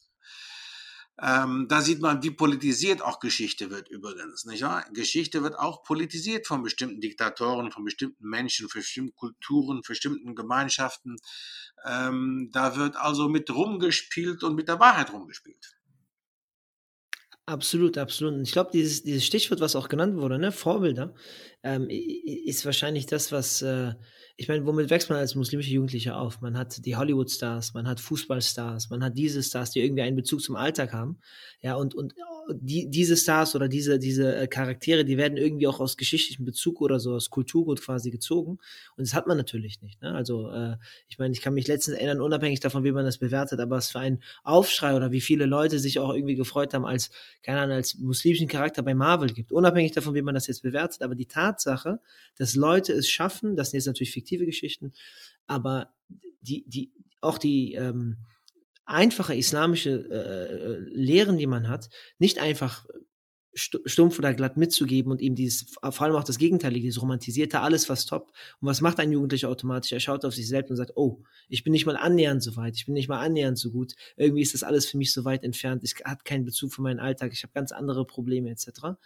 Ähm, 1.20 1.66
da 1.68 1.83
sieht 1.83 2.01
man, 2.01 2.22
wie 2.22 2.31
politisiert 2.31 3.03
auch 3.03 3.20
Geschichte 3.20 3.70
wird 3.70 3.88
übrigens. 3.88 4.44
Nicht 4.44 4.62
wahr? 4.62 4.85
Geschichte 4.92 5.42
wird 5.42 5.59
auch 5.59 5.83
politisiert 5.83 6.46
von 6.46 6.62
bestimmten 6.62 7.01
Diktatoren, 7.01 7.70
von 7.70 7.85
bestimmten 7.85 8.27
Menschen, 8.29 8.68
von 8.68 8.81
bestimmten 8.81 9.14
Kulturen, 9.14 9.83
von 9.83 9.92
bestimmten 9.92 10.35
Gemeinschaften. 10.35 11.16
Ähm, 11.85 12.51
da 12.53 12.77
wird 12.77 12.96
also 12.96 13.29
mit 13.29 13.51
rumgespielt 13.51 14.42
und 14.42 14.55
mit 14.55 14.68
der 14.68 14.81
Wahrheit 14.81 15.12
rumgespielt. 15.12 15.77
Absolut, 17.44 17.98
absolut. 17.98 18.35
Und 18.35 18.42
ich 18.42 18.53
glaube, 18.53 18.70
dieses, 18.72 19.03
dieses 19.03 19.27
Stichwort, 19.27 19.61
was 19.61 19.77
auch 19.77 19.88
genannt 19.88 20.16
wurde, 20.16 20.38
ne, 20.38 20.53
Vorbilder, 20.53 21.14
ähm, 21.62 21.88
ist 21.90 22.64
wahrscheinlich 22.64 23.07
das, 23.07 23.33
was 23.33 23.62
äh, 23.62 23.94
ich 24.37 24.49
meine, 24.49 24.64
womit 24.66 24.90
wächst 24.90 25.11
man 25.11 25.18
als 25.18 25.35
muslimischer 25.35 25.71
Jugendlicher 25.71 26.16
auf? 26.18 26.40
Man 26.40 26.57
hat 26.57 26.85
die 26.85 26.97
Hollywood-Stars, 26.97 27.75
man 27.75 27.87
hat 27.87 28.01
Fußballstars, 28.01 28.90
man 28.90 29.05
hat 29.05 29.16
diese 29.16 29.42
Stars, 29.42 29.71
die 29.71 29.81
irgendwie 29.81 30.03
einen 30.03 30.16
Bezug 30.16 30.40
zum 30.42 30.57
Alltag 30.57 30.92
haben. 30.92 31.18
Ja, 31.61 31.75
und, 31.75 31.95
und 31.95 32.14
die, 32.51 32.88
diese 32.88 33.16
Stars 33.16 33.55
oder 33.55 33.68
diese, 33.68 33.99
diese 33.99 34.37
äh, 34.37 34.47
Charaktere, 34.47 35.05
die 35.05 35.16
werden 35.16 35.37
irgendwie 35.37 35.66
auch 35.66 35.81
aus 35.81 35.97
geschichtlichem 35.97 36.45
Bezug 36.45 36.81
oder 36.81 36.99
so 36.99 37.14
aus 37.14 37.31
Kulturgut 37.31 37.81
quasi 37.81 38.11
gezogen. 38.11 38.59
Und 38.97 39.07
das 39.07 39.14
hat 39.14 39.27
man 39.27 39.37
natürlich 39.37 39.81
nicht. 39.83 40.01
Ne? 40.03 40.12
Also, 40.12 40.51
äh, 40.51 40.77
ich 41.09 41.18
meine, 41.18 41.33
ich 41.33 41.40
kann 41.40 41.55
mich 41.55 41.68
letztens 41.68 41.97
erinnern, 41.99 42.21
unabhängig 42.21 42.61
davon, 42.61 42.85
wie 42.85 42.92
man 42.92 43.05
das 43.05 43.18
bewertet, 43.18 43.61
aber 43.61 43.77
es 43.77 43.90
für 43.90 44.01
ein 44.01 44.23
Aufschrei 44.42 44.97
oder 44.97 45.12
wie 45.12 45.21
viele 45.21 45.47
Leute 45.47 45.79
sich 45.79 45.99
auch 45.99 46.12
irgendwie 46.12 46.35
gefreut 46.35 46.75
haben, 46.75 46.85
als, 46.85 47.11
keine 47.42 47.61
Ahnung, 47.61 47.77
als 47.77 47.97
muslimischen 47.99 48.49
Charakter 48.49 48.83
bei 48.83 48.95
Marvel 48.95 49.33
gibt. 49.33 49.53
Unabhängig 49.53 49.92
davon, 49.92 50.14
wie 50.14 50.23
man 50.23 50.35
das 50.35 50.47
jetzt 50.47 50.62
bewertet, 50.62 51.03
aber 51.03 51.14
die 51.14 51.27
Tatsache, 51.27 52.01
dass 52.37 52.55
Leute 52.55 52.92
es 52.92 53.09
schaffen, 53.09 53.57
das 53.57 53.71
sind 53.71 53.79
jetzt 53.79 53.87
natürlich 53.87 54.12
fiktive 54.23 54.47
Geschichten, 54.47 54.93
aber 55.47 55.93
die, 56.41 56.65
die, 56.69 56.93
auch 57.21 57.39
die, 57.39 57.75
ähm, 57.75 58.19
einfache 58.85 59.35
islamische 59.35 59.91
äh, 60.11 60.55
äh, 60.55 60.79
Lehren, 60.91 61.39
die 61.39 61.47
man 61.47 61.68
hat, 61.68 61.89
nicht 62.18 62.39
einfach 62.39 62.85
stumpf 63.55 64.18
oder 64.18 64.33
glatt 64.33 64.57
mitzugeben 64.57 65.12
und 65.12 65.20
ihm 65.20 65.35
dieses, 65.35 65.75
vor 65.75 66.01
allem 66.01 66.16
auch 66.16 66.25
das 66.25 66.39
Gegenteilige, 66.39 66.87
dieses 66.87 67.03
romantisierte, 67.03 67.61
alles 67.61 67.91
was 67.91 68.07
top. 68.07 68.33
Und 68.61 68.68
was 68.68 68.81
macht 68.81 68.99
ein 68.99 69.12
Jugendlicher 69.12 69.51
automatisch? 69.51 69.93
Er 69.93 70.01
schaut 70.01 70.25
auf 70.25 70.35
sich 70.35 70.49
selbst 70.49 70.70
und 70.70 70.77
sagt, 70.77 70.93
oh, 70.97 71.23
ich 71.51 71.62
bin 71.62 71.73
nicht 71.73 71.85
mal 71.85 71.97
annähernd 71.97 72.43
so 72.43 72.57
weit, 72.57 72.77
ich 72.77 72.87
bin 72.87 72.95
nicht 72.95 73.09
mal 73.09 73.20
annähernd 73.20 73.59
so 73.59 73.70
gut. 73.70 73.95
Irgendwie 74.16 74.41
ist 74.41 74.55
das 74.55 74.62
alles 74.62 74.87
für 74.87 74.97
mich 74.97 75.12
so 75.12 75.27
weit 75.27 75.45
entfernt, 75.45 75.85
ich 75.85 75.97
habe 76.05 76.23
keinen 76.25 76.47
Bezug 76.47 76.73
für 76.73 76.81
meinen 76.81 76.99
Alltag, 76.99 77.33
ich 77.35 77.43
habe 77.43 77.53
ganz 77.53 77.73
andere 77.73 78.07
Probleme 78.07 78.51
etc. 78.51 78.97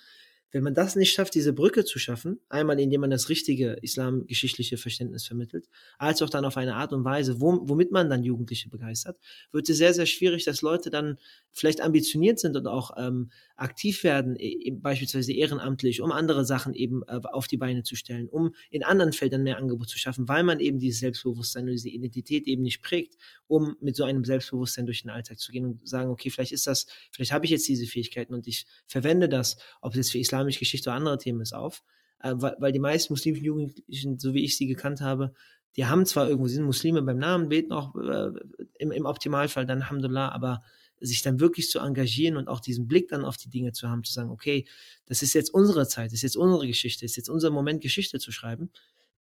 Wenn 0.52 0.62
man 0.62 0.74
das 0.74 0.96
nicht 0.96 1.12
schafft, 1.12 1.34
diese 1.34 1.52
Brücke 1.52 1.84
zu 1.84 1.98
schaffen, 1.98 2.40
einmal 2.48 2.78
indem 2.78 3.02
man 3.02 3.10
das 3.10 3.28
richtige 3.28 3.72
islamgeschichtliche 3.82 4.76
Verständnis 4.76 5.26
vermittelt, 5.26 5.68
als 5.98 6.22
auch 6.22 6.30
dann 6.30 6.44
auf 6.44 6.56
eine 6.56 6.76
Art 6.76 6.92
und 6.92 7.04
Weise, 7.04 7.40
womit 7.40 7.90
man 7.90 8.08
dann 8.08 8.22
Jugendliche 8.22 8.68
begeistert, 8.68 9.18
wird 9.52 9.68
es 9.68 9.76
sehr, 9.76 9.92
sehr 9.92 10.06
schwierig, 10.06 10.44
dass 10.44 10.62
Leute 10.62 10.90
dann 10.90 11.18
vielleicht 11.52 11.80
ambitioniert 11.80 12.38
sind 12.38 12.56
und 12.56 12.66
auch 12.66 12.92
ähm, 12.96 13.30
aktiv 13.56 14.04
werden, 14.04 14.36
e, 14.38 14.70
beispielsweise 14.72 15.32
ehrenamtlich, 15.32 16.00
um 16.00 16.12
andere 16.12 16.44
Sachen 16.44 16.74
eben 16.74 17.02
äh, 17.08 17.20
auf 17.24 17.46
die 17.46 17.56
Beine 17.56 17.82
zu 17.82 17.96
stellen, 17.96 18.28
um 18.28 18.54
in 18.70 18.84
anderen 18.84 19.12
Feldern 19.12 19.42
mehr 19.42 19.56
Angebot 19.56 19.88
zu 19.88 19.98
schaffen, 19.98 20.28
weil 20.28 20.42
man 20.42 20.60
eben 20.60 20.78
dieses 20.78 21.00
Selbstbewusstsein 21.00 21.64
und 21.64 21.72
diese 21.72 21.88
Identität 21.88 22.46
eben 22.46 22.62
nicht 22.62 22.82
prägt, 22.82 23.16
um 23.46 23.76
mit 23.80 23.96
so 23.96 24.04
einem 24.04 24.24
Selbstbewusstsein 24.24 24.86
durch 24.86 25.02
den 25.02 25.10
Alltag 25.10 25.38
zu 25.38 25.50
gehen 25.50 25.64
und 25.64 25.88
sagen, 25.88 26.10
okay, 26.10 26.30
vielleicht 26.30 26.52
ist 26.52 26.66
das, 26.66 26.86
vielleicht 27.10 27.32
habe 27.32 27.46
ich 27.46 27.50
jetzt 27.50 27.66
diese 27.66 27.86
Fähigkeiten 27.86 28.34
und 28.34 28.46
ich 28.46 28.66
verwende 28.86 29.28
das, 29.28 29.56
ob 29.80 29.92
es 29.92 29.96
jetzt 29.96 30.12
für 30.12 30.18
islamische 30.36 30.58
Geschichte 30.58 30.90
oder 30.90 30.96
andere 30.96 31.18
Themen 31.18 31.40
ist, 31.40 31.54
auf. 31.54 31.82
Äh, 32.20 32.34
weil, 32.36 32.56
weil 32.58 32.72
die 32.72 32.78
meisten 32.78 33.12
muslimischen 33.12 33.44
Jugendlichen, 33.44 34.18
so 34.18 34.34
wie 34.34 34.44
ich 34.44 34.56
sie 34.56 34.66
gekannt 34.66 35.00
habe, 35.00 35.32
die 35.76 35.86
haben 35.86 36.06
zwar 36.06 36.28
irgendwo, 36.28 36.48
sind 36.48 36.64
Muslime 36.64 37.02
beim 37.02 37.18
Namen, 37.18 37.48
beten 37.48 37.72
auch 37.72 37.94
äh, 37.96 38.30
im, 38.78 38.92
im 38.92 39.04
Optimalfall 39.04 39.66
dann 39.66 39.82
Alhamdulillah, 39.82 40.30
aber 40.30 40.62
sich 41.00 41.20
dann 41.20 41.40
wirklich 41.40 41.68
zu 41.70 41.78
engagieren 41.78 42.38
und 42.38 42.48
auch 42.48 42.60
diesen 42.60 42.88
Blick 42.88 43.08
dann 43.08 43.24
auf 43.24 43.36
die 43.36 43.50
Dinge 43.50 43.72
zu 43.72 43.88
haben, 43.88 44.02
zu 44.02 44.12
sagen, 44.12 44.30
okay, 44.30 44.66
das 45.04 45.22
ist 45.22 45.34
jetzt 45.34 45.52
unsere 45.52 45.86
Zeit, 45.86 46.06
das 46.06 46.14
ist 46.14 46.22
jetzt 46.22 46.36
unsere 46.36 46.66
Geschichte, 46.66 47.04
das 47.04 47.12
ist 47.12 47.16
jetzt 47.16 47.28
unser 47.28 47.50
Moment, 47.50 47.82
Geschichte 47.82 48.18
zu 48.18 48.32
schreiben, 48.32 48.70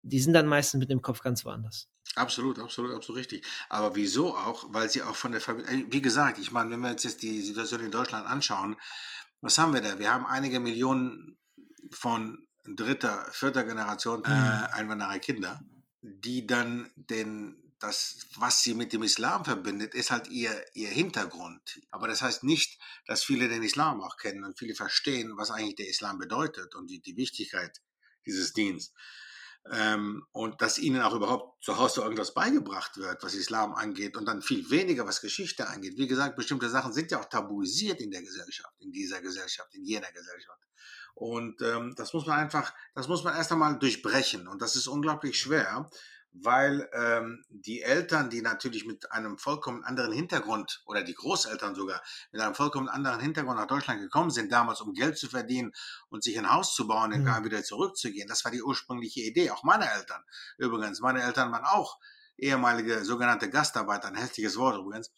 die 0.02 0.20
sind 0.20 0.32
dann 0.32 0.46
meistens 0.46 0.78
mit 0.78 0.88
dem 0.88 1.02
Kopf 1.02 1.20
ganz 1.20 1.44
woanders. 1.44 1.88
Absolut, 2.14 2.58
absolut, 2.58 2.94
absolut 2.94 3.20
richtig. 3.20 3.44
Aber 3.68 3.94
wieso 3.94 4.34
auch? 4.34 4.64
Weil 4.70 4.88
sie 4.88 5.02
auch 5.02 5.14
von 5.14 5.32
der 5.32 5.42
Familie, 5.42 5.70
äh, 5.70 5.84
wie 5.90 6.00
gesagt, 6.00 6.38
ich 6.38 6.50
meine, 6.50 6.70
wenn 6.70 6.80
wir 6.80 6.90
uns 6.90 7.04
jetzt 7.04 7.22
die 7.22 7.42
Situation 7.42 7.80
in 7.80 7.90
Deutschland 7.90 8.26
anschauen, 8.26 8.76
was 9.40 9.58
haben 9.58 9.74
wir 9.74 9.80
da? 9.80 9.98
Wir 9.98 10.12
haben 10.12 10.26
einige 10.26 10.60
Millionen 10.60 11.38
von 11.90 12.46
dritter, 12.64 13.26
vierter 13.32 13.64
Generation 13.64 14.24
äh, 14.24 14.28
mhm. 14.28 14.66
Einwanderer 14.72 15.18
Kinder, 15.18 15.60
die 16.02 16.46
dann 16.46 16.90
den 16.96 17.68
das, 17.80 18.26
was 18.36 18.62
sie 18.62 18.74
mit 18.74 18.92
dem 18.92 19.02
Islam 19.02 19.44
verbindet, 19.44 19.94
ist 19.94 20.10
halt 20.10 20.28
ihr, 20.28 20.64
ihr 20.74 20.88
Hintergrund. 20.88 21.80
Aber 21.90 22.08
das 22.08 22.22
heißt 22.22 22.42
nicht, 22.42 22.80
dass 23.06 23.22
viele 23.22 23.48
den 23.48 23.62
Islam 23.62 24.00
auch 24.00 24.16
kennen 24.16 24.44
und 24.44 24.58
viele 24.58 24.74
verstehen, 24.74 25.36
was 25.36 25.50
eigentlich 25.50 25.76
der 25.76 25.88
Islam 25.88 26.18
bedeutet 26.18 26.74
und 26.74 26.88
die, 26.90 27.00
die 27.00 27.16
Wichtigkeit 27.16 27.80
dieses 28.26 28.52
Dienstes. 28.52 28.92
Ähm, 29.70 30.24
und 30.32 30.62
dass 30.62 30.78
ihnen 30.78 31.02
auch 31.02 31.14
überhaupt 31.14 31.62
zu 31.62 31.78
Hause 31.78 32.00
irgendwas 32.00 32.32
beigebracht 32.32 32.96
wird, 32.96 33.22
was 33.22 33.34
Islam 33.34 33.74
angeht 33.74 34.16
und 34.16 34.24
dann 34.26 34.40
viel 34.40 34.70
weniger, 34.70 35.06
was 35.06 35.20
Geschichte 35.20 35.68
angeht. 35.68 35.98
Wie 35.98 36.06
gesagt, 36.06 36.36
bestimmte 36.36 36.70
Sachen 36.70 36.92
sind 36.92 37.10
ja 37.10 37.20
auch 37.20 37.26
tabuisiert 37.26 38.00
in 38.00 38.10
der 38.10 38.22
Gesellschaft, 38.22 38.74
in 38.78 38.92
dieser 38.92 39.20
Gesellschaft, 39.20 39.74
in 39.74 39.84
jener 39.84 40.10
Gesellschaft. 40.12 40.62
Und 41.14 41.60
ähm, 41.62 41.94
das 41.96 42.14
muss 42.14 42.26
man 42.26 42.38
einfach, 42.38 42.72
das 42.94 43.08
muss 43.08 43.24
man 43.24 43.34
erst 43.34 43.52
einmal 43.52 43.78
durchbrechen. 43.78 44.46
Und 44.46 44.62
das 44.62 44.76
ist 44.76 44.86
unglaublich 44.86 45.38
schwer, 45.38 45.90
weil 46.32 46.88
ähm, 46.92 47.44
die 47.48 47.82
Eltern, 47.82 48.30
die 48.30 48.42
natürlich 48.42 48.84
mit 48.84 49.10
einem 49.12 49.38
vollkommen 49.38 49.84
anderen 49.84 50.12
Hintergrund 50.12 50.82
oder 50.86 51.02
die 51.02 51.14
Großeltern 51.14 51.74
sogar 51.74 52.02
mit 52.32 52.40
einem 52.40 52.54
vollkommen 52.54 52.88
anderen 52.88 53.20
Hintergrund 53.20 53.58
nach 53.58 53.66
Deutschland 53.66 54.00
gekommen 54.00 54.30
sind, 54.30 54.52
damals 54.52 54.80
um 54.80 54.94
Geld 54.94 55.18
zu 55.18 55.28
verdienen 55.28 55.72
und 56.10 56.22
sich 56.22 56.38
ein 56.38 56.52
Haus 56.52 56.74
zu 56.74 56.86
bauen 56.86 57.12
und 57.12 57.24
mhm. 57.24 57.44
wieder 57.44 57.62
zurückzugehen. 57.62 58.28
Das 58.28 58.44
war 58.44 58.52
die 58.52 58.62
ursprüngliche 58.62 59.20
Idee, 59.20 59.50
auch 59.50 59.62
meine 59.62 59.90
Eltern. 59.90 60.22
Übrigens, 60.58 61.00
meine 61.00 61.22
Eltern 61.22 61.50
waren 61.50 61.64
auch 61.64 61.98
ehemalige 62.36 63.04
sogenannte 63.04 63.50
Gastarbeiter, 63.50 64.08
ein 64.08 64.14
hässliches 64.14 64.56
Wort 64.56 64.78
übrigens, 64.78 65.10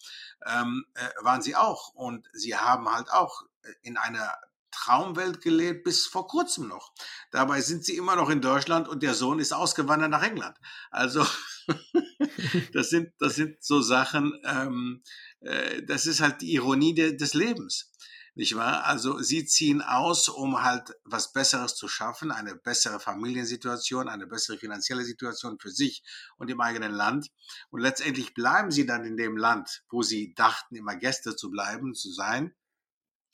ähm, 0.47 0.87
äh, 0.95 1.09
waren 1.23 1.43
sie 1.43 1.55
auch. 1.55 1.93
Und 1.95 2.29
sie 2.33 2.57
haben 2.57 2.91
halt 2.93 3.11
auch 3.11 3.43
in 3.83 3.97
einer 3.97 4.39
Traumwelt 4.71 5.41
gelebt 5.41 5.85
bis 5.85 6.07
vor 6.07 6.27
kurzem 6.27 6.69
noch. 6.69 6.93
Dabei 7.31 7.61
sind 7.61 7.85
sie 7.85 7.97
immer 7.97 8.17
noch 8.17 8.31
in 8.31 8.41
Deutschland 8.41 8.89
und 8.89 9.03
der 9.03 9.15
Sohn 9.15 9.39
ist 9.39 9.53
ausgewandert 9.53 10.11
nach 10.11 10.23
England. 10.23 10.57
Also 10.91 11.27
das 12.73 12.91
sind 12.91 13.13
das 13.19 13.35
sind 13.35 13.63
so 13.63 13.81
Sachen. 13.81 14.33
Ähm, 14.45 15.03
äh, 15.41 15.83
das 15.83 16.07
ist 16.07 16.21
halt 16.21 16.41
die 16.41 16.53
Ironie 16.53 16.95
de, 16.95 17.17
des 17.17 17.35
Lebens, 17.35 17.91
nicht 18.35 18.57
wahr? 18.57 18.85
Also 18.85 19.19
sie 19.21 19.45
ziehen 19.45 19.83
aus, 19.83 20.29
um 20.29 20.63
halt 20.63 20.95
was 21.05 21.33
Besseres 21.33 21.75
zu 21.75 21.89
schaffen, 21.89 22.31
eine 22.31 22.55
bessere 22.55 23.01
Familiensituation, 23.01 24.09
eine 24.09 24.27
bessere 24.27 24.59
finanzielle 24.59 25.05
Situation 25.05 25.59
für 25.59 25.71
sich 25.71 26.03
und 26.37 26.49
im 26.51 26.61
eigenen 26.61 26.93
Land. 26.93 27.31
Und 27.71 27.81
letztendlich 27.81 28.35
bleiben 28.35 28.71
sie 28.71 28.87
dann 28.87 29.05
in 29.05 29.17
dem 29.17 29.37
Land, 29.37 29.83
wo 29.91 30.03
sie 30.03 30.35
dachten, 30.35 30.77
immer 30.77 30.97
Gäste 30.97 31.37
zu 31.37 31.51
bleiben, 31.51 31.95
zu 31.95 32.13
sein 32.13 32.55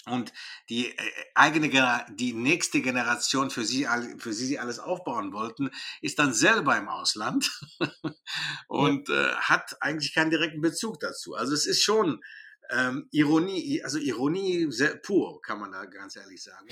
und 0.07 0.33
die 0.69 0.91
äh, 0.91 0.97
eigene, 1.35 1.69
die 2.11 2.33
nächste 2.33 2.81
Generation, 2.81 3.51
für 3.51 3.65
sie, 3.65 3.87
für 4.19 4.33
sie 4.33 4.47
sie 4.47 4.59
alles 4.59 4.79
aufbauen 4.79 5.33
wollten, 5.33 5.71
ist 6.01 6.19
dann 6.19 6.33
selber 6.33 6.77
im 6.77 6.89
Ausland 6.89 7.51
und 8.69 9.09
ja. 9.09 9.15
äh, 9.15 9.35
hat 9.37 9.77
eigentlich 9.81 10.15
keinen 10.15 10.31
direkten 10.31 10.61
Bezug 10.61 11.01
dazu. 11.01 11.35
Also 11.35 11.55
es 11.55 11.67
ist 11.67 11.83
schon 11.83 12.23
ähm, 12.71 13.09
Ironie, 13.11 13.83
also 13.83 13.99
Ironie 13.99 14.67
sehr 14.71 14.97
pur, 14.97 15.41
kann 15.43 15.61
man 15.61 15.73
da 15.73 15.85
ganz 15.85 16.17
ehrlich 16.17 16.43
sagen. 16.43 16.69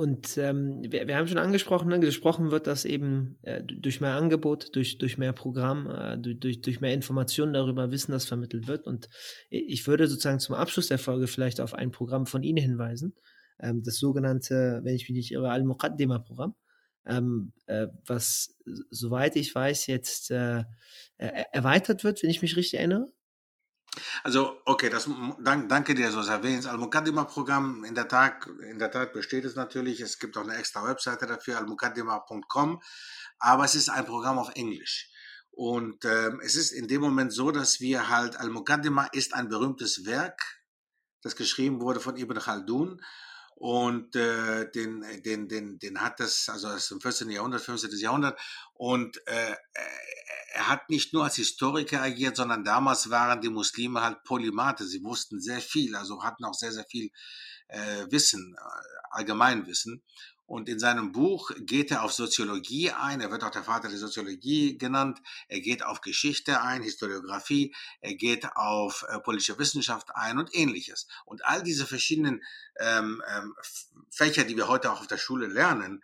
Und 0.00 0.38
ähm, 0.38 0.80
wir, 0.80 1.06
wir, 1.06 1.16
haben 1.18 1.28
schon 1.28 1.36
angesprochen, 1.36 1.90
ne, 1.90 2.00
gesprochen 2.00 2.50
wird 2.50 2.66
das 2.66 2.86
eben 2.86 3.36
äh, 3.42 3.62
durch 3.62 4.00
mehr 4.00 4.14
Angebot, 4.14 4.74
durch, 4.74 4.96
durch 4.96 5.18
mehr 5.18 5.34
Programm, 5.34 5.90
äh, 5.90 6.16
durch, 6.16 6.62
durch 6.62 6.80
mehr 6.80 6.94
Informationen 6.94 7.52
darüber, 7.52 7.90
Wissen, 7.90 8.12
das 8.12 8.24
vermittelt 8.24 8.66
wird. 8.66 8.86
Und 8.86 9.10
ich 9.50 9.86
würde 9.86 10.06
sozusagen 10.06 10.40
zum 10.40 10.54
Abschluss 10.54 10.88
der 10.88 10.98
Folge 10.98 11.26
vielleicht 11.26 11.60
auf 11.60 11.74
ein 11.74 11.90
Programm 11.90 12.24
von 12.24 12.42
Ihnen 12.42 12.56
hinweisen, 12.56 13.14
ähm, 13.58 13.82
das 13.84 13.96
sogenannte, 13.96 14.80
wenn 14.84 14.94
ich 14.94 15.06
mich 15.06 15.16
nicht 15.16 15.32
irre, 15.32 15.50
Al-Muqaddima-Programm, 15.50 16.54
ähm, 17.04 17.52
äh, 17.66 17.88
was, 18.06 18.56
soweit 18.88 19.36
ich 19.36 19.54
weiß, 19.54 19.86
jetzt 19.86 20.30
äh, 20.30 20.64
erweitert 21.18 22.04
wird, 22.04 22.22
wenn 22.22 22.30
ich 22.30 22.40
mich 22.40 22.56
richtig 22.56 22.78
erinnere. 22.78 23.12
Also, 24.22 24.60
okay, 24.64 24.88
das, 24.88 25.08
dank, 25.40 25.68
danke 25.68 25.94
dir, 25.94 26.10
so 26.12 26.20
erwähnt. 26.20 26.66
Al-Mukaddima-Programm, 26.66 27.84
in, 27.84 27.94
der 27.94 28.08
Tat, 28.08 28.46
in 28.70 28.78
der 28.78 28.90
Tat 28.90 29.12
besteht 29.12 29.44
es 29.44 29.56
natürlich. 29.56 30.00
Es 30.00 30.18
gibt 30.18 30.36
auch 30.36 30.44
eine 30.44 30.56
extra 30.56 30.86
Webseite 30.86 31.26
dafür, 31.26 31.58
al-mukaddima.com. 31.58 32.80
Aber 33.38 33.64
es 33.64 33.74
ist 33.74 33.88
ein 33.88 34.06
Programm 34.06 34.38
auf 34.38 34.50
Englisch. 34.54 35.10
Und 35.50 36.04
ähm, 36.04 36.40
es 36.42 36.54
ist 36.54 36.70
in 36.70 36.86
dem 36.86 37.00
Moment 37.00 37.32
so, 37.32 37.50
dass 37.50 37.80
wir 37.80 38.08
halt, 38.08 38.36
Al-Mukaddima 38.36 39.06
ist 39.12 39.34
ein 39.34 39.48
berühmtes 39.48 40.06
Werk, 40.06 40.40
das 41.22 41.36
geschrieben 41.36 41.80
wurde 41.80 42.00
von 42.00 42.16
Ibn 42.16 42.38
Khaldun. 42.38 43.00
Und 43.60 44.16
äh, 44.16 44.70
den, 44.70 45.04
den, 45.22 45.46
den, 45.46 45.78
den 45.78 46.00
hat 46.00 46.18
das, 46.18 46.48
also 46.48 46.70
ist 46.70 46.90
im 46.92 47.00
14. 47.02 47.28
Jahrhundert, 47.28 47.60
15. 47.60 47.90
Jahrhundert. 47.98 48.40
Und 48.72 49.18
äh, 49.26 49.54
er 50.54 50.68
hat 50.68 50.88
nicht 50.88 51.12
nur 51.12 51.24
als 51.24 51.36
Historiker 51.36 52.00
agiert, 52.00 52.36
sondern 52.36 52.64
damals 52.64 53.10
waren 53.10 53.42
die 53.42 53.50
Muslime 53.50 54.00
halt 54.00 54.24
Polymathe. 54.24 54.86
Sie 54.86 55.04
wussten 55.04 55.42
sehr 55.42 55.60
viel, 55.60 55.94
also 55.94 56.22
hatten 56.22 56.46
auch 56.46 56.54
sehr, 56.54 56.72
sehr 56.72 56.86
viel 56.86 57.10
äh, 57.68 58.06
Wissen, 58.08 58.56
äh, 58.56 58.60
Allgemeinwissen. 59.10 60.02
Und 60.50 60.68
in 60.68 60.80
seinem 60.80 61.12
Buch 61.12 61.52
geht 61.60 61.92
er 61.92 62.02
auf 62.02 62.12
Soziologie 62.12 62.90
ein. 62.90 63.20
Er 63.20 63.30
wird 63.30 63.44
auch 63.44 63.52
der 63.52 63.62
Vater 63.62 63.88
der 63.88 63.98
Soziologie 63.98 64.76
genannt. 64.76 65.22
Er 65.46 65.60
geht 65.60 65.84
auf 65.84 66.00
Geschichte 66.00 66.60
ein, 66.60 66.82
Historiografie. 66.82 67.72
Er 68.00 68.14
geht 68.14 68.56
auf 68.56 69.06
äh, 69.08 69.20
politische 69.20 69.56
Wissenschaft 69.60 70.08
ein 70.12 70.38
und 70.38 70.52
ähnliches. 70.52 71.06
Und 71.24 71.44
all 71.44 71.62
diese 71.62 71.86
verschiedenen 71.86 72.42
ähm, 72.80 73.22
ähm, 73.32 73.54
Fächer, 74.10 74.42
die 74.42 74.56
wir 74.56 74.66
heute 74.66 74.90
auch 74.90 74.98
auf 75.02 75.06
der 75.06 75.18
Schule 75.18 75.46
lernen, 75.46 76.02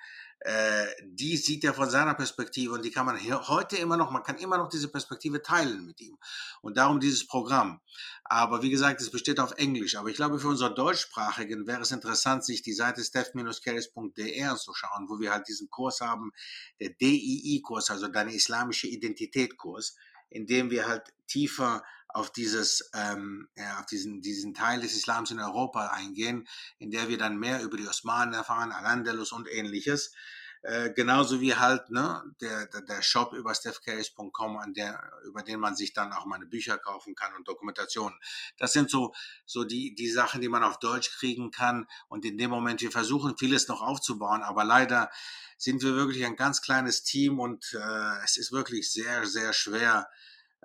die 1.02 1.36
sieht 1.36 1.64
er 1.64 1.74
von 1.74 1.90
seiner 1.90 2.14
Perspektive 2.14 2.74
und 2.74 2.84
die 2.84 2.90
kann 2.90 3.06
man 3.06 3.18
heute 3.48 3.76
immer 3.76 3.96
noch, 3.96 4.10
man 4.10 4.22
kann 4.22 4.36
immer 4.38 4.58
noch 4.58 4.68
diese 4.68 4.88
Perspektive 4.88 5.42
teilen 5.42 5.86
mit 5.86 6.00
ihm. 6.00 6.18
Und 6.60 6.76
darum 6.76 7.00
dieses 7.00 7.26
Programm. 7.26 7.80
Aber 8.24 8.62
wie 8.62 8.70
gesagt, 8.70 9.00
es 9.00 9.10
besteht 9.10 9.40
auf 9.40 9.52
Englisch. 9.52 9.96
Aber 9.96 10.08
ich 10.08 10.16
glaube, 10.16 10.38
für 10.38 10.48
unsere 10.48 10.74
Deutschsprachigen 10.74 11.66
wäre 11.66 11.82
es 11.82 11.90
interessant, 11.90 12.44
sich 12.44 12.62
die 12.62 12.74
Seite 12.74 13.02
steph-keres.de 13.02 14.42
anzuschauen, 14.42 15.08
wo 15.08 15.18
wir 15.18 15.32
halt 15.32 15.48
diesen 15.48 15.70
Kurs 15.70 16.00
haben, 16.00 16.32
der 16.80 16.90
DII-Kurs, 16.90 17.90
also 17.90 18.08
deine 18.08 18.34
islamische 18.34 18.88
Identität-Kurs, 18.88 19.96
in 20.28 20.46
dem 20.46 20.70
wir 20.70 20.86
halt 20.86 21.12
tiefer 21.26 21.82
auf 22.16 22.32
dieses, 22.32 22.90
ähm, 22.94 23.46
ja, 23.56 23.78
auf 23.78 23.86
diesen, 23.86 24.22
diesen 24.22 24.54
Teil 24.54 24.80
des 24.80 24.96
Islams 24.96 25.30
in 25.30 25.38
Europa 25.38 25.88
eingehen, 25.88 26.48
in 26.78 26.90
der 26.90 27.08
wir 27.08 27.18
dann 27.18 27.36
mehr 27.36 27.62
über 27.62 27.76
die 27.76 27.86
Osmanen 27.86 28.32
erfahren, 28.32 28.72
Al-Andalus 28.72 29.32
und 29.32 29.46
ähnliches. 29.52 30.14
Äh, 30.62 30.94
genauso 30.94 31.42
wie 31.42 31.54
halt 31.54 31.90
ne, 31.90 32.22
der, 32.40 32.68
der, 32.68 32.80
der 32.80 33.02
Shop 33.02 33.34
über 33.34 33.54
stephcarries.com, 33.54 34.56
an 34.56 34.72
der, 34.72 34.98
über 35.26 35.42
den 35.42 35.60
man 35.60 35.76
sich 35.76 35.92
dann 35.92 36.14
auch 36.14 36.24
meine 36.24 36.46
Bücher 36.46 36.78
kaufen 36.78 37.14
kann 37.14 37.34
und 37.34 37.46
Dokumentationen. 37.46 38.18
Das 38.56 38.72
sind 38.72 38.90
so, 38.90 39.12
so 39.44 39.64
die, 39.64 39.94
die 39.94 40.08
Sachen, 40.08 40.40
die 40.40 40.48
man 40.48 40.64
auf 40.64 40.78
Deutsch 40.78 41.10
kriegen 41.18 41.50
kann. 41.50 41.86
Und 42.08 42.24
in 42.24 42.38
dem 42.38 42.48
Moment, 42.48 42.80
wir 42.80 42.90
versuchen 42.90 43.36
vieles 43.36 43.68
noch 43.68 43.82
aufzubauen, 43.82 44.42
aber 44.42 44.64
leider 44.64 45.10
sind 45.58 45.82
wir 45.82 45.94
wirklich 45.94 46.24
ein 46.24 46.36
ganz 46.36 46.62
kleines 46.62 47.02
Team 47.02 47.38
und 47.40 47.74
äh, 47.74 48.24
es 48.24 48.38
ist 48.38 48.52
wirklich 48.52 48.90
sehr, 48.90 49.26
sehr 49.26 49.52
schwer, 49.52 50.08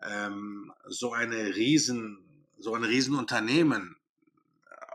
ähm, 0.04 0.74
so 0.88 1.14
eine 1.14 1.56
riesen, 1.56 2.26
so 2.58 2.76
ein 2.76 2.84
Riesenunternehmen 2.84 3.96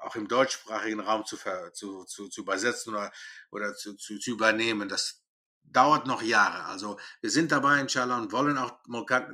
auch 0.07 0.15
im 0.15 0.29
deutschsprachigen 0.29 1.01
Raum 1.01 1.25
zu, 1.25 1.37
zu, 1.73 2.05
zu, 2.05 2.29
zu 2.29 2.41
übersetzen 2.41 2.95
oder, 2.95 3.13
oder 3.51 3.75
zu, 3.75 3.95
zu, 3.95 4.19
zu 4.19 4.31
übernehmen. 4.31 4.89
Das 4.89 5.23
dauert 5.77 6.07
noch 6.07 6.23
Jahre. 6.23 6.65
Also 6.65 6.99
wir 7.21 7.31
sind 7.31 7.53
dabei, 7.53 7.79
inshallah, 7.81 8.17
und 8.17 8.33
wollen 8.33 8.57
auch 8.57 8.79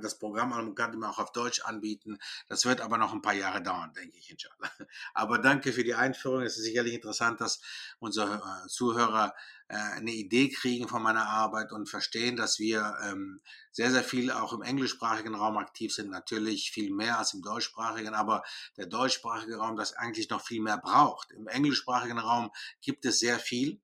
das 0.01 0.18
Programm 0.18 0.53
Al-Muqaddim 0.53 1.05
auch 1.05 1.20
auf 1.20 1.30
Deutsch 1.30 1.61
anbieten. 1.61 2.18
Das 2.49 2.64
wird 2.64 2.80
aber 2.80 2.99
noch 2.99 3.12
ein 3.12 3.22
paar 3.22 3.32
Jahre 3.34 3.62
dauern, 3.62 3.93
denke 3.95 4.18
ich, 4.18 4.28
inshallah. 4.28 4.68
Aber 5.14 5.38
danke 5.38 5.72
für 5.72 5.84
die 5.84 5.95
Einführung. 5.95 6.43
Es 6.43 6.57
ist 6.57 6.64
sicherlich 6.64 6.95
interessant, 6.95 7.40
dass 7.40 7.61
unsere 8.01 8.34
äh, 8.34 8.68
Zuhörer 8.68 9.34
äh, 9.68 9.76
eine 9.76 10.11
Idee 10.11 10.49
kriegen 10.49 10.88
von 10.88 11.03
meiner 11.03 11.28
Arbeit 11.28 11.70
und 11.70 11.88
verstehen, 11.88 12.36
dass 12.36 12.59
wir 12.59 12.97
ähm, 13.05 13.40
sehr, 13.70 13.93
sehr 13.93 14.03
viel 14.03 14.32
auch 14.32 14.53
im 14.53 14.62
englischsprachigen 14.62 15.36
Raum 15.36 15.59
aktiv 15.59 15.95
sind. 15.95 16.11
Natürlich 16.11 16.72
viel 16.72 16.93
mehr 16.93 17.18
als 17.18 17.34
im 17.34 17.43
deutschsprachigen, 17.43 18.14
aber 18.14 18.43
der 18.76 18.86
deutschsprachige 18.86 19.59
Raum 19.59 19.76
das 19.76 19.93
eigentlich 19.93 20.28
noch 20.28 20.45
viel 20.45 20.61
mehr 20.61 20.78
braucht. 20.78 21.30
Im 21.30 21.47
englischsprachigen 21.47 22.18
Raum 22.18 22.51
gibt 22.80 23.05
es 23.05 23.20
sehr 23.20 23.38
viel 23.38 23.80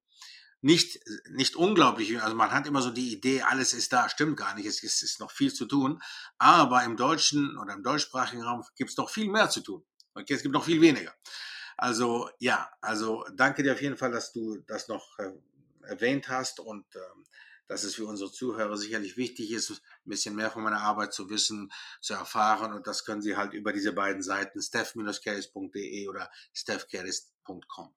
nicht, 0.61 0.99
nicht 1.31 1.57
unglaublich. 1.57 2.21
Also 2.21 2.35
man 2.35 2.51
hat 2.51 2.67
immer 2.67 2.83
so 2.83 2.91
die 2.91 3.13
Idee, 3.13 3.43
alles 3.43 3.73
ist 3.73 3.93
da, 3.93 4.09
stimmt 4.09 4.37
gar 4.37 4.55
nicht, 4.55 4.67
es 4.67 4.83
ist, 4.83 5.03
ist 5.03 5.21
noch 5.21 5.31
viel 5.31 5.53
zu 5.53 5.67
tun. 5.67 6.01
Aber 6.39 6.83
im 6.85 6.97
deutschen 6.97 7.57
oder 7.59 7.75
im 7.75 7.83
deutschsprachigen 7.83 8.43
Raum 8.43 8.65
gibt 8.77 8.91
es 8.91 8.97
noch 8.97 9.11
viel 9.11 9.31
mehr 9.31 9.51
zu 9.51 9.61
tun. 9.61 9.85
Okay, 10.15 10.35
es 10.35 10.43
gibt 10.43 10.55
noch 10.55 10.65
viel 10.65 10.81
weniger. 10.81 11.15
Also 11.77 12.29
ja, 12.41 12.71
also 12.81 13.25
danke 13.35 13.63
dir 13.63 13.73
auf 13.73 13.83
jeden 13.83 13.97
Fall, 13.97 14.11
dass 14.11 14.33
du 14.33 14.59
das 14.67 14.89
noch 14.89 15.19
äh, 15.21 15.31
erwähnt 15.83 16.29
hast 16.29 16.59
und 16.59 16.87
ähm, 16.97 17.25
dass 17.69 17.85
es 17.85 17.95
für 17.95 18.07
unsere 18.07 18.33
Zuhörer 18.33 18.77
sicherlich 18.77 19.17
wichtig 19.17 19.53
ist, 19.53 19.71
ein 19.71 19.79
bisschen 20.05 20.35
mehr 20.35 20.51
von 20.51 20.63
meiner 20.63 20.81
Arbeit 20.81 21.13
zu 21.13 21.31
wissen, 21.31 21.71
zu 22.01 22.15
erfahren. 22.15 22.73
Und 22.73 22.87
das 22.87 23.05
können 23.05 23.23
sie 23.23 23.37
halt 23.37 23.53
über 23.53 23.73
diese 23.73 23.93
beiden 23.93 24.23
Seiten, 24.23 24.61
steph-caris.de 24.61 26.09
oder 26.09 26.31
stephcaris.com. 26.55 27.95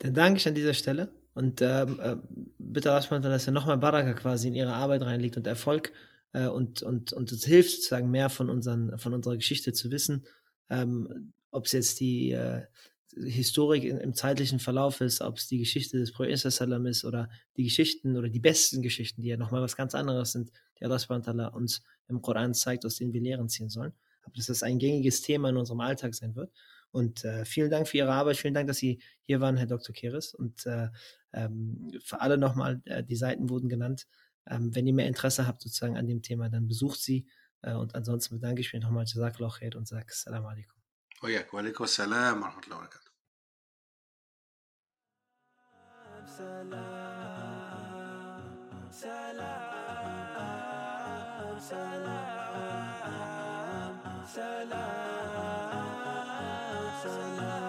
Dann 0.00 0.14
danke 0.14 0.38
ich 0.38 0.48
an 0.48 0.54
dieser 0.54 0.74
Stelle 0.74 1.08
und 1.34 1.62
ähm, 1.62 2.00
äh, 2.00 2.16
bitte 2.58 2.90
Rashman, 2.90 3.22
dass 3.22 3.46
er 3.46 3.52
nochmal 3.52 3.78
Baraka 3.78 4.14
quasi 4.14 4.48
in 4.48 4.54
ihre 4.54 4.72
Arbeit 4.72 5.02
reinlegt 5.02 5.36
und 5.36 5.46
Erfolg 5.46 5.92
äh, 6.32 6.46
und, 6.46 6.82
und, 6.82 7.12
und 7.12 7.32
uns 7.32 7.44
hilft, 7.44 7.70
sozusagen 7.70 8.10
mehr 8.10 8.30
von, 8.30 8.50
unseren, 8.50 8.98
von 8.98 9.14
unserer 9.14 9.36
Geschichte 9.36 9.72
zu 9.72 9.90
wissen. 9.90 10.26
Ähm, 10.70 11.32
ob 11.50 11.66
es 11.66 11.72
jetzt 11.72 12.00
die 12.00 12.32
äh, 12.32 12.62
Historik 13.14 13.84
in, 13.84 13.98
im 13.98 14.14
zeitlichen 14.14 14.58
Verlauf 14.58 15.00
ist, 15.00 15.20
ob 15.20 15.36
es 15.36 15.48
die 15.48 15.58
Geschichte 15.58 15.98
des 15.98 16.12
Propheten 16.12 16.86
ist 16.86 17.04
oder 17.04 17.28
die 17.56 17.64
Geschichten 17.64 18.16
oder 18.16 18.28
die 18.28 18.40
besten 18.40 18.82
Geschichten, 18.82 19.20
die 19.20 19.28
ja 19.28 19.36
nochmal 19.36 19.62
was 19.62 19.76
ganz 19.76 19.94
anderes 19.94 20.32
sind, 20.32 20.50
die 20.78 20.84
Allah 20.84 21.48
uns 21.48 21.82
im 22.08 22.22
Koran 22.22 22.54
zeigt, 22.54 22.86
aus 22.86 22.96
denen 22.96 23.12
wir 23.12 23.20
Lehren 23.20 23.48
ziehen 23.48 23.68
sollen. 23.68 23.92
Aber 24.22 24.34
dass 24.36 24.46
das 24.46 24.62
ein 24.62 24.78
gängiges 24.78 25.22
Thema 25.22 25.50
in 25.50 25.56
unserem 25.56 25.80
Alltag 25.80 26.14
sein 26.14 26.36
wird. 26.36 26.52
Und 26.91 27.25
äh, 27.25 27.45
vielen 27.45 27.69
Dank 27.69 27.87
für 27.87 27.97
Ihre 27.97 28.13
Arbeit, 28.13 28.37
vielen 28.37 28.53
Dank, 28.53 28.67
dass 28.67 28.77
Sie 28.77 29.01
hier 29.23 29.41
waren, 29.41 29.57
Herr 29.57 29.67
Dr. 29.67 29.93
Keres. 29.93 30.33
Und 30.33 30.65
äh, 30.65 30.89
ähm, 31.33 31.91
für 32.03 32.21
alle 32.21 32.37
nochmal, 32.37 32.81
äh, 32.85 33.03
die 33.03 33.17
Seiten 33.17 33.49
wurden 33.49 33.67
genannt. 33.69 34.07
Ähm, 34.47 34.73
wenn 34.75 34.87
ihr 34.87 34.93
mehr 34.93 35.07
Interesse 35.07 35.47
habt 35.47 35.61
sozusagen 35.61 35.97
an 35.97 36.07
dem 36.07 36.21
Thema, 36.21 36.49
dann 36.49 36.67
besucht 36.67 37.01
sie. 37.01 37.27
Äh, 37.61 37.73
und 37.73 37.95
ansonsten 37.95 38.35
bedanke 38.35 38.61
ich 38.61 38.71
mich 38.71 38.81
nochmal 38.81 39.05
Jazakallah 39.05 39.49
khair 39.49 39.75
und 39.75 39.87
sage 39.87 40.05
Assalamu 40.07 40.47
alaikum. 40.47 40.75
وياك 41.23 41.53
وعليكم 41.53 41.83
السلام 41.83 42.41
ورحمة 42.41 42.63
الله 42.63 42.77
وبركاته 42.77 43.11
سلام 46.25 46.81
سلام 48.91 49.99
سلام 51.59 52.35
سلام 54.27 55.08
Shalom. 57.02 57.59